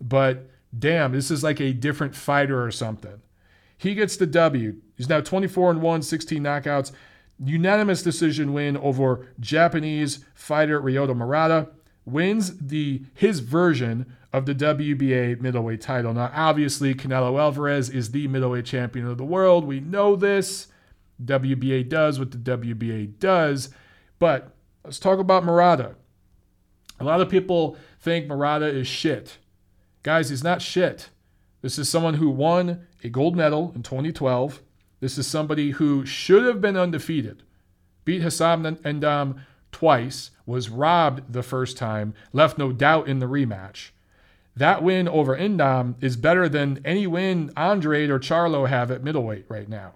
But 0.00 0.50
damn, 0.76 1.12
this 1.12 1.30
is 1.30 1.44
like 1.44 1.60
a 1.60 1.72
different 1.72 2.14
fighter 2.14 2.62
or 2.62 2.70
something. 2.70 3.22
He 3.76 3.94
gets 3.94 4.16
the 4.16 4.26
W. 4.26 4.76
He's 4.96 5.08
now 5.08 5.20
24 5.20 5.70
and 5.70 5.82
1, 5.82 6.02
16 6.02 6.42
knockouts. 6.42 6.92
Unanimous 7.42 8.02
decision 8.02 8.52
win 8.52 8.76
over 8.76 9.28
Japanese 9.38 10.24
fighter 10.34 10.80
Ryota 10.80 11.16
Murata. 11.16 11.68
Wins 12.08 12.56
the 12.58 13.02
his 13.14 13.40
version 13.40 14.06
of 14.32 14.46
the 14.46 14.54
WBA 14.54 15.40
middleweight 15.40 15.80
title. 15.80 16.12
Now, 16.12 16.30
obviously, 16.34 16.94
Canelo 16.94 17.40
Alvarez 17.40 17.88
is 17.88 18.10
the 18.10 18.28
middleweight 18.28 18.66
champion 18.66 19.06
of 19.06 19.18
the 19.18 19.24
world. 19.24 19.64
We 19.64 19.80
know 19.80 20.16
this. 20.16 20.68
WBA 21.24 21.88
does 21.88 22.18
what 22.18 22.30
the 22.30 22.38
WBA 22.38 23.18
does. 23.18 23.70
But 24.18 24.54
let's 24.84 24.98
talk 24.98 25.18
about 25.18 25.44
Murata. 25.44 25.94
A 27.00 27.04
lot 27.04 27.20
of 27.20 27.28
people 27.28 27.76
think 28.00 28.26
Murata 28.26 28.66
is 28.66 28.86
shit. 28.86 29.38
Guys, 30.02 30.30
he's 30.30 30.44
not 30.44 30.62
shit. 30.62 31.10
This 31.62 31.78
is 31.78 31.88
someone 31.88 32.14
who 32.14 32.30
won 32.30 32.86
a 33.02 33.08
gold 33.08 33.36
medal 33.36 33.72
in 33.74 33.82
2012. 33.82 34.62
This 35.00 35.18
is 35.18 35.26
somebody 35.26 35.72
who 35.72 36.04
should 36.04 36.44
have 36.44 36.60
been 36.60 36.76
undefeated. 36.76 37.42
Beat 38.04 38.22
Hassan 38.22 38.62
N'Dam 38.62 39.40
twice, 39.72 40.30
was 40.46 40.68
robbed 40.70 41.32
the 41.32 41.42
first 41.42 41.76
time, 41.76 42.14
left 42.32 42.58
no 42.58 42.72
doubt 42.72 43.08
in 43.08 43.18
the 43.18 43.26
rematch. 43.26 43.90
That 44.56 44.82
win 44.82 45.06
over 45.06 45.36
N'Dam 45.36 45.94
is 46.02 46.16
better 46.16 46.48
than 46.48 46.80
any 46.84 47.06
win 47.06 47.52
Andrade 47.56 48.10
or 48.10 48.18
Charlo 48.18 48.68
have 48.68 48.90
at 48.90 49.04
middleweight 49.04 49.44
right 49.48 49.68
now. 49.68 49.94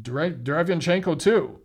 Derevyanchenko 0.00 1.18
too. 1.18 1.58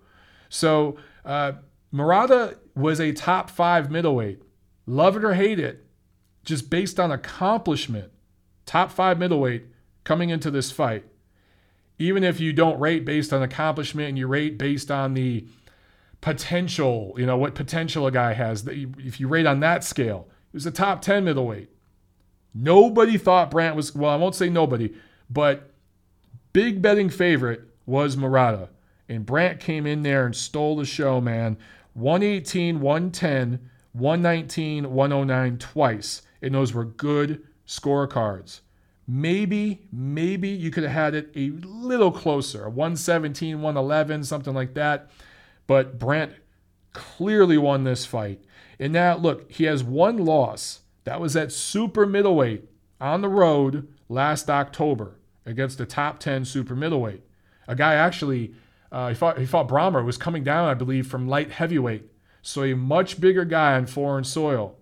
So 0.50 0.98
uh, 1.24 1.54
Murata 1.92 2.58
was 2.76 3.00
a 3.00 3.14
top 3.14 3.50
five 3.50 3.90
middleweight. 3.90 4.42
Love 4.86 5.16
it 5.18 5.24
or 5.24 5.34
hate 5.34 5.60
it, 5.60 5.86
just 6.44 6.70
based 6.70 7.00
on 7.00 7.12
accomplishment, 7.12 8.12
top 8.66 8.92
five 8.92 9.18
middleweight 9.18 9.66
coming 10.04 10.30
into 10.30 10.50
this 10.52 10.72
fight. 10.72 11.06
Even 12.00 12.24
if 12.24 12.40
you 12.40 12.54
don't 12.54 12.80
rate 12.80 13.06
based 13.06 13.34
on 13.34 13.42
accomplishment 13.42 14.10
and 14.10 14.18
you 14.18 14.28
rate 14.28 14.58
based 14.58 14.92
on 14.92 15.14
the 15.14 15.48
potential, 16.22 17.14
you 17.18 17.26
know, 17.26 17.38
what 17.38 17.56
potential 17.56 18.08
a 18.08 18.12
guy 18.12 18.34
has, 18.34 18.68
if 18.68 19.20
you 19.20 19.28
rate 19.28 19.46
on 19.46 19.60
that 19.62 19.84
scale, 19.84 20.28
he 20.52 20.56
was 20.56 20.66
a 20.66 20.72
top 20.72 21.02
10 21.02 21.24
middleweight. 21.24 21.70
Nobody 22.54 23.18
thought 23.18 23.52
Brant 23.52 23.76
was, 23.76 23.94
well, 23.94 24.12
I 24.12 24.16
won't 24.16 24.36
say 24.36 24.50
nobody, 24.50 24.94
but 25.30 25.72
big 26.54 26.82
betting 26.82 27.10
favorite 27.10 27.62
was 27.86 28.18
Murata. 28.18 28.70
And 29.10 29.26
Brant 29.26 29.60
came 29.60 29.86
in 29.86 30.04
there 30.04 30.26
and 30.26 30.36
stole 30.36 30.76
the 30.76 30.86
show, 30.86 31.22
man. 31.22 31.58
118, 31.94 32.82
110, 32.82 33.70
119, 33.94 34.94
109 34.94 35.58
twice. 35.58 36.22
And 36.42 36.54
those 36.54 36.74
were 36.74 36.86
good 36.86 37.44
scorecards. 37.66 38.62
Maybe, 39.08 39.88
maybe 39.92 40.50
you 40.50 40.70
could 40.70 40.84
have 40.84 40.92
had 40.92 41.16
it 41.16 41.32
a 41.36 41.52
little 41.52 42.12
closer, 42.12 42.68
117, 42.68 43.62
111, 43.62 44.24
something 44.26 44.54
like 44.54 44.74
that. 44.74 45.10
But 45.68 46.00
Brant 46.00 46.34
clearly 46.94 47.58
won 47.58 47.84
this 47.84 48.06
fight. 48.06 48.44
And 48.80 48.94
now, 48.94 49.18
look, 49.18 49.52
he 49.52 49.66
has 49.66 49.84
one 49.84 50.18
loss. 50.18 50.82
That 51.04 51.22
was 51.22 51.36
at 51.36 51.52
super 51.52 52.06
middleweight 52.06 52.70
on 53.00 53.22
the 53.22 53.30
road 53.30 53.88
last 54.10 54.50
October 54.50 55.20
against 55.46 55.78
the 55.78 55.86
top 55.86 56.20
10 56.20 56.46
super 56.46 56.76
middleweight. 56.76 57.24
A 57.68 57.76
guy 57.76 57.94
actually, 57.94 58.54
uh, 58.92 59.10
he 59.10 59.16
fought 59.16 59.38
he 59.38 59.46
fought 59.46 59.68
Brähmer, 59.68 60.04
was 60.06 60.18
coming 60.18 60.44
down, 60.44 60.68
I 60.68 60.74
believe, 60.74 61.08
from 61.08 61.28
light 61.28 61.52
heavyweight. 61.52 62.12
So 62.42 62.64
a 62.64 62.76
much 62.76 63.20
bigger 63.20 63.46
guy 63.46 63.76
on 63.76 63.86
foreign 63.86 64.24
soil. 64.24 64.76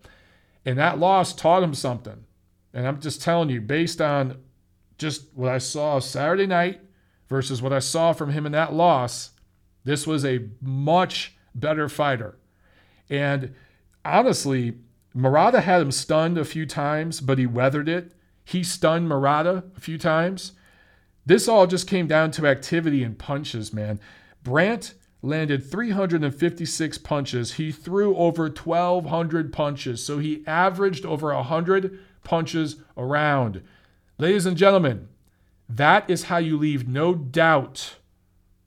And 0.65 0.77
that 0.77 0.99
loss 0.99 1.33
taught 1.33 1.63
him 1.63 1.73
something. 1.73 2.25
And 2.73 2.87
I'm 2.87 2.99
just 2.99 3.21
telling 3.21 3.49
you, 3.49 3.61
based 3.61 4.01
on 4.01 4.37
just 4.97 5.27
what 5.33 5.51
I 5.51 5.57
saw 5.59 5.99
Saturday 5.99 6.47
night 6.47 6.81
versus 7.27 7.61
what 7.61 7.73
I 7.73 7.79
saw 7.79 8.13
from 8.13 8.31
him 8.31 8.45
in 8.45 8.51
that 8.51 8.73
loss, 8.73 9.31
this 9.85 10.05
was 10.05 10.25
a 10.25 10.49
much 10.61 11.37
better 11.53 11.87
fighter. 11.87 12.35
And 13.09 13.53
honestly, 14.03 14.79
Murata 15.13 15.61
had 15.61 15.81
him 15.81 15.91
stunned 15.91 16.37
a 16.37 16.43
few 16.43 16.65
times, 16.65 17.21
but 17.21 17.37
he 17.37 17.45
weathered 17.45 17.87
it. 17.87 18.11
He 18.43 18.63
stunned 18.63 19.07
Murata 19.07 19.63
a 19.75 19.79
few 19.79 19.97
times. 19.97 20.51
This 21.25 21.47
all 21.47 21.65
just 21.65 21.87
came 21.87 22.07
down 22.07 22.31
to 22.31 22.45
activity 22.47 23.01
and 23.03 23.17
punches, 23.17 23.73
man. 23.73 23.99
Brandt 24.43 24.93
landed 25.21 25.69
356 25.69 26.97
punches. 26.99 27.53
He 27.53 27.71
threw 27.71 28.15
over 28.15 28.43
1,200 28.43 29.51
punches. 29.51 30.05
So 30.05 30.19
he 30.19 30.43
averaged 30.45 31.05
over 31.05 31.33
100 31.33 31.97
punches 32.23 32.77
around. 32.97 33.63
Ladies 34.17 34.45
and 34.45 34.57
gentlemen, 34.57 35.07
that 35.67 36.07
is 36.09 36.23
how 36.23 36.37
you 36.37 36.57
leave 36.57 36.87
no 36.87 37.15
doubt 37.15 37.95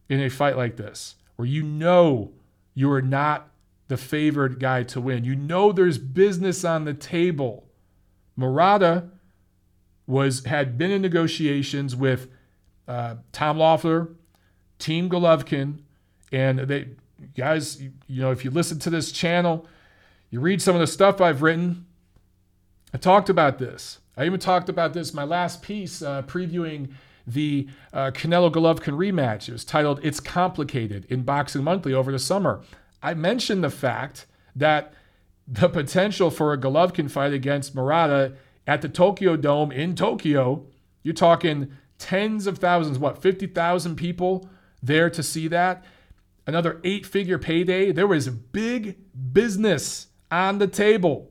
in 0.08 0.20
a 0.20 0.28
fight 0.28 0.56
like 0.56 0.76
this, 0.76 1.16
where 1.36 1.46
you 1.46 1.62
know 1.62 2.32
you 2.74 2.90
are 2.90 3.02
not 3.02 3.50
the 3.88 3.96
favored 3.96 4.60
guy 4.60 4.82
to 4.84 5.00
win. 5.00 5.24
You 5.24 5.34
know 5.34 5.72
there's 5.72 5.98
business 5.98 6.64
on 6.64 6.84
the 6.84 6.94
table. 6.94 7.66
Murata 8.36 9.08
was 10.06 10.44
had 10.44 10.78
been 10.78 10.90
in 10.90 11.02
negotiations 11.02 11.94
with 11.94 12.28
uh, 12.86 13.16
Tom 13.32 13.58
Loeffler, 13.58 14.08
Team 14.78 15.10
Golovkin, 15.10 15.80
and 16.32 16.60
they 16.60 16.88
guys, 17.36 17.80
you 17.80 18.22
know, 18.22 18.30
if 18.30 18.44
you 18.44 18.50
listen 18.50 18.78
to 18.80 18.90
this 18.90 19.12
channel, 19.12 19.66
you 20.30 20.40
read 20.40 20.62
some 20.62 20.74
of 20.74 20.80
the 20.80 20.86
stuff 20.86 21.20
I've 21.20 21.42
written. 21.42 21.86
I 22.92 22.98
talked 22.98 23.28
about 23.28 23.58
this. 23.58 23.98
I 24.16 24.24
even 24.24 24.40
talked 24.40 24.68
about 24.68 24.94
this 24.94 25.14
my 25.14 25.24
last 25.24 25.62
piece 25.62 26.02
uh, 26.02 26.22
previewing 26.22 26.92
the 27.28 27.68
uh, 27.92 28.10
Canelo 28.12 28.50
Golovkin 28.50 28.96
rematch. 28.96 29.48
It 29.48 29.52
was 29.52 29.64
titled 29.64 30.00
"It's 30.02 30.20
Complicated" 30.20 31.06
in 31.08 31.22
Boxing 31.22 31.62
Monthly 31.62 31.92
over 31.92 32.10
the 32.10 32.18
summer. 32.18 32.62
I 33.02 33.14
mentioned 33.14 33.62
the 33.62 33.70
fact 33.70 34.26
that 34.56 34.92
the 35.46 35.68
potential 35.68 36.30
for 36.30 36.52
a 36.52 36.58
Golovkin 36.58 37.10
fight 37.10 37.32
against 37.32 37.74
Murata 37.74 38.34
at 38.66 38.82
the 38.82 38.88
Tokyo 38.88 39.36
Dome 39.36 39.72
in 39.72 39.94
Tokyo, 39.94 40.66
you're 41.02 41.14
talking 41.14 41.70
tens 41.98 42.46
of 42.46 42.58
thousands, 42.58 42.98
what, 42.98 43.20
50,000 43.22 43.96
people 43.96 44.48
there 44.82 45.10
to 45.10 45.22
see 45.22 45.48
that. 45.48 45.84
another 46.46 46.80
eight 46.82 47.04
figure 47.04 47.38
payday. 47.38 47.92
There 47.92 48.06
was 48.06 48.28
big 48.28 48.96
business 49.32 50.06
on 50.30 50.58
the 50.58 50.66
table. 50.66 51.30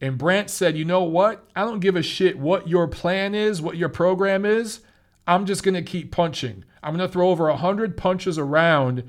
And 0.00 0.18
Brant 0.18 0.50
said, 0.50 0.76
You 0.76 0.84
know 0.84 1.02
what? 1.02 1.48
I 1.54 1.64
don't 1.64 1.80
give 1.80 1.96
a 1.96 2.02
shit 2.02 2.38
what 2.38 2.68
your 2.68 2.88
plan 2.88 3.34
is, 3.34 3.62
what 3.62 3.76
your 3.76 3.88
program 3.88 4.44
is. 4.44 4.80
I'm 5.26 5.46
just 5.46 5.62
going 5.62 5.74
to 5.74 5.82
keep 5.82 6.12
punching. 6.12 6.64
I'm 6.82 6.94
going 6.94 7.06
to 7.06 7.12
throw 7.12 7.30
over 7.30 7.48
100 7.48 7.96
punches 7.96 8.38
around 8.38 9.04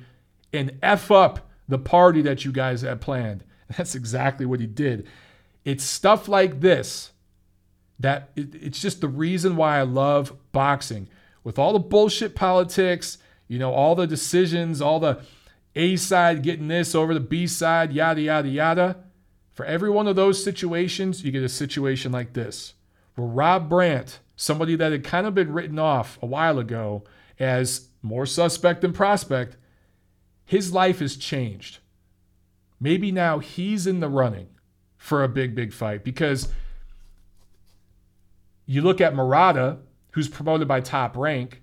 and 0.54 0.78
F 0.82 1.12
up 1.12 1.50
the 1.68 1.78
party 1.78 2.22
that 2.22 2.46
you 2.46 2.52
guys 2.52 2.82
had 2.82 3.02
planned. 3.02 3.44
That's 3.78 3.96
exactly 3.96 4.46
what 4.46 4.60
he 4.60 4.68
did. 4.68 5.08
It's 5.66 5.84
stuff 5.84 6.28
like 6.28 6.62
this 6.62 7.12
that 8.00 8.30
it's 8.36 8.82
just 8.82 9.02
the 9.02 9.08
reason 9.08 9.56
why 9.56 9.80
I 9.80 9.84
love 9.84 10.34
boxing. 10.52 11.08
With 11.44 11.58
all 11.58 11.74
the 11.74 11.80
bullshit 11.80 12.36
politics, 12.36 13.18
you 13.48 13.58
know, 13.60 13.72
all 13.72 13.96
the 13.96 14.08
decisions, 14.08 14.82
all 14.82 15.00
the 15.00 15.22
A 15.76 15.96
side 15.96 16.44
getting 16.44 16.68
this 16.68 16.94
over 16.94 17.14
the 17.14 17.20
B 17.20 17.48
side, 17.48 17.94
yada, 17.94 18.22
yada, 18.22 18.50
yada. 18.50 18.98
For 19.56 19.66
every 19.66 19.90
one 19.90 20.06
of 20.06 20.18
those 20.18 20.44
situations, 20.44 21.24
you 21.24 21.32
get 21.32 21.42
a 21.42 21.50
situation 21.50 22.12
like 22.12 22.34
this 22.34 22.74
where 23.16 23.26
Rob 23.26 23.70
Brant, 23.70 24.20
somebody 24.36 24.76
that 24.76 24.92
had 24.92 25.06
kind 25.06 25.26
of 25.26 25.34
been 25.34 25.54
written 25.54 25.80
off 25.80 26.20
a 26.22 26.26
while 26.26 26.60
ago 26.60 27.06
as 27.40 27.88
more 28.02 28.26
suspect 28.26 28.82
than 28.82 28.92
prospect, 28.92 29.56
his 30.44 30.74
life 30.74 31.00
has 31.00 31.16
changed. 31.16 31.80
Maybe 32.82 33.14
now 33.14 33.40
he's 33.40 33.88
in 33.88 34.02
the 34.02 34.10
running 34.10 34.50
for 34.98 35.24
a 35.24 35.30
big, 35.30 35.56
big 35.56 35.72
fight 35.72 36.04
because 36.04 36.50
you 38.66 38.82
look 38.82 39.00
at 39.00 39.16
Murata, 39.16 39.78
who's 40.12 40.28
promoted 40.28 40.68
by 40.68 40.82
top 40.82 41.16
rank. 41.16 41.62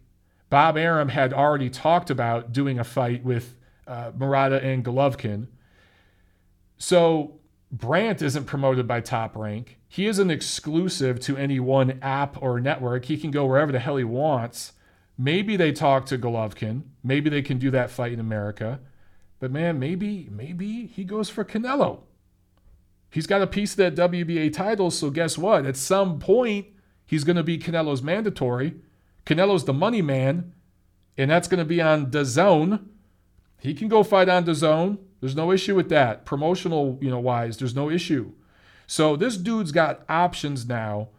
Bob 0.48 0.78
Arum 0.78 1.10
had 1.10 1.34
already 1.34 1.68
talked 1.68 2.08
about 2.08 2.52
doing 2.52 2.78
a 2.78 2.84
fight 2.84 3.22
with 3.22 3.54
uh, 3.86 4.12
Murata 4.16 4.64
and 4.64 4.82
Golovkin. 4.82 5.48
So 6.78 7.40
Brant 7.72 8.20
isn't 8.20 8.44
promoted 8.44 8.86
by 8.86 9.00
top 9.00 9.34
rank. 9.34 9.78
He 9.88 10.06
isn't 10.06 10.30
exclusive 10.30 11.18
to 11.20 11.38
any 11.38 11.58
one 11.58 11.98
app 12.02 12.40
or 12.42 12.60
network. 12.60 13.06
He 13.06 13.16
can 13.16 13.30
go 13.30 13.46
wherever 13.46 13.72
the 13.72 13.78
hell 13.78 13.96
he 13.96 14.04
wants. 14.04 14.72
Maybe 15.16 15.56
they 15.56 15.72
talk 15.72 16.04
to 16.06 16.18
Golovkin. 16.18 16.82
Maybe 17.02 17.30
they 17.30 17.40
can 17.40 17.58
do 17.58 17.70
that 17.70 17.90
fight 17.90 18.12
in 18.12 18.20
America. 18.20 18.80
But 19.40 19.50
man, 19.50 19.78
maybe, 19.78 20.28
maybe 20.30 20.86
he 20.86 21.04
goes 21.04 21.30
for 21.30 21.44
Canelo. 21.44 22.00
He's 23.10 23.26
got 23.26 23.42
a 23.42 23.46
piece 23.46 23.72
of 23.72 23.78
that 23.78 23.94
WBA 23.94 24.52
title, 24.52 24.90
so 24.90 25.10
guess 25.10 25.36
what? 25.38 25.66
At 25.66 25.76
some 25.76 26.18
point, 26.18 26.66
he's 27.06 27.24
going 27.24 27.36
to 27.36 27.42
be 27.42 27.58
Canelo's 27.58 28.02
mandatory. 28.02 28.74
Canelo's 29.24 29.64
the 29.64 29.72
money 29.72 30.02
man, 30.02 30.52
and 31.16 31.30
that's 31.30 31.48
going 31.48 31.58
to 31.58 31.64
be 31.64 31.80
on 31.80 32.10
DAZN. 32.10 32.84
He 33.58 33.74
can 33.74 33.88
go 33.88 34.02
fight 34.02 34.28
on 34.28 34.44
DAZN. 34.44 34.98
There's 35.22 35.36
no 35.36 35.52
issue 35.52 35.76
with 35.76 35.88
that. 35.90 36.24
Promotional, 36.24 36.98
you 37.00 37.08
know, 37.08 37.20
wise, 37.20 37.56
there's 37.56 37.76
no 37.76 37.88
issue. 37.88 38.32
So 38.88 39.14
this 39.14 39.36
dude's 39.36 39.70
got 39.70 40.02
options 40.08 40.66
now. 40.66 41.10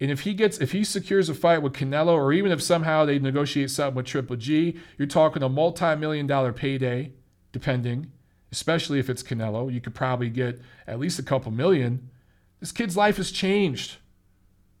And 0.00 0.10
if 0.10 0.22
he 0.22 0.34
gets, 0.34 0.58
if 0.58 0.72
he 0.72 0.82
secures 0.82 1.28
a 1.28 1.34
fight 1.34 1.62
with 1.62 1.72
Canelo, 1.72 2.08
or 2.08 2.32
even 2.32 2.50
if 2.50 2.60
somehow 2.60 3.04
they 3.04 3.20
negotiate 3.20 3.70
something 3.70 3.94
with 3.94 4.06
Triple 4.06 4.34
G, 4.34 4.76
you're 4.98 5.06
talking 5.06 5.44
a 5.44 5.48
multi-million 5.48 6.26
dollar 6.26 6.52
payday, 6.52 7.12
depending. 7.52 8.10
Especially 8.50 8.98
if 8.98 9.08
it's 9.08 9.22
Canelo, 9.22 9.72
you 9.72 9.80
could 9.80 9.94
probably 9.94 10.28
get 10.28 10.60
at 10.88 10.98
least 10.98 11.20
a 11.20 11.22
couple 11.22 11.52
million. 11.52 12.10
This 12.58 12.72
kid's 12.72 12.96
life 12.96 13.16
has 13.16 13.30
changed. 13.30 13.98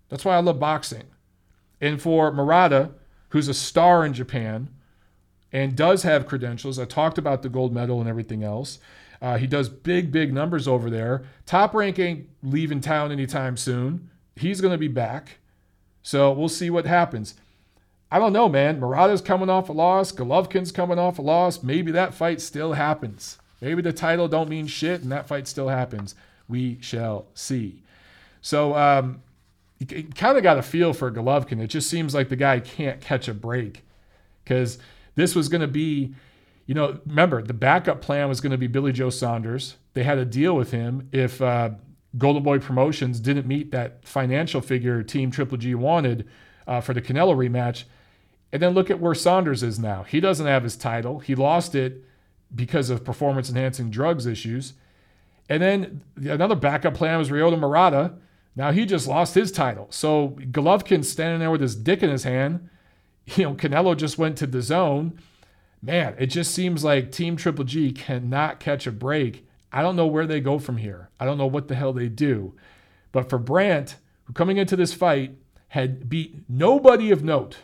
That's 0.08 0.24
why 0.24 0.34
I 0.34 0.40
love 0.40 0.58
boxing. 0.58 1.04
And 1.80 2.02
for 2.02 2.32
Murata, 2.32 2.90
who's 3.28 3.46
a 3.46 3.54
star 3.54 4.04
in 4.04 4.12
Japan 4.12 4.70
and 5.52 5.76
does 5.76 6.02
have 6.02 6.26
credentials, 6.26 6.78
I 6.78 6.84
talked 6.84 7.18
about 7.18 7.42
the 7.42 7.48
gold 7.48 7.72
medal 7.72 8.00
and 8.00 8.08
everything 8.08 8.42
else. 8.42 8.78
Uh, 9.20 9.38
he 9.38 9.46
does 9.46 9.68
big, 9.68 10.12
big 10.12 10.32
numbers 10.32 10.68
over 10.68 10.90
there. 10.90 11.24
Top 11.46 11.74
rank 11.74 11.98
ain't 11.98 12.28
leaving 12.42 12.80
town 12.80 13.12
anytime 13.12 13.56
soon. 13.56 14.10
He's 14.34 14.60
going 14.60 14.72
to 14.72 14.78
be 14.78 14.88
back. 14.88 15.38
So 16.02 16.32
we'll 16.32 16.48
see 16.48 16.70
what 16.70 16.86
happens. 16.86 17.34
I 18.10 18.18
don't 18.18 18.32
know, 18.32 18.48
man. 18.48 18.80
Murata's 18.80 19.20
coming 19.20 19.50
off 19.50 19.68
a 19.68 19.72
loss. 19.72 20.12
Golovkin's 20.12 20.70
coming 20.70 20.98
off 20.98 21.18
a 21.18 21.22
loss. 21.22 21.62
Maybe 21.62 21.90
that 21.92 22.14
fight 22.14 22.40
still 22.40 22.74
happens. 22.74 23.38
Maybe 23.60 23.82
the 23.82 23.92
title 23.92 24.28
don't 24.28 24.48
mean 24.48 24.66
shit 24.66 25.02
and 25.02 25.10
that 25.10 25.26
fight 25.26 25.48
still 25.48 25.68
happens. 25.68 26.14
We 26.48 26.78
shall 26.80 27.26
see. 27.34 27.82
So 28.40 28.76
um, 28.76 29.22
you 29.78 30.04
kind 30.14 30.36
of 30.36 30.42
got 30.42 30.58
a 30.58 30.62
feel 30.62 30.92
for 30.92 31.10
Golovkin. 31.10 31.60
It 31.60 31.68
just 31.68 31.90
seems 31.90 32.14
like 32.14 32.28
the 32.28 32.36
guy 32.36 32.60
can't 32.60 33.00
catch 33.00 33.26
a 33.26 33.34
break 33.34 33.82
because 34.44 34.78
this 35.16 35.34
was 35.34 35.48
going 35.48 35.60
to 35.60 35.68
be, 35.68 36.14
you 36.66 36.74
know, 36.74 37.00
remember 37.06 37.42
the 37.42 37.54
backup 37.54 38.00
plan 38.00 38.28
was 38.28 38.40
going 38.40 38.52
to 38.52 38.58
be 38.58 38.68
Billy 38.68 38.92
Joe 38.92 39.10
Saunders. 39.10 39.76
They 39.94 40.04
had 40.04 40.18
a 40.18 40.24
deal 40.24 40.54
with 40.54 40.70
him 40.70 41.08
if 41.12 41.42
uh, 41.42 41.70
Golden 42.16 42.42
Boy 42.42 42.58
Promotions 42.58 43.18
didn't 43.20 43.46
meet 43.46 43.72
that 43.72 44.06
financial 44.06 44.60
figure 44.60 45.02
Team 45.02 45.30
Triple 45.30 45.58
G 45.58 45.74
wanted 45.74 46.28
uh, 46.66 46.80
for 46.80 46.94
the 46.94 47.02
Canelo 47.02 47.34
rematch. 47.34 47.84
And 48.52 48.62
then 48.62 48.74
look 48.74 48.90
at 48.90 49.00
where 49.00 49.14
Saunders 49.14 49.62
is 49.62 49.78
now. 49.78 50.04
He 50.04 50.20
doesn't 50.20 50.46
have 50.46 50.62
his 50.62 50.76
title. 50.76 51.18
He 51.18 51.34
lost 51.34 51.74
it 51.74 52.04
because 52.54 52.90
of 52.90 53.04
performance 53.04 53.50
enhancing 53.50 53.90
drugs 53.90 54.24
issues. 54.24 54.74
And 55.48 55.62
then 55.62 56.02
another 56.16 56.54
backup 56.54 56.94
plan 56.94 57.18
was 57.18 57.30
Ryota 57.30 57.58
Murata 57.58 58.14
now 58.56 58.72
he 58.72 58.86
just 58.86 59.06
lost 59.06 59.34
his 59.34 59.52
title. 59.52 59.86
So 59.90 60.30
Golovkin's 60.40 61.08
standing 61.08 61.38
there 61.38 61.50
with 61.50 61.60
his 61.60 61.76
dick 61.76 62.02
in 62.02 62.08
his 62.08 62.24
hand. 62.24 62.70
You 63.26 63.44
know, 63.44 63.54
Canelo 63.54 63.96
just 63.96 64.18
went 64.18 64.38
to 64.38 64.46
DAZN. 64.46 65.18
Man, 65.82 66.14
it 66.18 66.26
just 66.26 66.54
seems 66.54 66.84
like 66.84 67.12
Team 67.12 67.36
Triple 67.36 67.64
G 67.64 67.92
cannot 67.92 68.60
catch 68.60 68.86
a 68.86 68.92
break. 68.92 69.46
I 69.72 69.82
don't 69.82 69.96
know 69.96 70.06
where 70.06 70.26
they 70.26 70.40
go 70.40 70.58
from 70.58 70.78
here. 70.78 71.10
I 71.20 71.24
don't 71.24 71.38
know 71.38 71.46
what 71.46 71.68
the 71.68 71.74
hell 71.74 71.92
they 71.92 72.08
do. 72.08 72.54
But 73.12 73.28
for 73.28 73.38
Brant, 73.38 73.96
who 74.24 74.32
coming 74.32 74.56
into 74.56 74.76
this 74.76 74.94
fight 74.94 75.36
had 75.68 76.08
beat 76.08 76.48
nobody 76.48 77.10
of 77.10 77.24
note, 77.24 77.58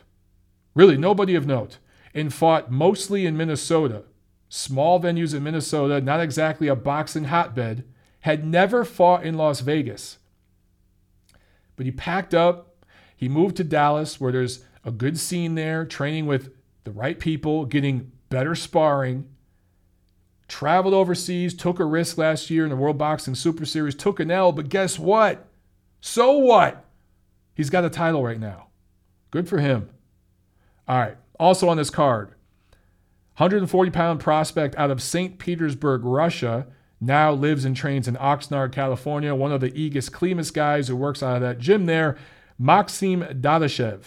really 0.75 0.97
nobody 0.97 1.35
of 1.35 1.47
note, 1.47 1.79
and 2.15 2.35
fought 2.35 2.71
mostly 2.71 3.25
in 3.25 3.37
Minnesota, 3.37 4.03
small 4.49 5.01
venues 5.01 5.35
in 5.35 5.43
Minnesota, 5.43 6.01
not 6.01 6.21
exactly 6.21 6.69
a 6.69 6.77
boxing 6.77 7.25
hotbed, 7.25 7.85
had 8.21 8.45
never 8.45 8.85
fought 8.85 9.25
in 9.25 9.35
Las 9.35 9.61
Vegas. 9.61 10.19
But 11.77 11.87
he 11.87 11.93
packed 11.93 12.35
up, 12.35 12.85
he 13.17 13.29
moved 13.29 13.57
to 13.57 13.65
Dallas, 13.65 14.21
where 14.21 14.33
there's 14.33 14.65
a 14.85 14.91
good 14.91 15.19
scene 15.19 15.55
there, 15.55 15.85
training 15.85 16.27
with 16.27 16.53
the 16.85 16.91
right 16.91 17.19
people, 17.19 17.65
getting 17.65 18.13
better 18.29 18.55
sparring. 18.55 19.29
Traveled 20.49 20.95
overseas, 20.95 21.55
took 21.55 21.81
a 21.81 21.85
risk 21.85 22.19
last 22.19 22.51
year 22.51 22.65
in 22.65 22.71
the 22.71 22.77
World 22.77 22.99
Boxing 22.99 23.35
Super 23.35 23.65
Series, 23.65 23.95
took 23.95 24.21
an 24.21 24.31
L, 24.31 24.53
but 24.53 24.69
guess 24.69 24.99
what? 24.99 25.49
So 26.01 26.33
what? 26.39 26.85
He's 27.55 27.71
got 27.71 27.85
a 27.85 27.91
title 27.91 28.23
right 28.23 28.41
now. 28.41 28.69
Good 29.31 29.49
for 29.49 29.59
him. 29.59 29.89
All 30.89 30.99
right. 30.99 31.17
Also 31.39 31.69
on 31.69 31.77
this 31.77 31.91
card, 31.91 32.29
140 33.37 33.91
pound 33.91 34.21
prospect 34.21 34.77
out 34.77 34.91
of 34.91 35.03
St. 35.03 35.39
Petersburg, 35.39 36.05
Russia, 36.05 36.67
now 37.01 37.33
lives 37.33 37.65
and 37.65 37.75
trains 37.75 38.07
in 38.07 38.15
Oxnard, 38.17 38.73
California. 38.73 39.35
One 39.35 39.53
of 39.53 39.61
the 39.61 39.71
Egis 39.71 40.11
Klimas 40.11 40.53
guys 40.53 40.89
who 40.89 40.97
works 40.97 41.23
out 41.23 41.37
of 41.37 41.43
that 41.43 41.59
gym 41.59 41.87
there, 41.87 42.17
Maxim 42.59 43.23
Dadashev. 43.23 44.03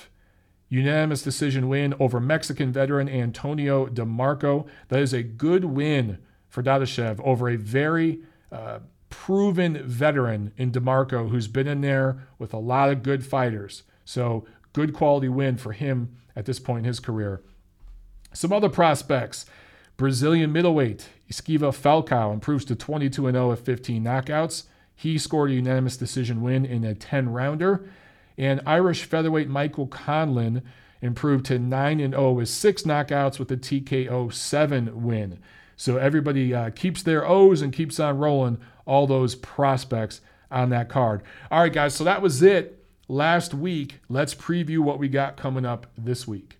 Unanimous 0.69 1.21
decision 1.21 1.67
win 1.69 1.93
over 1.99 2.19
Mexican 2.19 2.71
veteran 2.71 3.07
Antonio 3.07 3.85
DeMarco. 3.87 4.67
That 4.87 4.99
is 4.99 5.13
a 5.13 5.23
good 5.23 5.65
win 5.65 6.17
for 6.47 6.63
Dadashev 6.63 7.19
over 7.23 7.49
a 7.49 7.55
very 7.55 8.19
uh, 8.51 8.79
proven 9.09 9.81
veteran 9.87 10.51
in 10.57 10.71
DeMarco 10.71 11.29
who's 11.29 11.47
been 11.47 11.67
in 11.67 11.81
there 11.81 12.27
with 12.39 12.53
a 12.53 12.57
lot 12.57 12.89
of 12.89 13.03
good 13.03 13.25
fighters. 13.25 13.83
So, 14.03 14.45
good 14.73 14.93
quality 14.93 15.29
win 15.29 15.57
for 15.57 15.71
him 15.71 16.17
at 16.35 16.45
this 16.45 16.59
point 16.59 16.79
in 16.79 16.85
his 16.85 16.99
career. 16.99 17.41
Some 18.33 18.51
other 18.51 18.69
prospects. 18.69 19.45
Brazilian 19.97 20.51
middleweight 20.51 21.07
Esquiva 21.31 21.71
Falcao 21.71 22.33
improves 22.33 22.65
to 22.65 22.75
22 22.75 23.31
0 23.31 23.49
with 23.49 23.61
15 23.61 24.03
knockouts. 24.03 24.63
He 24.93 25.17
scored 25.17 25.51
a 25.51 25.53
unanimous 25.53 25.97
decision 25.97 26.41
win 26.41 26.65
in 26.65 26.83
a 26.83 26.93
10 26.93 27.29
rounder. 27.29 27.89
And 28.37 28.61
Irish 28.65 29.03
featherweight 29.03 29.49
Michael 29.49 29.87
Conlan 29.87 30.61
improved 31.01 31.45
to 31.45 31.59
9 31.59 31.99
and 31.99 32.13
0 32.13 32.31
with 32.33 32.49
six 32.49 32.83
knockouts 32.83 33.39
with 33.39 33.51
a 33.51 33.57
TKO 33.57 34.33
7 34.33 35.03
win. 35.03 35.39
So 35.77 35.97
everybody 35.97 36.53
uh, 36.53 36.69
keeps 36.71 37.03
their 37.03 37.27
O's 37.27 37.61
and 37.61 37.73
keeps 37.73 37.99
on 37.99 38.17
rolling 38.17 38.57
all 38.85 39.07
those 39.07 39.35
prospects 39.35 40.21
on 40.51 40.69
that 40.69 40.89
card. 40.89 41.21
All 41.51 41.59
right, 41.59 41.73
guys, 41.73 41.95
so 41.95 42.03
that 42.03 42.21
was 42.21 42.41
it 42.41 42.85
last 43.07 43.53
week. 43.53 43.99
Let's 44.09 44.33
preview 44.33 44.79
what 44.79 44.99
we 44.99 45.09
got 45.09 45.37
coming 45.37 45.65
up 45.65 45.87
this 45.97 46.27
week. 46.27 46.57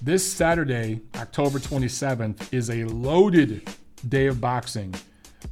This 0.00 0.30
Saturday, 0.30 1.00
October 1.16 1.58
27th, 1.58 2.52
is 2.52 2.70
a 2.70 2.84
loaded 2.84 3.68
day 4.08 4.26
of 4.26 4.40
boxing. 4.40 4.94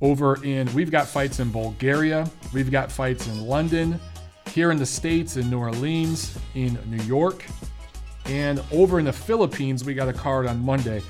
Over 0.01 0.43
in, 0.45 0.73
we've 0.75 0.91
got 0.91 1.07
fights 1.07 1.41
in 1.41 1.51
Bulgaria, 1.51 2.29
we've 2.53 2.71
got 2.71 2.91
fights 2.91 3.27
in 3.29 3.47
London, 3.47 3.99
here 4.49 4.71
in 4.71 4.79
the 4.79 4.87
States, 4.87 5.37
in 5.37 5.51
New 5.51 5.59
Orleans, 5.59 6.39
in 6.55 6.79
New 6.87 7.03
York. 7.05 7.45
And 8.27 8.63
over 8.73 8.99
in 8.99 9.05
the 9.05 9.13
Philippines, 9.13 9.85
we 9.85 9.95
got 9.95 10.09
a 10.09 10.13
card 10.13 10.47
on 10.47 10.65
Monday. 10.65 11.03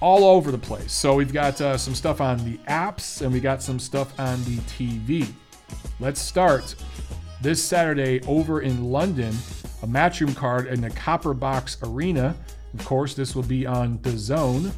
All 0.00 0.24
over 0.24 0.50
the 0.50 0.58
place. 0.58 0.92
So 0.92 1.14
we've 1.14 1.32
got 1.32 1.60
uh, 1.60 1.78
some 1.78 1.94
stuff 1.94 2.20
on 2.20 2.38
the 2.44 2.58
apps 2.68 3.22
and 3.22 3.32
we 3.32 3.40
got 3.40 3.62
some 3.62 3.78
stuff 3.78 4.18
on 4.20 4.42
the 4.44 4.56
TV. 4.58 5.26
Let's 6.00 6.20
start 6.20 6.74
this 7.40 7.62
Saturday 7.62 8.20
over 8.26 8.60
in 8.60 8.90
London, 8.90 9.34
a 9.82 9.86
matchroom 9.86 10.36
card 10.36 10.66
in 10.66 10.80
the 10.80 10.90
Copper 10.90 11.32
Box 11.32 11.78
Arena. 11.82 12.36
Of 12.78 12.84
course, 12.84 13.14
this 13.14 13.34
will 13.34 13.42
be 13.42 13.64
on 13.64 13.98
DAZN. 13.98 14.70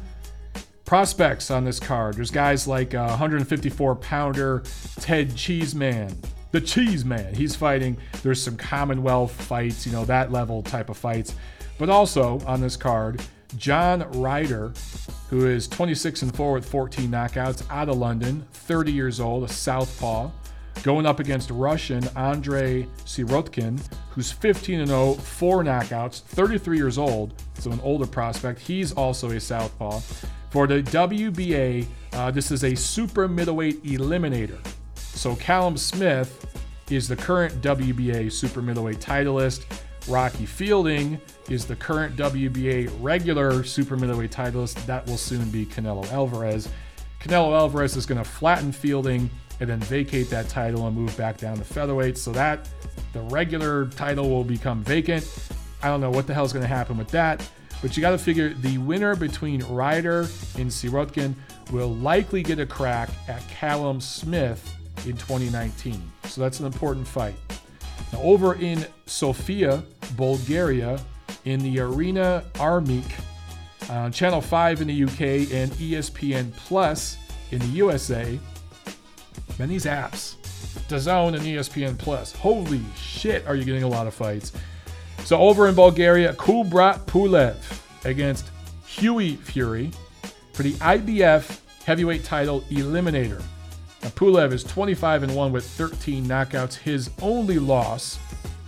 Prospects 0.89 1.51
on 1.51 1.65
this 1.65 1.79
card. 1.79 2.15
There's 2.15 2.31
guys 2.31 2.67
like 2.67 2.95
uh, 2.95 3.09
154 3.09 3.95
pounder 3.97 4.63
Ted 4.95 5.35
Cheeseman, 5.35 6.17
the 6.49 6.59
Cheeseman. 6.59 7.35
He's 7.35 7.55
fighting. 7.55 7.95
There's 8.23 8.41
some 8.41 8.57
Commonwealth 8.57 9.31
fights, 9.31 9.85
you 9.85 9.91
know, 9.91 10.03
that 10.05 10.31
level 10.31 10.63
type 10.63 10.89
of 10.89 10.97
fights. 10.97 11.35
But 11.77 11.91
also 11.91 12.39
on 12.47 12.59
this 12.59 12.75
card, 12.75 13.21
John 13.55 14.01
Ryder, 14.13 14.73
who 15.29 15.45
is 15.45 15.67
26 15.67 16.23
and 16.23 16.35
4 16.35 16.53
with 16.53 16.67
14 16.67 17.07
knockouts 17.07 17.63
out 17.69 17.87
of 17.87 17.97
London, 17.97 18.47
30 18.53 18.91
years 18.91 19.19
old, 19.19 19.43
a 19.43 19.47
southpaw, 19.47 20.31
going 20.81 21.05
up 21.05 21.19
against 21.19 21.51
Russian 21.51 22.07
Andrei 22.17 22.87
Sirotkin, 23.05 23.79
who's 24.09 24.31
15 24.31 24.79
and 24.79 24.87
0, 24.87 25.13
four 25.13 25.63
knockouts, 25.63 26.21
33 26.21 26.77
years 26.77 26.97
old, 26.97 27.35
so 27.59 27.71
an 27.71 27.79
older 27.83 28.07
prospect. 28.07 28.59
He's 28.59 28.91
also 28.91 29.29
a 29.29 29.39
southpaw. 29.39 30.01
For 30.49 30.65
the 30.65 30.81
WBA, 30.81 31.85
uh, 32.13 32.31
this 32.31 32.49
is 32.49 32.63
a 32.63 32.75
super 32.75 33.27
middleweight 33.27 33.83
eliminator. 33.83 34.59
So 34.95 35.35
Callum 35.35 35.77
Smith 35.77 36.45
is 36.89 37.07
the 37.07 37.15
current 37.15 37.61
WBA 37.61 38.31
super 38.31 38.61
middleweight 38.61 38.99
titleist. 38.99 39.65
Rocky 40.07 40.47
Fielding 40.47 41.21
is 41.49 41.65
the 41.65 41.75
current 41.75 42.15
WBA 42.15 42.89
regular 42.99 43.63
super 43.63 43.95
middleweight 43.95 44.31
titleist. 44.31 44.83
That 44.87 45.05
will 45.05 45.17
soon 45.17 45.49
be 45.51 45.67
Canelo 45.67 46.11
Alvarez. 46.11 46.67
Canelo 47.19 47.55
Alvarez 47.55 47.95
is 47.95 48.07
going 48.07 48.17
to 48.17 48.27
flatten 48.27 48.71
Fielding 48.71 49.29
and 49.59 49.69
then 49.69 49.79
vacate 49.81 50.29
that 50.31 50.49
title 50.49 50.87
and 50.87 50.95
move 50.95 51.15
back 51.15 51.37
down 51.37 51.57
to 51.57 51.63
featherweight. 51.63 52.17
So 52.17 52.31
that 52.31 52.67
the 53.13 53.21
regular 53.23 53.85
title 53.87 54.29
will 54.29 54.43
become 54.43 54.83
vacant. 54.83 55.27
I 55.83 55.89
don't 55.89 56.01
know 56.01 56.09
what 56.09 56.25
the 56.25 56.33
hell 56.33 56.45
is 56.45 56.53
going 56.53 56.63
to 56.63 56.67
happen 56.67 56.97
with 56.97 57.09
that. 57.09 57.47
But 57.81 57.95
you 57.95 58.01
got 58.01 58.11
to 58.11 58.17
figure 58.17 58.53
the 58.53 58.77
winner 58.79 59.15
between 59.15 59.61
Ryder 59.63 60.21
and 60.57 60.69
Sirotkin 60.69 61.33
will 61.71 61.93
likely 61.95 62.43
get 62.43 62.59
a 62.59 62.65
crack 62.65 63.09
at 63.27 63.47
Callum 63.47 64.01
Smith 64.01 64.75
in 65.05 65.15
2019. 65.15 66.01
So 66.25 66.41
that's 66.41 66.59
an 66.59 66.65
important 66.65 67.07
fight. 67.07 67.35
Now, 68.11 68.21
over 68.21 68.55
in 68.55 68.85
Sofia, 69.05 69.83
Bulgaria, 70.15 70.99
in 71.45 71.59
the 71.61 71.79
Arena 71.79 72.43
Armeec, 72.55 73.05
on 73.89 73.95
uh, 73.95 74.09
Channel 74.11 74.41
5 74.41 74.81
in 74.81 74.87
the 74.87 75.03
UK 75.03 75.21
and 75.51 75.71
ESPN 75.71 76.51
Plus 76.53 77.17
in 77.51 77.59
the 77.59 77.67
USA, 77.67 78.39
man, 79.57 79.69
these 79.69 79.85
apps, 79.85 80.35
DAZN 80.87 81.35
and 81.35 81.43
ESPN 81.43 81.97
Plus, 81.97 82.31
holy 82.33 82.81
shit, 82.95 83.47
are 83.47 83.55
you 83.55 83.63
getting 83.63 83.83
a 83.83 83.87
lot 83.87 84.05
of 84.05 84.13
fights. 84.13 84.51
So 85.25 85.37
over 85.37 85.67
in 85.67 85.75
Bulgaria, 85.75 86.33
Kubrat 86.33 87.05
Pulev 87.05 87.55
against 88.05 88.49
Hughie 88.85 89.35
Fury 89.35 89.91
for 90.53 90.63
the 90.63 90.73
IBF 90.73 91.59
heavyweight 91.85 92.23
title 92.23 92.61
eliminator. 92.69 93.41
Now, 94.01 94.09
Pulev 94.09 94.53
is 94.53 94.63
25 94.63 95.23
and 95.23 95.35
1 95.35 95.51
with 95.51 95.65
13 95.65 96.25
knockouts. 96.25 96.75
His 96.75 97.09
only 97.21 97.59
loss 97.59 98.19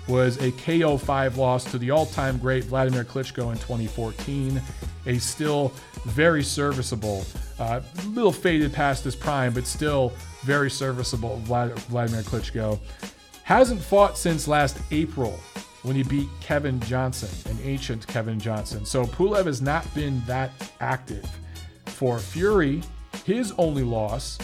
was 0.07 0.41
a 0.41 0.51
KO 0.51 0.97
5 0.97 1.37
loss 1.37 1.63
to 1.71 1.77
the 1.77 1.91
all 1.91 2.05
time 2.05 2.37
great 2.37 2.65
Vladimir 2.65 3.03
Klitschko 3.03 3.51
in 3.51 3.57
2014. 3.57 4.61
A 5.07 5.17
still 5.19 5.73
very 6.05 6.43
serviceable, 6.43 7.25
a 7.59 7.63
uh, 7.63 7.81
little 8.07 8.31
faded 8.31 8.73
past 8.73 9.03
his 9.03 9.15
prime, 9.15 9.53
but 9.53 9.65
still 9.65 10.13
very 10.43 10.69
serviceable 10.69 11.37
Vladimir 11.45 12.21
Klitschko. 12.23 12.79
Hasn't 13.43 13.81
fought 13.81 14.17
since 14.17 14.47
last 14.47 14.77
April 14.91 15.39
when 15.83 15.95
he 15.95 16.03
beat 16.03 16.27
Kevin 16.39 16.79
Johnson, 16.81 17.29
an 17.51 17.57
ancient 17.63 18.05
Kevin 18.07 18.39
Johnson. 18.39 18.85
So 18.85 19.05
Pulev 19.05 19.45
has 19.45 19.61
not 19.61 19.91
been 19.95 20.21
that 20.27 20.51
active. 20.79 21.27
For 21.85 22.19
Fury, 22.19 22.81
his 23.25 23.51
only 23.57 23.83
loss 23.83 24.37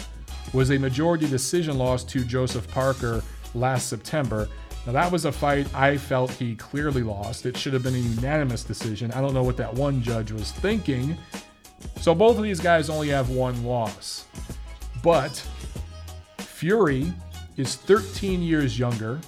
was 0.52 0.70
a 0.70 0.78
majority 0.78 1.28
decision 1.28 1.78
loss 1.78 2.04
to 2.04 2.24
Joseph 2.24 2.68
Parker 2.68 3.22
last 3.54 3.88
September. 3.88 4.48
Now, 4.86 4.92
that 4.92 5.12
was 5.12 5.24
a 5.26 5.32
fight 5.32 5.72
I 5.74 5.98
felt 5.98 6.30
he 6.30 6.56
clearly 6.56 7.02
lost. 7.02 7.44
It 7.44 7.56
should 7.56 7.74
have 7.74 7.82
been 7.82 7.94
a 7.94 7.98
unanimous 7.98 8.64
decision. 8.64 9.10
I 9.12 9.20
don't 9.20 9.34
know 9.34 9.42
what 9.42 9.56
that 9.58 9.72
one 9.74 10.02
judge 10.02 10.32
was 10.32 10.52
thinking. 10.52 11.16
So, 12.00 12.14
both 12.14 12.38
of 12.38 12.42
these 12.42 12.60
guys 12.60 12.88
only 12.88 13.08
have 13.08 13.28
one 13.28 13.64
loss. 13.64 14.24
But 15.02 15.36
Fury 16.38 17.12
is 17.56 17.76
13 17.76 18.40
years 18.40 18.78
younger, 18.78 19.20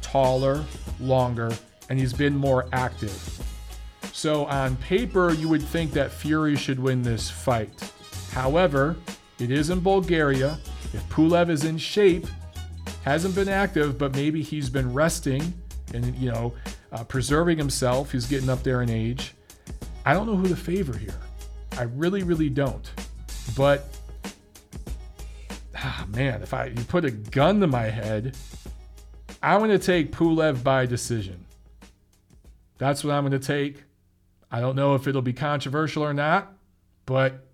taller, 0.00 0.64
longer, 1.00 1.52
and 1.88 1.98
he's 1.98 2.12
been 2.12 2.36
more 2.36 2.66
active. 2.72 3.12
So, 4.12 4.44
on 4.46 4.76
paper, 4.76 5.32
you 5.32 5.48
would 5.48 5.62
think 5.62 5.92
that 5.92 6.10
Fury 6.10 6.56
should 6.56 6.78
win 6.78 7.02
this 7.02 7.30
fight. 7.30 7.92
However, 8.30 8.96
it 9.38 9.50
is 9.50 9.70
in 9.70 9.80
Bulgaria. 9.80 10.58
If 10.92 11.08
Pulev 11.08 11.50
is 11.50 11.64
in 11.64 11.78
shape, 11.78 12.26
hasn't 13.02 13.34
been 13.34 13.48
active, 13.48 13.98
but 13.98 14.14
maybe 14.14 14.42
he's 14.42 14.70
been 14.70 14.92
resting 14.92 15.52
and, 15.92 16.14
you 16.16 16.30
know, 16.30 16.54
uh, 16.92 17.04
preserving 17.04 17.58
himself. 17.58 18.12
He's 18.12 18.26
getting 18.26 18.48
up 18.48 18.62
there 18.62 18.82
in 18.82 18.90
age. 18.90 19.34
I 20.06 20.14
don't 20.14 20.26
know 20.26 20.36
who 20.36 20.48
to 20.48 20.56
favor 20.56 20.96
here. 20.96 21.18
I 21.76 21.82
really, 21.82 22.22
really 22.22 22.48
don't. 22.48 22.88
But, 23.56 23.84
ah, 25.76 26.06
man, 26.08 26.42
if 26.42 26.54
I 26.54 26.66
you 26.66 26.84
put 26.84 27.04
a 27.04 27.10
gun 27.10 27.60
to 27.60 27.66
my 27.66 27.84
head, 27.84 28.36
I'm 29.44 29.58
going 29.58 29.70
to 29.70 29.78
take 29.78 30.10
Pulev 30.10 30.64
by 30.64 30.86
decision. 30.86 31.44
That's 32.78 33.04
what 33.04 33.12
I'm 33.12 33.24
going 33.26 33.38
to 33.38 33.46
take. 33.46 33.84
I 34.50 34.60
don't 34.60 34.74
know 34.74 34.94
if 34.94 35.06
it'll 35.06 35.20
be 35.20 35.34
controversial 35.34 36.02
or 36.02 36.14
not, 36.14 36.54
but 37.04 37.46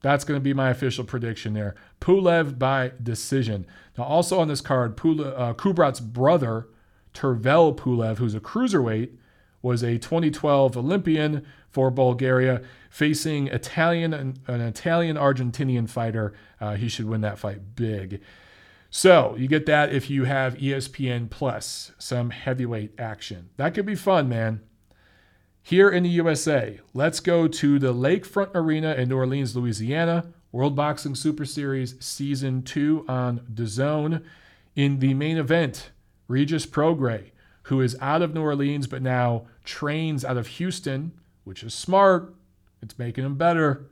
that's 0.00 0.22
going 0.24 0.38
to 0.38 0.42
be 0.44 0.54
my 0.54 0.70
official 0.70 1.02
prediction 1.02 1.52
there. 1.52 1.74
Pulev 2.00 2.56
by 2.56 2.92
decision. 3.02 3.66
Now, 3.98 4.04
also 4.04 4.38
on 4.38 4.46
this 4.46 4.60
card, 4.60 4.96
Pule, 4.96 5.24
uh, 5.24 5.54
Kubrat's 5.54 5.98
brother, 5.98 6.68
Tervel 7.12 7.76
Pulev, 7.76 8.18
who's 8.18 8.36
a 8.36 8.40
cruiserweight, 8.40 9.10
was 9.60 9.82
a 9.82 9.98
2012 9.98 10.76
Olympian 10.76 11.44
for 11.68 11.90
Bulgaria, 11.90 12.62
facing 12.90 13.48
Italian 13.48 14.14
an 14.46 14.60
Italian 14.60 15.16
Argentinian 15.16 15.88
fighter. 15.88 16.32
Uh, 16.60 16.74
he 16.74 16.88
should 16.88 17.06
win 17.06 17.22
that 17.22 17.40
fight 17.40 17.74
big. 17.74 18.20
So 18.96 19.34
you 19.36 19.48
get 19.48 19.66
that 19.66 19.92
if 19.92 20.08
you 20.08 20.22
have 20.22 20.54
ESPN 20.54 21.28
Plus, 21.28 21.90
some 21.98 22.30
heavyweight 22.30 22.92
action. 22.96 23.50
That 23.56 23.74
could 23.74 23.86
be 23.86 23.96
fun, 23.96 24.28
man. 24.28 24.60
Here 25.60 25.90
in 25.90 26.04
the 26.04 26.10
USA, 26.10 26.78
let's 26.92 27.18
go 27.18 27.48
to 27.48 27.80
the 27.80 27.92
Lakefront 27.92 28.52
Arena 28.54 28.94
in 28.94 29.08
New 29.08 29.16
Orleans, 29.16 29.56
Louisiana. 29.56 30.32
World 30.52 30.76
Boxing 30.76 31.16
Super 31.16 31.44
Series 31.44 31.96
Season 31.98 32.62
2 32.62 33.06
on 33.08 33.40
DAZN. 33.52 34.22
In 34.76 35.00
the 35.00 35.12
main 35.12 35.38
event, 35.38 35.90
Regis 36.28 36.64
Prograis, 36.64 37.32
who 37.62 37.80
is 37.80 37.96
out 38.00 38.22
of 38.22 38.32
New 38.32 38.42
Orleans 38.42 38.86
but 38.86 39.02
now 39.02 39.46
trains 39.64 40.24
out 40.24 40.36
of 40.36 40.46
Houston, 40.46 41.10
which 41.42 41.64
is 41.64 41.74
smart. 41.74 42.32
It's 42.80 42.96
making 42.96 43.24
him 43.24 43.34
better. 43.34 43.86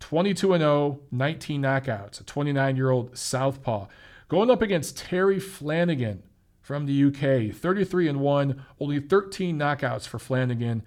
22 0.00 0.58
0, 0.58 1.00
19 1.12 1.62
knockouts, 1.62 2.20
a 2.20 2.24
29 2.24 2.74
year 2.74 2.90
old 2.90 3.16
Southpaw. 3.16 3.86
Going 4.32 4.48
up 4.48 4.62
against 4.62 4.96
Terry 4.96 5.38
Flanagan 5.38 6.22
from 6.62 6.86
the 6.86 7.04
UK, 7.04 7.54
33 7.54 8.08
and 8.08 8.20
1, 8.20 8.64
only 8.80 8.98
13 8.98 9.58
knockouts 9.58 10.08
for 10.08 10.18
Flanagan. 10.18 10.82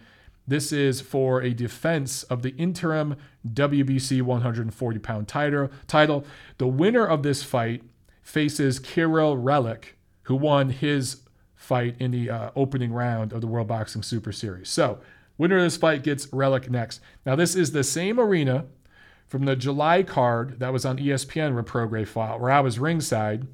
This 0.48 0.72
is 0.72 1.00
for 1.00 1.44
a 1.44 1.54
defense 1.54 2.24
of 2.24 2.42
the 2.42 2.56
interim 2.56 3.18
WBC 3.48 4.24
140 4.24 4.98
pound 4.98 5.28
title. 5.28 6.26
The 6.58 6.66
winner 6.66 7.06
of 7.06 7.22
this 7.22 7.44
fight 7.44 7.84
faces 8.24 8.80
Kirill 8.80 9.38
Relikh, 9.38 9.90
who 10.24 10.36
won 10.36 10.72
his 10.72 11.22
fight 11.54 11.98
in 12.00 12.10
the 12.10 12.32
uh, 12.32 12.50
opening 12.56 12.92
round 12.92 13.32
of 13.32 13.42
the 13.42 13.48
World 13.48 13.68
Boxing 13.68 14.02
Super 14.02 14.32
Series. 14.32 14.70
So, 14.70 14.98
winner 15.38 15.58
of 15.58 15.62
this 15.66 15.78
fight 15.78 16.02
gets 16.02 16.26
Relikh 16.34 16.72
next. 16.72 17.00
Now, 17.28 17.36
this 17.36 17.56
is 17.56 17.74
the 17.74 17.84
same 17.84 18.20
arena 18.20 18.66
from 19.28 19.46
the 19.46 19.56
July 19.56 20.04
card 20.04 20.60
that 20.60 20.72
was 20.72 20.86
on 20.86 20.98
ESPN 20.98 21.62
Prograis 21.64 22.08
fought, 22.08 22.40
where 22.40 22.52
I 22.52 22.60
was 22.60 22.80
ringside. 22.80 23.48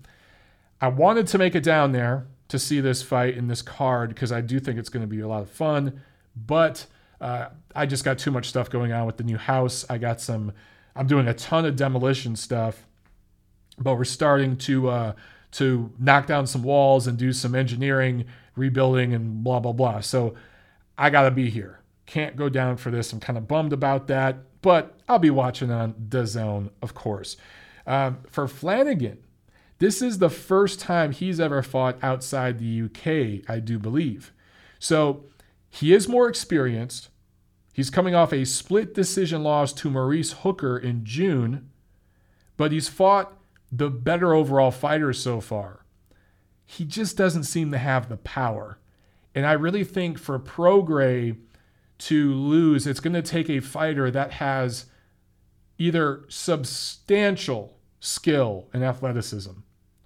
I 0.79 0.87
wanted 0.87 1.27
to 1.27 1.37
make 1.37 1.55
it 1.55 1.63
down 1.63 1.91
there 1.91 2.27
to 2.49 2.59
see 2.59 2.81
this 2.81 3.01
fight 3.01 3.37
in 3.37 3.47
this 3.47 3.61
card 3.61 4.09
because 4.09 4.31
I 4.31 4.41
do 4.41 4.59
think 4.59 4.77
it's 4.77 4.89
going 4.89 5.03
to 5.03 5.07
be 5.07 5.21
a 5.21 5.27
lot 5.27 5.41
of 5.41 5.49
fun. 5.49 6.01
But 6.35 6.85
uh, 7.21 7.47
I 7.75 7.85
just 7.85 8.03
got 8.03 8.17
too 8.17 8.31
much 8.31 8.49
stuff 8.49 8.69
going 8.69 8.91
on 8.91 9.05
with 9.05 9.17
the 9.17 9.23
new 9.23 9.37
house. 9.37 9.85
I 9.89 9.97
got 9.97 10.19
some. 10.19 10.51
I'm 10.95 11.07
doing 11.07 11.27
a 11.27 11.33
ton 11.33 11.65
of 11.65 11.77
demolition 11.77 12.35
stuff, 12.35 12.85
but 13.77 13.95
we're 13.95 14.03
starting 14.03 14.57
to 14.57 14.89
uh, 14.89 15.13
to 15.51 15.91
knock 15.97 16.27
down 16.27 16.47
some 16.47 16.63
walls 16.63 17.07
and 17.07 17.17
do 17.17 17.31
some 17.31 17.55
engineering, 17.55 18.25
rebuilding, 18.55 19.13
and 19.13 19.43
blah 19.43 19.59
blah 19.59 19.71
blah. 19.71 20.01
So 20.01 20.33
I 20.97 21.09
got 21.09 21.23
to 21.23 21.31
be 21.31 21.49
here. 21.49 21.79
Can't 22.05 22.35
go 22.35 22.49
down 22.49 22.75
for 22.75 22.91
this. 22.91 23.13
I'm 23.13 23.21
kind 23.21 23.37
of 23.37 23.47
bummed 23.47 23.71
about 23.71 24.07
that, 24.07 24.37
but 24.61 24.99
I'll 25.07 25.19
be 25.19 25.29
watching 25.29 25.71
on 25.71 25.93
DAZN, 25.93 26.69
of 26.81 26.93
course. 26.93 27.37
Um, 27.87 28.19
for 28.29 28.47
Flanagan, 28.47 29.19
this 29.79 30.01
is 30.01 30.19
the 30.19 30.29
first 30.29 30.79
time 30.79 31.11
he's 31.11 31.39
ever 31.39 31.63
fought 31.63 31.97
outside 32.03 32.59
the 32.59 32.83
UK, 32.83 33.49
I 33.49 33.59
do 33.59 33.79
believe. 33.79 34.31
So 34.77 35.25
he 35.69 35.93
is 35.93 36.07
more 36.07 36.29
experienced. 36.29 37.09
He's 37.73 37.89
coming 37.89 38.13
off 38.13 38.33
a 38.33 38.45
split 38.45 38.93
decision 38.93 39.43
loss 39.43 39.73
to 39.73 39.89
Maurice 39.89 40.33
Hooker 40.33 40.77
in 40.77 41.05
June, 41.05 41.69
but 42.57 42.71
he's 42.71 42.89
fought 42.89 43.33
the 43.71 43.89
better 43.89 44.33
overall 44.33 44.71
fighters 44.71 45.19
so 45.19 45.39
far. 45.39 45.85
He 46.65 46.85
just 46.85 47.17
doesn't 47.17 47.45
seem 47.45 47.71
to 47.71 47.77
have 47.77 48.09
the 48.09 48.17
power. 48.17 48.77
And 49.33 49.45
I 49.45 49.53
really 49.53 49.83
think 49.83 50.19
for 50.19 50.37
Prograis 50.37 51.37
to 52.01 52.33
lose, 52.33 52.87
it's 52.87 52.99
going 52.99 53.13
to 53.13 53.21
take 53.21 53.49
a 53.49 53.59
fighter 53.59 54.09
that 54.09 54.33
has 54.33 54.87
either 55.77 56.25
substantial 56.29 57.77
skill 57.99 58.67
and 58.73 58.83
athleticism, 58.83 59.51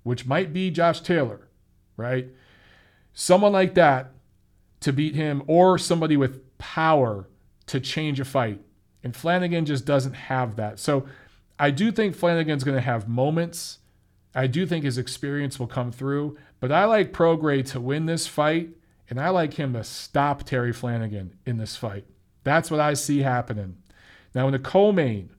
which 0.03 0.25
might 0.25 0.51
be 0.51 0.69
Josh 0.69 1.01
Taylor, 1.01 1.47
right? 1.95 2.27
Someone 3.13 3.53
like 3.53 3.75
that 3.75 4.11
to 4.81 4.91
beat 4.91 5.15
him, 5.15 5.41
or 5.47 5.77
somebody 5.77 6.17
with 6.17 6.57
power 6.57 7.27
to 7.65 7.79
change 7.79 8.19
a 8.19 8.25
fight. 8.25 8.61
And 9.03 9.15
Flanagan 9.15 9.65
just 9.65 9.85
doesn't 9.85 10.13
have 10.13 10.57
that. 10.57 10.79
So 10.79 11.07
I 11.57 11.71
do 11.71 11.91
think 11.91 12.15
Flanagan's 12.15 12.63
going 12.63 12.75
to 12.75 12.81
have 12.81 13.07
moments. 13.07 13.79
I 14.35 14.47
do 14.47 14.65
think 14.65 14.83
his 14.83 14.97
experience 14.97 15.59
will 15.59 15.67
come 15.67 15.91
through, 15.91 16.37
but 16.59 16.71
I 16.71 16.85
like 16.85 17.13
Prograis 17.13 17.71
to 17.71 17.79
win 17.79 18.05
this 18.05 18.27
fight, 18.27 18.69
and 19.10 19.20
I 19.20 19.30
like 19.30 19.53
him 19.53 19.74
to 19.74 19.84
stop 19.84 20.43
Terry 20.43 20.74
Flanagan 20.74 21.38
in 21.45 21.58
this 21.58 21.76
fight. 21.76 22.06
That's 22.43 22.72
what 22.72 22.80
I 22.80 22.93
see 22.93 23.20
happening. 23.20 23.78
Now, 24.34 24.47
in 24.47 24.53
the 24.53 24.60
co-main, 24.60 25.30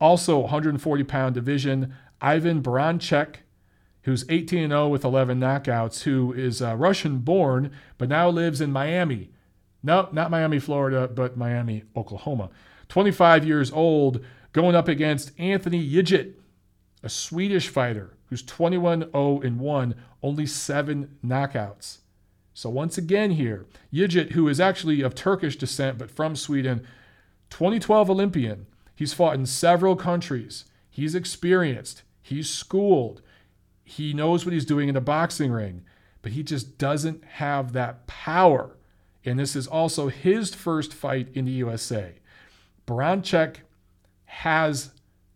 also 0.00 0.38
140 0.40 1.04
pound 1.04 1.34
division, 1.34 1.94
Ivan 2.20 2.62
Baranchyk, 2.62 3.36
who's 4.02 4.24
18 4.28 4.68
0 4.68 4.88
with 4.88 5.04
11 5.04 5.40
knockouts, 5.40 6.02
who 6.02 6.32
is 6.32 6.60
uh, 6.60 6.76
Russian 6.76 7.18
born 7.18 7.70
but 7.98 8.08
now 8.08 8.28
lives 8.28 8.60
in 8.60 8.70
Miami. 8.70 9.30
No, 9.82 10.08
not 10.12 10.30
Miami, 10.30 10.58
Florida, 10.58 11.08
but 11.08 11.36
Miami, 11.36 11.84
Oklahoma. 11.94 12.50
25 12.88 13.46
years 13.46 13.70
old, 13.70 14.24
going 14.52 14.74
up 14.74 14.88
against 14.88 15.38
Anthony 15.38 15.86
Yigit, 15.86 16.34
a 17.02 17.08
Swedish 17.08 17.68
fighter 17.68 18.14
who's 18.26 18.42
21 18.42 19.10
0 19.12 19.40
1, 19.40 19.94
only 20.22 20.46
seven 20.46 21.16
knockouts. 21.24 21.98
So 22.54 22.70
once 22.70 22.96
again 22.96 23.32
here, 23.32 23.66
Yigit, 23.92 24.32
who 24.32 24.48
is 24.48 24.60
actually 24.60 25.02
of 25.02 25.14
Turkish 25.14 25.56
descent 25.56 25.98
but 25.98 26.10
from 26.10 26.36
Sweden, 26.36 26.86
2012 27.50 28.08
Olympian. 28.08 28.66
He's 28.94 29.12
fought 29.12 29.34
in 29.34 29.44
several 29.44 29.96
countries. 29.96 30.64
He's 30.88 31.16
experienced. 31.16 32.04
He's 32.22 32.48
schooled. 32.48 33.20
He 33.82 34.12
knows 34.12 34.44
what 34.44 34.54
he's 34.54 34.64
doing 34.64 34.88
in 34.88 34.94
the 34.94 35.00
boxing 35.00 35.50
ring, 35.50 35.82
but 36.22 36.32
he 36.32 36.44
just 36.44 36.78
doesn't 36.78 37.24
have 37.24 37.72
that 37.72 38.06
power. 38.06 38.76
And 39.24 39.38
this 39.38 39.56
is 39.56 39.66
also 39.66 40.08
his 40.08 40.54
first 40.54 40.94
fight 40.94 41.28
in 41.34 41.44
the 41.46 41.52
USA. 41.52 42.14
Baranchyk 42.86 43.56
has 44.26 44.92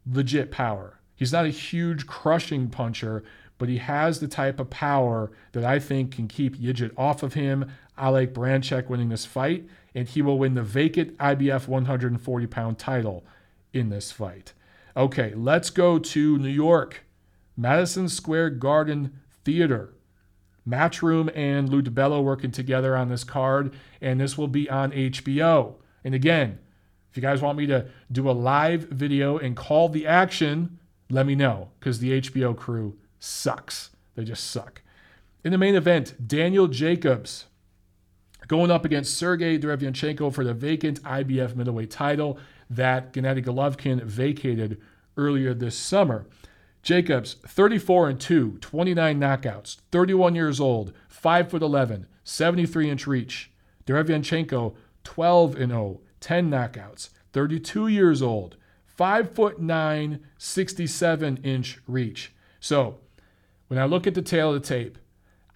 legit 0.07 0.53
power. 0.53 1.01
He's 1.17 1.33
not 1.33 1.47
a 1.47 1.51
huge 1.51 2.07
crushing 2.07 2.69
puncher, 2.69 3.25
but 3.59 3.69
he 3.69 3.79
has 3.79 4.21
the 4.21 4.29
type 4.29 4.59
of 4.59 4.71
power 4.71 5.31
that 5.53 5.65
I 5.65 5.79
think 5.79 6.13
can 6.13 6.29
keep 6.29 6.57
Yigit 6.57 6.93
off 6.97 7.23
of 7.23 7.35
him. 7.35 7.71
I 7.97 8.09
like 8.09 8.33
Baranchyk 8.33 8.89
winning 8.89 9.09
this 9.09 9.27
fight, 9.27 9.67
and 9.95 10.09
he 10.09 10.23
will 10.23 10.39
win 10.39 10.55
the 10.55 10.63
vacant 10.63 11.17
IBF 11.19 11.69
140 11.69 12.47
pound 12.47 12.79
title 12.79 13.25
in 13.73 13.91
this 13.91 14.13
fight. 14.13 14.53
Okay, 14.97 15.35
let's 15.35 15.71
go 15.71 15.99
to 15.99 16.39
New 16.39 16.49
York. 16.49 17.05
Madison 17.57 18.09
Square 18.09 18.51
Garden 18.51 19.21
Theater. 19.45 19.93
Matchroom 20.67 21.31
and 21.35 21.69
Lou 21.69 21.83
DiBella 21.83 22.23
working 22.23 22.51
together 22.51 22.97
on 22.97 23.09
this 23.09 23.25
card, 23.25 23.75
and 24.01 24.21
this 24.21 24.39
will 24.39 24.49
be 24.49 24.69
on 24.69 24.93
HBO. 24.93 25.75
And 26.05 26.15
again, 26.15 26.59
if 27.11 27.17
you 27.17 27.23
guys 27.23 27.41
want 27.41 27.59
me 27.59 27.67
to 27.67 27.87
do 28.13 28.31
a 28.31 28.33
live 28.33 28.83
video 28.85 29.39
and 29.39 29.57
call 29.57 29.89
the 29.89 30.07
action, 30.07 30.79
let 31.11 31.27
me 31.27 31.35
know 31.35 31.71
because 31.81 32.01
the 32.01 32.21
HBO 32.21 32.55
crew 32.55 32.97
sucks. 33.19 33.91
They 34.15 34.25
just 34.25 34.51
suck. 34.51 34.83
In 35.45 35.53
the 35.53 35.59
main 35.59 35.75
event, 35.75 36.27
Daniel 36.27 36.67
Jacobs 36.67 37.47
going 38.49 38.71
up 38.71 38.85
against 38.85 39.17
Sergey 39.17 39.59
Derevyanchenko 39.59 40.33
for 40.33 40.43
the 40.43 40.55
vacant 40.55 41.03
IBF 41.03 41.55
middleweight 41.55 41.91
title 41.91 42.39
that 42.71 43.13
Gennady 43.13 43.45
Golovkin 43.45 44.03
vacated 44.03 44.81
earlier 45.17 45.55
this 45.55 45.77
summer. 45.77 46.27
Jacobs, 46.83 47.35
34 47.47 48.09
and 48.09 48.21
2, 48.21 48.59
29 48.61 49.21
knockouts, 49.21 49.77
31 49.91 50.35
years 50.35 50.61
old, 50.61 50.93
5 51.09 51.51
foot 51.51 51.63
11, 51.63 52.07
73 52.25 52.91
inch 52.91 53.07
reach. 53.07 53.51
Derevyanchenko, 53.87 54.75
12 55.05 55.57
and 55.57 55.73
0, 55.73 56.01
10 56.21 56.51
knockouts, 56.51 57.11
32 57.33 57.89
years 57.89 58.23
old, 58.23 58.57
5 58.87 59.31
foot 59.33 59.61
9, 59.61 60.21
67 60.39 61.37
inch 61.39 61.79
reach. 61.87 62.33
So, 62.61 62.99
when 63.69 63.79
I 63.79 63.85
look 63.85 64.07
at 64.07 64.15
the 64.15 64.23
tale 64.23 64.53
of 64.53 64.61
the 64.61 64.67
tape, 64.67 64.99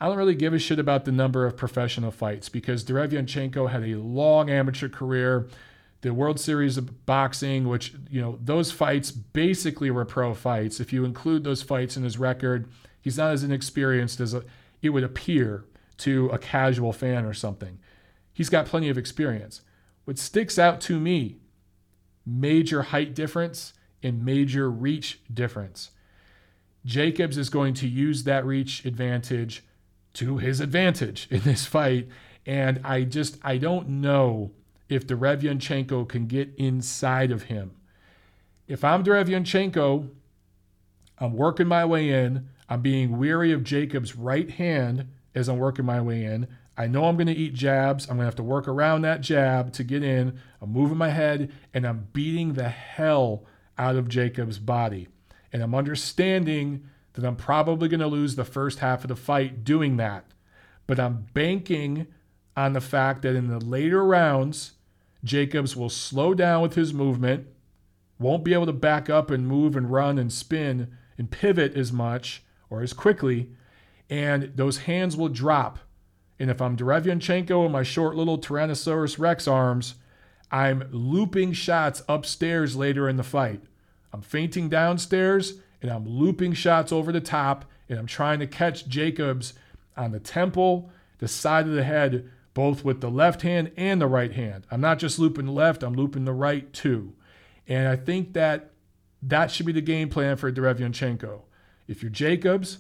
I 0.00 0.06
don't 0.06 0.18
really 0.18 0.34
give 0.34 0.54
a 0.54 0.58
shit 0.58 0.78
about 0.78 1.04
the 1.04 1.12
number 1.12 1.46
of 1.46 1.56
professional 1.56 2.10
fights 2.10 2.48
because 2.48 2.84
Derevyanchenko 2.84 3.70
had 3.70 3.84
a 3.84 3.96
long 3.96 4.50
amateur 4.50 4.88
career 4.88 5.48
the 6.02 6.12
World 6.12 6.40
Series 6.40 6.76
of 6.76 7.06
Boxing, 7.06 7.68
which, 7.68 7.94
you 8.10 8.20
know, 8.20 8.36
those 8.42 8.72
fights 8.72 9.12
basically 9.12 9.90
were 9.90 10.04
pro 10.04 10.34
fights. 10.34 10.80
If 10.80 10.92
you 10.92 11.04
include 11.04 11.44
those 11.44 11.62
fights 11.62 11.96
in 11.96 12.02
his 12.02 12.18
record, 12.18 12.68
he's 13.00 13.16
not 13.16 13.30
as 13.30 13.44
inexperienced 13.44 14.20
as 14.20 14.34
a, 14.34 14.42
it 14.82 14.90
would 14.90 15.04
appear 15.04 15.64
to 15.98 16.26
a 16.30 16.38
casual 16.38 16.92
fan 16.92 17.24
or 17.24 17.32
something. 17.32 17.78
He's 18.32 18.48
got 18.48 18.66
plenty 18.66 18.88
of 18.88 18.98
experience. 18.98 19.62
What 20.04 20.18
sticks 20.18 20.58
out 20.58 20.80
to 20.82 20.98
me, 20.98 21.36
major 22.26 22.82
height 22.82 23.14
difference 23.14 23.72
and 24.02 24.24
major 24.24 24.68
reach 24.68 25.20
difference. 25.32 25.92
Jacobs 26.85 27.39
is 27.39 27.49
going 27.49 27.74
to 27.74 27.89
use 27.89 28.24
that 28.24 28.45
reach 28.45 28.85
advantage 28.85 29.64
to 30.14 30.39
his 30.39 30.61
advantage 30.61 31.28
in 31.30 31.41
this 31.41 31.64
fight. 31.64 32.09
And 32.45 32.80
I 32.85 33.05
just, 33.05 33.39
I 33.43 33.57
don't 33.57 33.89
know 33.89 34.51
if 34.89 35.07
Derevyanchenko 35.07 36.09
can 36.09 36.26
get 36.26 36.51
inside 36.57 37.30
of 37.30 37.45
him. 37.45 37.72
If 38.66 38.85
I'm 38.85 39.05
Derevyanchenko, 39.05 40.09
I'm 41.18 41.35
working 41.35 41.68
my 41.68 41.85
way 41.85 42.11
in. 42.11 42.49
I'm 42.68 42.83
being 42.83 43.18
weary 43.18 43.53
of 43.53 43.64
Jacob's 43.64 44.16
right 44.16 44.51
hand 44.51 45.09
as 45.35 45.49
I'm 45.49 45.59
working 45.59 45.85
my 45.85 46.01
way 46.01 46.24
in. 46.24 46.49
I 46.76 46.87
know 46.87 47.05
I'm 47.05 47.16
going 47.16 47.26
to 47.26 47.33
eat 47.33 47.55
jabs. 47.55 48.05
I'm 48.05 48.16
going 48.16 48.20
to 48.20 48.26
have 48.26 48.37
to 48.37 48.43
work 48.43 48.66
around 48.66 49.03
that 49.03 49.20
jab 49.20 49.72
to 49.74 49.85
get 49.85 50.03
in. 50.03 50.41
I'm 50.61 50.72
moving 50.72 50.97
my 50.97 51.11
head 51.11 51.53
and 51.74 51.87
I'm 51.87 52.09
beating 52.12 52.55
the 52.55 52.68
hell 52.68 53.45
out 53.78 53.97
of 53.97 54.09
Jacob's 54.09 54.59
body. 54.59 55.09
And 55.53 55.62
I'm 55.62 55.74
understanding 55.74 56.88
that 57.14 57.24
I'm 57.24 57.36
probably 57.36 57.88
going 57.88 58.00
to 58.00 58.07
lose 58.07 58.36
the 58.36 58.44
first 58.44 58.78
half 58.78 59.05
of 59.05 59.09
the 59.09 59.16
fight 59.16 59.64
doing 59.64 59.96
that. 59.98 60.24
But 60.86 60.98
I'm 60.98 61.26
banking 61.34 62.07
on 62.57 62.72
the 62.72 62.80
fact 62.80 63.22
that 63.22 63.36
in 63.36 63.48
the 63.48 63.59
later 63.59 64.05
rounds, 64.05 64.72
Jacobs 65.24 65.76
will 65.76 65.90
slow 65.90 66.34
down 66.34 66.62
with 66.62 66.74
his 66.74 66.92
movement, 66.92 67.46
won't 68.18 68.44
be 68.44 68.55
able 68.55 68.66
to 68.66 68.72
back 68.72 69.09
up 69.09 69.30
and 69.30 69.46
move 69.46 69.76
and 69.76 69.92
run 69.92 70.18
and 70.18 70.32
spin 70.32 70.96
and 71.18 71.30
pivot 71.30 71.76
as 71.76 71.92
much 71.92 72.42
or 72.70 72.82
as 72.82 72.92
quickly, 72.92 73.50
and 74.09 74.53
those 74.57 74.78
hands 74.78 75.16
will 75.16 75.28
drop. 75.28 75.78
And 76.38 76.50
if 76.50 76.61
I'm 76.61 76.76
Derevyanchenko 76.76 77.64
and 77.64 77.72
my 77.72 77.82
short 77.82 78.16
little 78.16 78.38
Tyrannosaurus 78.38 79.18
Rex 79.18 79.46
arms, 79.46 79.94
I'm 80.50 80.88
looping 80.90 81.53
shots 81.53 82.03
upstairs 82.09 82.74
later 82.74 83.09
in 83.09 83.16
the 83.16 83.22
fight. 83.22 83.62
I'm 84.12 84.22
feinting 84.22 84.68
downstairs 84.68 85.54
and 85.80 85.90
I'm 85.90 86.06
looping 86.06 86.52
shots 86.52 86.92
over 86.92 87.12
the 87.12 87.20
top 87.20 87.64
and 87.88 87.98
I'm 87.98 88.06
trying 88.06 88.38
to 88.40 88.46
catch 88.46 88.86
Jacobs 88.88 89.54
on 89.96 90.12
the 90.12 90.20
temple, 90.20 90.90
the 91.18 91.28
side 91.28 91.66
of 91.66 91.74
the 91.74 91.84
head, 91.84 92.30
both 92.54 92.84
with 92.84 93.00
the 93.00 93.10
left 93.10 93.42
hand 93.42 93.72
and 93.76 94.00
the 94.00 94.06
right 94.06 94.32
hand. 94.32 94.66
I'm 94.70 94.80
not 94.80 94.98
just 94.98 95.18
looping 95.18 95.46
left, 95.46 95.82
I'm 95.82 95.94
looping 95.94 96.24
the 96.24 96.32
right 96.32 96.72
too. 96.72 97.14
And 97.66 97.88
I 97.88 97.96
think 97.96 98.34
that 98.34 98.70
that 99.22 99.50
should 99.50 99.66
be 99.66 99.72
the 99.72 99.80
game 99.80 100.08
plan 100.08 100.36
for 100.36 100.52
Derevyanchenko. 100.52 101.42
If 101.86 102.02
you're 102.02 102.10
Jacobs, 102.10 102.78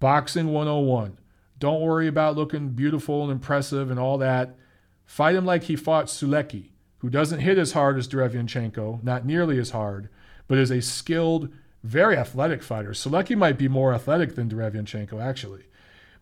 boxing 0.00 0.52
101. 0.52 1.18
Don't 1.58 1.80
worry 1.80 2.08
about 2.08 2.36
looking 2.36 2.70
beautiful 2.70 3.22
and 3.22 3.32
impressive 3.32 3.90
and 3.90 3.98
all 4.00 4.18
that. 4.18 4.56
Fight 5.04 5.36
him 5.36 5.44
like 5.44 5.64
he 5.64 5.76
fought 5.76 6.06
Sulecki, 6.06 6.70
who 6.98 7.10
doesn't 7.10 7.40
hit 7.40 7.58
as 7.58 7.72
hard 7.72 7.98
as 7.98 8.08
Derevyanchenko, 8.08 9.02
not 9.02 9.24
nearly 9.24 9.58
as 9.58 9.70
hard, 9.70 10.08
but 10.46 10.58
is 10.58 10.70
a 10.70 10.82
skilled, 10.82 11.48
very 11.82 12.16
athletic 12.16 12.62
fighter. 12.62 12.90
Sulecki 12.90 13.36
might 13.36 13.58
be 13.58 13.68
more 13.68 13.94
athletic 13.94 14.34
than 14.34 14.48
Derevyanchenko, 14.48 15.22
actually. 15.22 15.64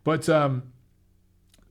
But 0.04 0.28
um, 0.28 0.72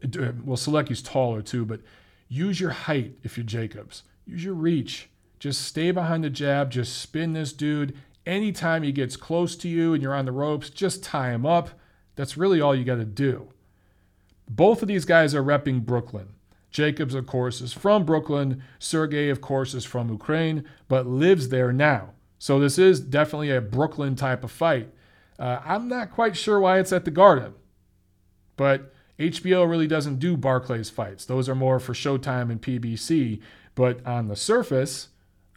well, 0.02 0.58
Sulecki's 0.58 1.02
taller 1.02 1.42
too, 1.42 1.66
but 1.66 1.82
use 2.28 2.60
your 2.60 2.72
height 2.72 3.14
if 3.24 3.38
you're 3.38 3.46
Jacobs. 3.46 4.04
Use 4.26 4.44
your 4.44 4.54
reach. 4.54 5.10
Just 5.40 5.64
stay 5.64 5.92
behind 5.92 6.24
the 6.24 6.30
jab. 6.30 6.72
Just 6.72 6.98
spin 7.02 7.34
this 7.34 7.54
dude. 7.54 7.96
Anytime 8.26 8.84
he 8.84 8.92
gets 8.92 9.18
close 9.18 9.56
to 9.58 9.68
you 9.68 9.94
and 9.94 10.02
you're 10.02 10.14
on 10.14 10.26
the 10.26 10.32
ropes, 10.32 10.70
just 10.70 11.04
tie 11.04 11.32
him 11.32 11.46
up. 11.46 11.72
That's 12.16 12.38
really 12.38 12.62
all 12.62 12.76
you 12.76 12.84
got 12.84 12.98
to 12.98 13.06
do. 13.06 13.50
Both 14.48 14.82
of 14.82 14.88
these 14.88 15.06
guys 15.06 15.34
are 15.34 15.44
repping 15.44 15.86
Brooklyn. 15.86 16.34
Jacobs, 16.70 17.16
of 17.16 17.26
course, 17.26 17.60
is 17.62 17.74
from 17.74 18.06
Brooklyn. 18.06 18.62
Sergey, 18.80 19.30
of 19.30 19.42
course, 19.42 19.74
is 19.74 19.84
from 19.84 20.10
Ukraine, 20.10 20.64
but 20.88 21.08
lives 21.08 21.50
there 21.50 21.74
now. 21.74 22.12
So 22.42 22.60
this 22.60 22.80
is 22.80 23.00
definitely 23.00 23.52
a 23.52 23.62
Brooklyn 23.62 24.16
type 24.16 24.44
of 24.44 24.50
fight. 24.50 24.90
Uh, 25.38 25.60
I'm 25.64 25.88
not 25.88 26.10
quite 26.10 26.36
sure 26.36 26.60
why 26.60 26.80
it's 26.80 26.92
at 26.92 27.06
the 27.06 27.12
Garden, 27.12 27.54
but 28.58 28.96
HBO 29.20 29.70
really 29.70 29.86
doesn't 29.86 30.18
do 30.18 30.36
Barclays 30.36 30.90
fights. 30.90 31.24
Those 31.24 31.48
are 31.48 31.54
more 31.54 31.80
for 31.80 31.94
Showtime 31.94 32.50
and 32.50 32.60
PBC. 32.60 33.42
But 33.76 34.04
on 34.08 34.28
the 34.28 34.36
surface, 34.36 35.10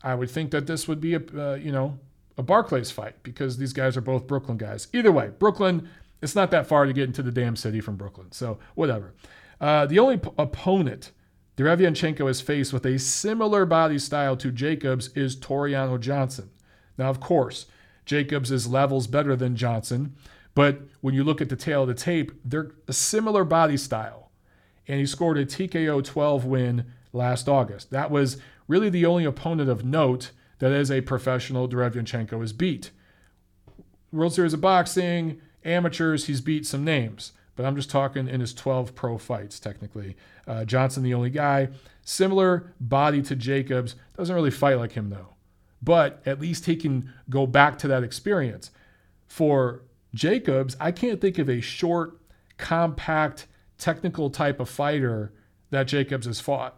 I 0.03 0.15
would 0.15 0.31
think 0.31 0.51
that 0.51 0.67
this 0.67 0.87
would 0.87 1.01
be 1.01 1.15
a 1.15 1.23
uh, 1.35 1.55
you 1.55 1.73
know 1.73 1.99
a 2.37 2.43
Barclays 2.43 2.91
fight 2.91 3.23
because 3.23 3.57
these 3.57 3.73
guys 3.73 3.97
are 3.97 4.03
both 4.03 4.27
Brooklyn 4.27 4.59
guys. 4.59 4.89
Either 4.93 5.11
way, 5.11 5.31
Brooklyn. 5.39 5.89
It's 6.21 6.35
not 6.35 6.51
that 6.51 6.67
far 6.67 6.85
to 6.85 6.93
get 6.93 7.05
into 7.05 7.23
the 7.23 7.33
damn 7.33 7.57
city 7.57 7.81
from 7.81 7.97
Brooklyn, 7.97 8.31
so 8.31 8.59
whatever. 8.75 9.15
Uh, 9.59 9.87
the 9.87 9.99
only 9.99 10.19
p- 10.19 10.31
opponent 10.37 11.13
Derevyanchenko 11.57 12.29
is 12.29 12.43
faced 12.43 12.75
with 12.75 12.85
a 12.85 12.99
similar 12.99 13.65
body 13.65 13.99
style 13.99 14.37
to 14.37 14.51
Jacobs 14.51 15.09
is 15.15 15.35
Tureano 15.35 15.99
Johnson. 15.99 16.51
Now, 16.99 17.11
of 17.11 17.21
course, 17.21 17.67
Jacobs 18.05 18.51
is 18.51 18.67
levels 18.67 19.07
better 19.07 19.35
than 19.37 19.57
Johnson, 19.57 20.15
but 20.55 20.83
when 21.01 21.15
you 21.15 21.25
look 21.25 21.41
at 21.41 21.49
the 21.49 21.57
tale 21.57 21.83
of 21.83 21.89
the 21.89 21.95
tape, 21.95 22.33
they're 22.45 22.73
a 22.87 22.93
similar 22.93 23.45
body 23.45 23.77
style. 23.77 24.31
And 24.87 25.01
he 25.01 25.07
scored 25.07 25.39
a 25.39 25.47
TKO 25.47 26.05
12 26.05 26.45
win 26.45 26.85
last 27.13 27.49
August. 27.49 27.91
That 27.91 28.11
was 28.11 28.37
really 28.69 28.91
the 28.91 29.07
only 29.07 29.25
opponent 29.25 29.71
of 29.71 29.85
note 29.85 30.31
that 30.59 30.73
as 30.73 30.91
a 30.91 31.01
professional 31.01 31.69
Derevyanchenko 31.69 32.41
has 32.41 32.53
beat. 32.53 32.91
World 34.13 34.35
Series 34.35 34.53
of 34.53 34.61
Boxing, 34.61 35.41
amateurs, 35.65 36.27
he's 36.27 36.41
beat 36.41 36.67
some 36.67 36.85
names, 36.85 37.33
but 37.57 37.67
I'm 37.67 37.75
just 37.75 37.91
talking 37.91 38.29
in 38.29 38.41
his 38.41 38.55
12 38.55 38.95
pro 38.95 39.19
fights, 39.19 39.59
technically. 39.59 40.17
Uh, 40.47 40.65
Johnson, 40.65 41.03
the 41.03 41.15
only 41.15 41.31
guy. 41.31 41.69
Similar 42.03 42.73
body 42.79 43.23
to 43.23 43.35
Jacobs, 43.35 43.97
doesn't 44.17 44.35
really 44.35 44.51
fight 44.51 44.79
like 44.79 44.93
him, 44.93 45.11
though 45.11 45.34
but 45.85 46.23
at 46.25 46.41
least 46.41 46.67
he 46.67 46.77
can 46.77 47.13
go 47.29 47.47
back 47.47 47.79
to 47.79 47.89
that 47.89 48.03
experience. 48.03 48.71
For 49.27 49.83
Jacobs, 50.15 50.77
I 50.81 50.93
can't 50.93 51.21
think 51.21 51.39
of 51.39 51.49
a 51.49 51.61
short, 51.61 52.21
compact, 52.57 53.47
technical 53.79 54.31
type 54.31 54.61
of 54.61 54.69
fighter 54.69 55.33
that 55.71 55.85
Jacobs 55.85 56.27
has 56.27 56.41
fought. 56.41 56.77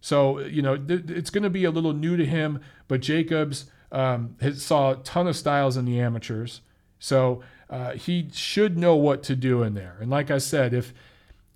So, 0.00 0.40
you 0.40 0.62
know, 0.62 0.76
th- 0.76 1.08
it's 1.08 1.30
going 1.30 1.42
to 1.42 1.50
be 1.50 1.64
a 1.64 1.70
little 1.70 1.92
new 1.92 2.16
to 2.16 2.24
him, 2.24 2.60
but 2.88 3.00
Jacobs 3.00 3.70
um, 3.92 4.36
has 4.40 4.62
saw 4.62 4.92
a 4.92 4.96
ton 4.96 5.26
of 5.26 5.36
styles 5.36 5.76
in 5.76 5.84
the 5.84 6.00
amateurs. 6.00 6.60
So 6.98 7.42
uh, 7.68 7.92
he 7.92 8.28
should 8.32 8.78
know 8.78 8.94
what 8.94 9.22
to 9.24 9.36
do 9.36 9.62
in 9.62 9.74
there. 9.74 9.96
And 10.00 10.10
like 10.10 10.30
I 10.30 10.38
said, 10.38 10.72
if 10.74 10.92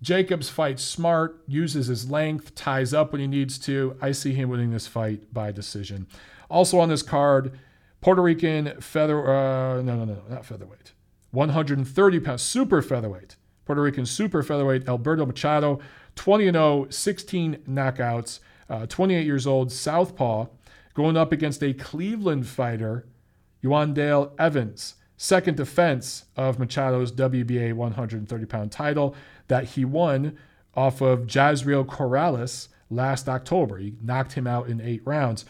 Jacobs 0.02 0.48
fights 0.48 0.82
smart, 0.82 1.42
uses 1.46 1.86
his 1.86 2.10
length, 2.10 2.54
ties 2.54 2.92
up 2.92 3.12
when 3.12 3.20
he 3.20 3.26
needs 3.26 3.58
to, 3.60 3.96
I 4.00 4.12
see 4.12 4.34
him 4.34 4.48
winning 4.48 4.70
this 4.70 4.86
fight 4.86 5.32
by 5.32 5.52
decision. 5.52 6.06
Also 6.55 6.78
on 6.78 6.88
this 6.88 7.02
card, 7.02 7.59
Puerto 8.00 8.22
Rican 8.22 8.80
feather, 8.80 9.28
uh, 9.28 9.82
no, 9.82 9.96
no, 9.96 10.05
no, 10.05 10.22
not 10.30 10.46
featherweight, 10.46 10.92
130 11.32 12.20
pounds, 12.20 12.42
super 12.42 12.80
featherweight. 12.80 13.34
Puerto 13.64 13.82
Rican 13.82 14.07
super 14.07 14.40
featherweight 14.40 14.86
Alberto 14.86 15.26
Machado, 15.26 15.80
20 16.14 16.52
0, 16.52 16.86
16 16.90 17.57
knockouts, 17.68 18.38
uh, 18.70 18.86
28 18.86 19.26
years 19.26 19.48
old, 19.48 19.72
southpaw, 19.72 20.46
going 20.94 21.16
up 21.16 21.32
against 21.32 21.61
a 21.61 21.74
Cleveland 21.74 22.46
fighter, 22.46 23.09
Yuandale 23.64 24.30
Evans. 24.38 24.94
Second 25.16 25.57
defense 25.57 26.26
of 26.36 26.59
Machado's 26.59 27.11
WBA 27.11 27.72
130 27.72 28.46
pound 28.46 28.70
title 28.70 29.16
that 29.48 29.64
he 29.64 29.84
won 29.84 30.38
off 30.76 31.00
of 31.00 31.26
Jezreel 31.34 31.84
Corrales 31.84 32.68
last 32.90 33.28
October. 33.28 33.78
He 33.78 33.94
knocked 34.00 34.34
him 34.34 34.46
out 34.46 34.68
in 34.68 34.80
eight 34.80 35.02
rounds. 35.05 35.44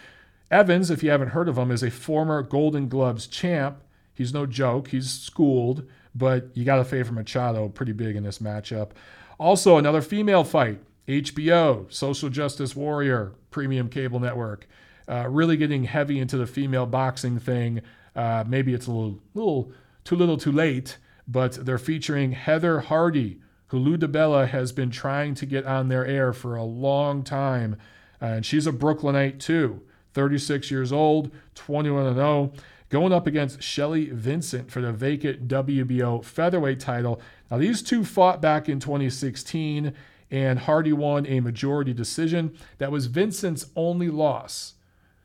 Evans, 0.55 0.89
if 0.89 1.03
you 1.03 1.11
haven't 1.11 1.31
heard 1.31 1.49
of 1.49 1.59
him, 1.59 1.73
is 1.73 1.83
a 1.83 1.91
former 1.91 2.41
Golden 2.41 2.87
Gloves 2.89 3.27
champ. 3.27 3.83
He's 4.15 4.33
no 4.33 4.47
joke. 4.47 4.89
He's 4.89 5.11
schooled, 5.11 5.85
but 6.15 6.49
you 6.55 6.65
got 6.65 6.77
to 6.77 6.85
favor 6.85 7.13
Machado 7.13 7.69
pretty 7.69 7.91
big 7.91 8.15
in 8.15 8.23
this 8.23 8.39
matchup. 8.39 8.91
Also, 9.37 9.79
another 9.79 10.01
female 10.01 10.45
fight. 10.45 10.79
HBO, 11.09 11.93
Social 11.93 12.29
Justice 12.29 12.77
Warrior, 12.77 13.33
Premium 13.51 13.89
Cable 13.89 14.21
Network. 14.21 14.69
Uh, 15.09 15.27
really 15.29 15.57
getting 15.57 15.85
heavy 15.85 16.21
into 16.21 16.37
the 16.37 16.47
female 16.47 16.87
boxing 16.87 17.41
thing. 17.41 17.83
Uh, 18.15 18.45
maybe 18.47 18.73
it's 18.73 18.87
a 18.87 18.93
little, 18.93 19.19
little 19.35 19.73
too 20.05 20.15
little 20.15 20.37
too 20.37 20.53
late, 20.53 20.99
but 21.27 21.67
they're 21.67 21.79
featuring 21.79 22.31
Heather 22.31 22.79
Hardy, 22.79 23.41
who 23.67 23.79
Lou 23.81 23.99
DiBella 23.99 24.47
has 24.47 24.71
been 24.71 24.93
trying 24.93 25.35
to 25.35 25.47
get 25.47 25.67
on 25.67 25.89
their 25.89 26.07
air 26.07 26.33
for 26.33 26.55
a 26.55 26.63
long 26.63 27.25
time. 27.25 27.75
Uh, 28.23 28.27
and 28.27 28.47
she's 28.47 28.69
a 28.69 28.73
Brooklynite 28.73 29.41
too. 29.41 29.83
36 30.15 30.71
years 30.71 30.93
old, 30.93 31.31
21 31.57 32.15
0, 32.15 32.53
going 32.89 33.13
up 33.13 33.27
against 33.27 33.63
Shelly 33.63 34.07
Vincent 34.07 34.71
for 34.71 34.81
the 34.81 34.93
vacant 34.93 35.49
WBO 35.49 36.25
featherweight 36.25 36.81
title. 36.81 37.21
Now, 37.51 37.59
these 37.59 37.83
two 37.83 38.05
fought 38.05 38.41
back 38.41 38.69
in 38.69 38.81
2016, 38.81 39.93
and 40.31 40.59
Hardy 40.61 40.93
won 40.93 41.27
a 41.27 41.41
majority 41.41 41.93
decision. 41.93 42.57
That 42.79 42.93
was 42.93 43.07
Vincent's 43.07 43.67
only 43.77 44.09
loss. 44.09 44.75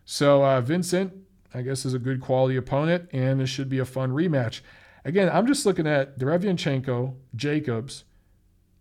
So, 0.03 0.43
uh, 0.43 0.61
Vincent, 0.61 1.13
I 1.53 1.61
guess, 1.61 1.85
is 1.85 1.93
a 1.93 1.99
good 1.99 2.21
quality 2.21 2.55
opponent, 2.55 3.09
and 3.13 3.39
this 3.39 3.49
should 3.49 3.69
be 3.69 3.79
a 3.79 3.85
fun 3.85 4.11
rematch. 4.11 4.61
Again, 5.05 5.29
I'm 5.31 5.47
just 5.47 5.65
looking 5.65 5.87
at 5.87 6.19
Derevyanchenko, 6.19 7.15
Jacobs, 7.35 8.03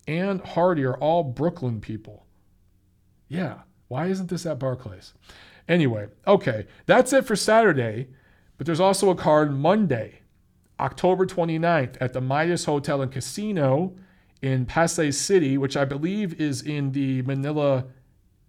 and 0.07 0.41
Hardy 0.41 0.85
are 0.85 0.97
all 0.97 1.23
Brooklyn 1.23 1.81
people. 1.81 2.25
Yeah, 3.29 3.59
why 3.89 4.07
isn't 4.07 4.31
this 4.31 4.47
at 4.47 4.59
Barclays? 4.59 5.13
Anyway, 5.69 6.09
okay, 6.27 6.67
that's 6.87 7.13
it 7.13 7.27
for 7.27 7.37
Saturday, 7.37 8.09
but 8.57 8.67
there's 8.67 8.81
also 8.81 9.11
a 9.11 9.15
card 9.15 9.53
Monday, 9.53 10.21
October 10.81 11.27
29th 11.27 11.97
at 12.01 12.15
the 12.15 12.21
Midas 12.21 12.65
Hotel 12.65 13.03
and 13.03 13.13
Casino 13.13 13.95
in 14.41 14.65
Pasay 14.65 15.13
City, 15.13 15.59
which 15.59 15.77
I 15.77 15.85
believe 15.85 16.41
is 16.41 16.63
in 16.63 16.93
the 16.93 17.23
Manila 17.23 17.85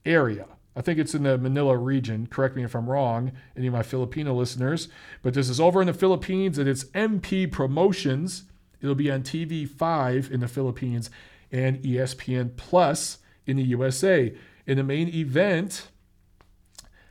area. 0.05 0.47
I 0.76 0.82
think 0.82 0.97
it's 0.97 1.13
in 1.13 1.24
the 1.24 1.38
Manila 1.38 1.76
region. 1.76 2.28
Correct 2.28 2.55
me 2.55 2.63
if 2.63 2.74
I'm 2.74 2.89
wrong, 2.89 3.34
any 3.57 3.67
of 3.67 3.74
my 3.74 3.84
Filipino 3.84 4.34
listeners. 4.34 4.88
But 5.22 5.34
this 5.34 5.49
is 5.49 5.59
over 5.59 5.82
in 5.82 5.88
the 5.88 5.93
Philippines 5.93 6.57
and 6.57 6.70
it's 6.70 6.86
MP 6.86 7.51
Promotions. 7.51 8.43
It'll 8.80 8.95
be 8.95 9.11
on 9.11 9.24
TV5 9.24 10.32
in 10.32 10.39
the 10.39 10.47
Philippines 10.47 11.09
and 11.51 11.82
ESPN 11.84 12.55
Plus 12.55 13.17
in 13.45 13.57
the 13.57 13.63
USA. 13.63 14.34
In 14.65 14.78
the 14.78 14.84
main 14.84 15.09
event, 15.09 15.89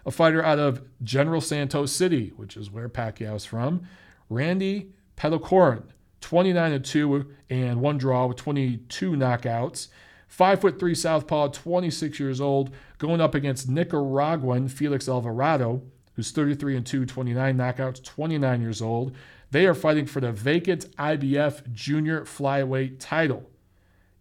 a 0.09 0.11
fighter 0.11 0.43
out 0.43 0.59
of 0.59 0.83
General 1.03 1.43
Santos 1.43 1.93
City, 1.93 2.33
which 2.37 2.57
is 2.57 2.71
where 2.71 2.89
Pacquiao's 2.89 3.45
from, 3.45 3.83
Randy 4.31 4.95
Petalcorin, 5.19 5.83
29 6.23 6.83
2 6.83 7.27
and 7.51 7.81
one 7.83 7.99
draw 7.99 8.27
with 8.27 8.39
22 8.39 9.13
knockouts. 9.13 9.89
Five 10.27 10.63
foot 10.63 10.81
three 10.81 10.95
southpaw, 10.95 11.49
26 11.49 12.19
years 12.19 12.41
old, 12.41 12.71
going 12.97 13.21
up 13.21 13.35
against 13.35 13.69
Nicaraguan 13.69 14.69
Felix 14.69 15.11
Alvarado, 15.11 15.83
who's 16.15 16.31
33 16.31 16.79
and 16.79 16.87
2, 16.87 17.05
29 17.05 17.57
knockouts, 17.57 18.03
29 18.03 18.61
years 18.63 18.81
old. 18.81 19.15
They 19.51 19.67
are 19.67 19.75
fighting 19.75 20.07
for 20.07 20.21
the 20.21 20.33
vacant 20.33 20.91
IBF 20.97 21.71
junior 21.73 22.23
flyweight 22.23 22.97
title. 22.99 23.51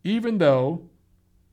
Even 0.04 0.38
though 0.38 0.90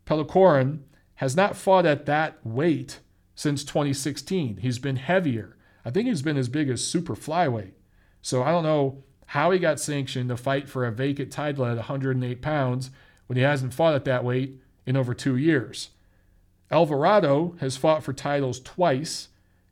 Petalcorin 0.07 0.80
has 1.16 1.37
not 1.37 1.57
fought 1.57 1.87
at 1.87 2.07
that 2.07 2.45
weight 2.45 2.99
since 3.35 3.64
2016. 3.64 4.59
He's 4.59 4.78
been 4.78 4.97
heavier. 4.97 5.57
I 5.85 5.91
think 5.91 6.09
he's 6.09 6.22
been 6.22 6.37
as 6.37 6.49
big 6.49 6.68
as 6.68 6.87
super 6.87 7.14
flyweight. 7.14 7.72
So 8.22 8.43
I 8.43 8.51
don't 8.51 8.64
know 8.64 9.03
how 9.26 9.51
he 9.51 9.59
got 9.59 9.80
sanctioned 9.80 10.28
to 10.28 10.37
fight 10.37 10.68
for 10.68 10.85
a 10.87 10.93
vacant 10.93 11.32
title 11.32 11.66
at 11.66 11.76
108 11.76 12.41
pounds 12.41 12.91
when 13.26 13.37
he 13.37 13.43
hasn't 13.43 13.74
fought 13.74 13.95
at 13.95 14.05
that 14.05 14.24
weight 14.24 14.61
in 14.87 14.97
over 14.97 15.14
two 15.14 15.37
years. 15.37 15.91
Alvarado 16.70 17.57
has 17.61 17.76
fought 17.76 18.03
for 18.03 18.12
titles 18.12 18.61
twice. 18.61 19.28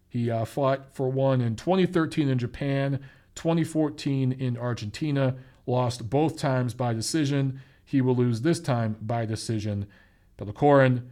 He 0.08 0.30
uh, 0.30 0.44
fought 0.44 0.94
for 0.94 1.08
one 1.08 1.40
in 1.40 1.56
2013 1.56 2.28
in 2.28 2.38
Japan, 2.38 3.00
2014 3.34 4.32
in 4.32 4.56
Argentina, 4.56 5.36
lost 5.66 6.10
both 6.10 6.36
times 6.36 6.74
by 6.74 6.92
decision. 6.92 7.60
He 7.84 8.00
will 8.00 8.14
lose 8.14 8.42
this 8.42 8.60
time 8.60 8.96
by 9.00 9.26
decision. 9.26 9.86
Petalcorin 10.38 11.02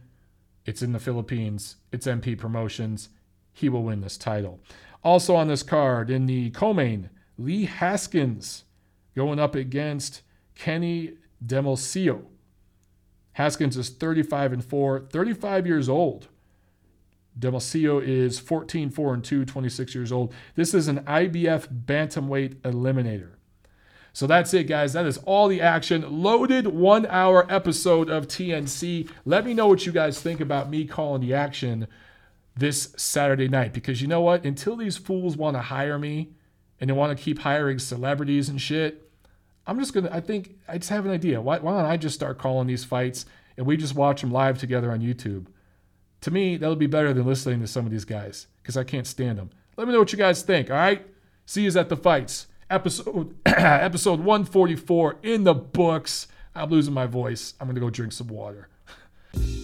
it's 0.65 0.81
in 0.81 0.93
the 0.93 0.99
Philippines. 0.99 1.77
It's 1.91 2.07
MP 2.07 2.37
Promotions. 2.37 3.09
He 3.53 3.69
will 3.69 3.83
win 3.83 4.01
this 4.01 4.17
title. 4.17 4.59
Also 5.03 5.35
on 5.35 5.47
this 5.47 5.63
card 5.63 6.09
in 6.09 6.25
the 6.27 6.51
co-main, 6.51 7.09
Lee 7.37 7.65
Haskins 7.65 8.65
going 9.15 9.39
up 9.39 9.55
against 9.55 10.21
Kenny 10.55 11.13
Demecillo. 11.45 12.25
Haskins 13.33 13.77
is 13.77 13.89
35 13.89 14.53
and 14.53 14.63
4, 14.63 15.07
35 15.09 15.65
years 15.65 15.89
old. 15.89 16.27
Demecillo 17.39 18.01
is 18.05 18.39
14 18.39 18.89
4 18.89 19.13
and 19.13 19.23
2, 19.23 19.45
26 19.45 19.95
years 19.95 20.11
old. 20.11 20.33
This 20.55 20.73
is 20.73 20.87
an 20.87 20.99
IBF 21.05 21.85
bantamweight 21.85 22.55
eliminator. 22.57 23.31
So 24.13 24.27
that's 24.27 24.53
it, 24.53 24.65
guys. 24.65 24.93
That 24.93 25.05
is 25.05 25.17
all 25.19 25.47
the 25.47 25.61
action. 25.61 26.21
Loaded 26.21 26.67
one 26.67 27.05
hour 27.05 27.45
episode 27.49 28.09
of 28.09 28.27
TNC. 28.27 29.09
Let 29.25 29.45
me 29.45 29.53
know 29.53 29.67
what 29.67 29.85
you 29.85 29.91
guys 29.91 30.19
think 30.19 30.41
about 30.41 30.69
me 30.69 30.85
calling 30.85 31.21
the 31.21 31.33
action 31.33 31.87
this 32.55 32.93
Saturday 32.97 33.47
night 33.47 33.71
because 33.71 34.01
you 34.01 34.07
know 34.07 34.21
what? 34.21 34.43
Until 34.43 34.75
these 34.75 34.97
fools 34.97 35.37
want 35.37 35.55
to 35.55 35.61
hire 35.61 35.97
me 35.97 36.31
and 36.79 36.89
they 36.89 36.93
want 36.93 37.17
to 37.17 37.23
keep 37.23 37.39
hiring 37.39 37.79
celebrities 37.79 38.49
and 38.49 38.59
shit, 38.59 39.09
I'm 39.65 39.79
just 39.79 39.93
going 39.93 40.05
to, 40.05 40.13
I 40.13 40.19
think, 40.19 40.57
I 40.67 40.77
just 40.77 40.89
have 40.89 41.05
an 41.05 41.11
idea. 41.11 41.39
Why, 41.39 41.59
why 41.59 41.71
don't 41.71 41.89
I 41.89 41.95
just 41.95 42.15
start 42.15 42.37
calling 42.37 42.67
these 42.67 42.83
fights 42.83 43.25
and 43.55 43.65
we 43.65 43.77
just 43.77 43.95
watch 43.95 44.21
them 44.21 44.31
live 44.31 44.57
together 44.57 44.91
on 44.91 44.99
YouTube? 44.99 45.45
To 46.21 46.31
me, 46.31 46.57
that'll 46.57 46.75
be 46.75 46.87
better 46.87 47.13
than 47.13 47.25
listening 47.25 47.61
to 47.61 47.67
some 47.67 47.85
of 47.85 47.91
these 47.91 48.05
guys 48.05 48.47
because 48.61 48.75
I 48.75 48.83
can't 48.83 49.07
stand 49.07 49.37
them. 49.39 49.51
Let 49.77 49.87
me 49.87 49.93
know 49.93 49.99
what 49.99 50.11
you 50.11 50.17
guys 50.17 50.41
think, 50.41 50.69
all 50.69 50.75
right? 50.75 51.07
See 51.45 51.63
you 51.63 51.79
at 51.79 51.87
the 51.87 51.97
fights 51.97 52.47
episode 52.71 53.35
episode 53.45 54.19
144 54.19 55.17
in 55.23 55.43
the 55.43 55.53
books. 55.53 56.27
I'm 56.55 56.69
losing 56.69 56.93
my 56.93 57.05
voice. 57.05 57.53
I'm 57.59 57.67
going 57.67 57.75
to 57.75 57.81
go 57.81 57.89
drink 57.89 58.13
some 58.13 58.27
water. 58.27 58.67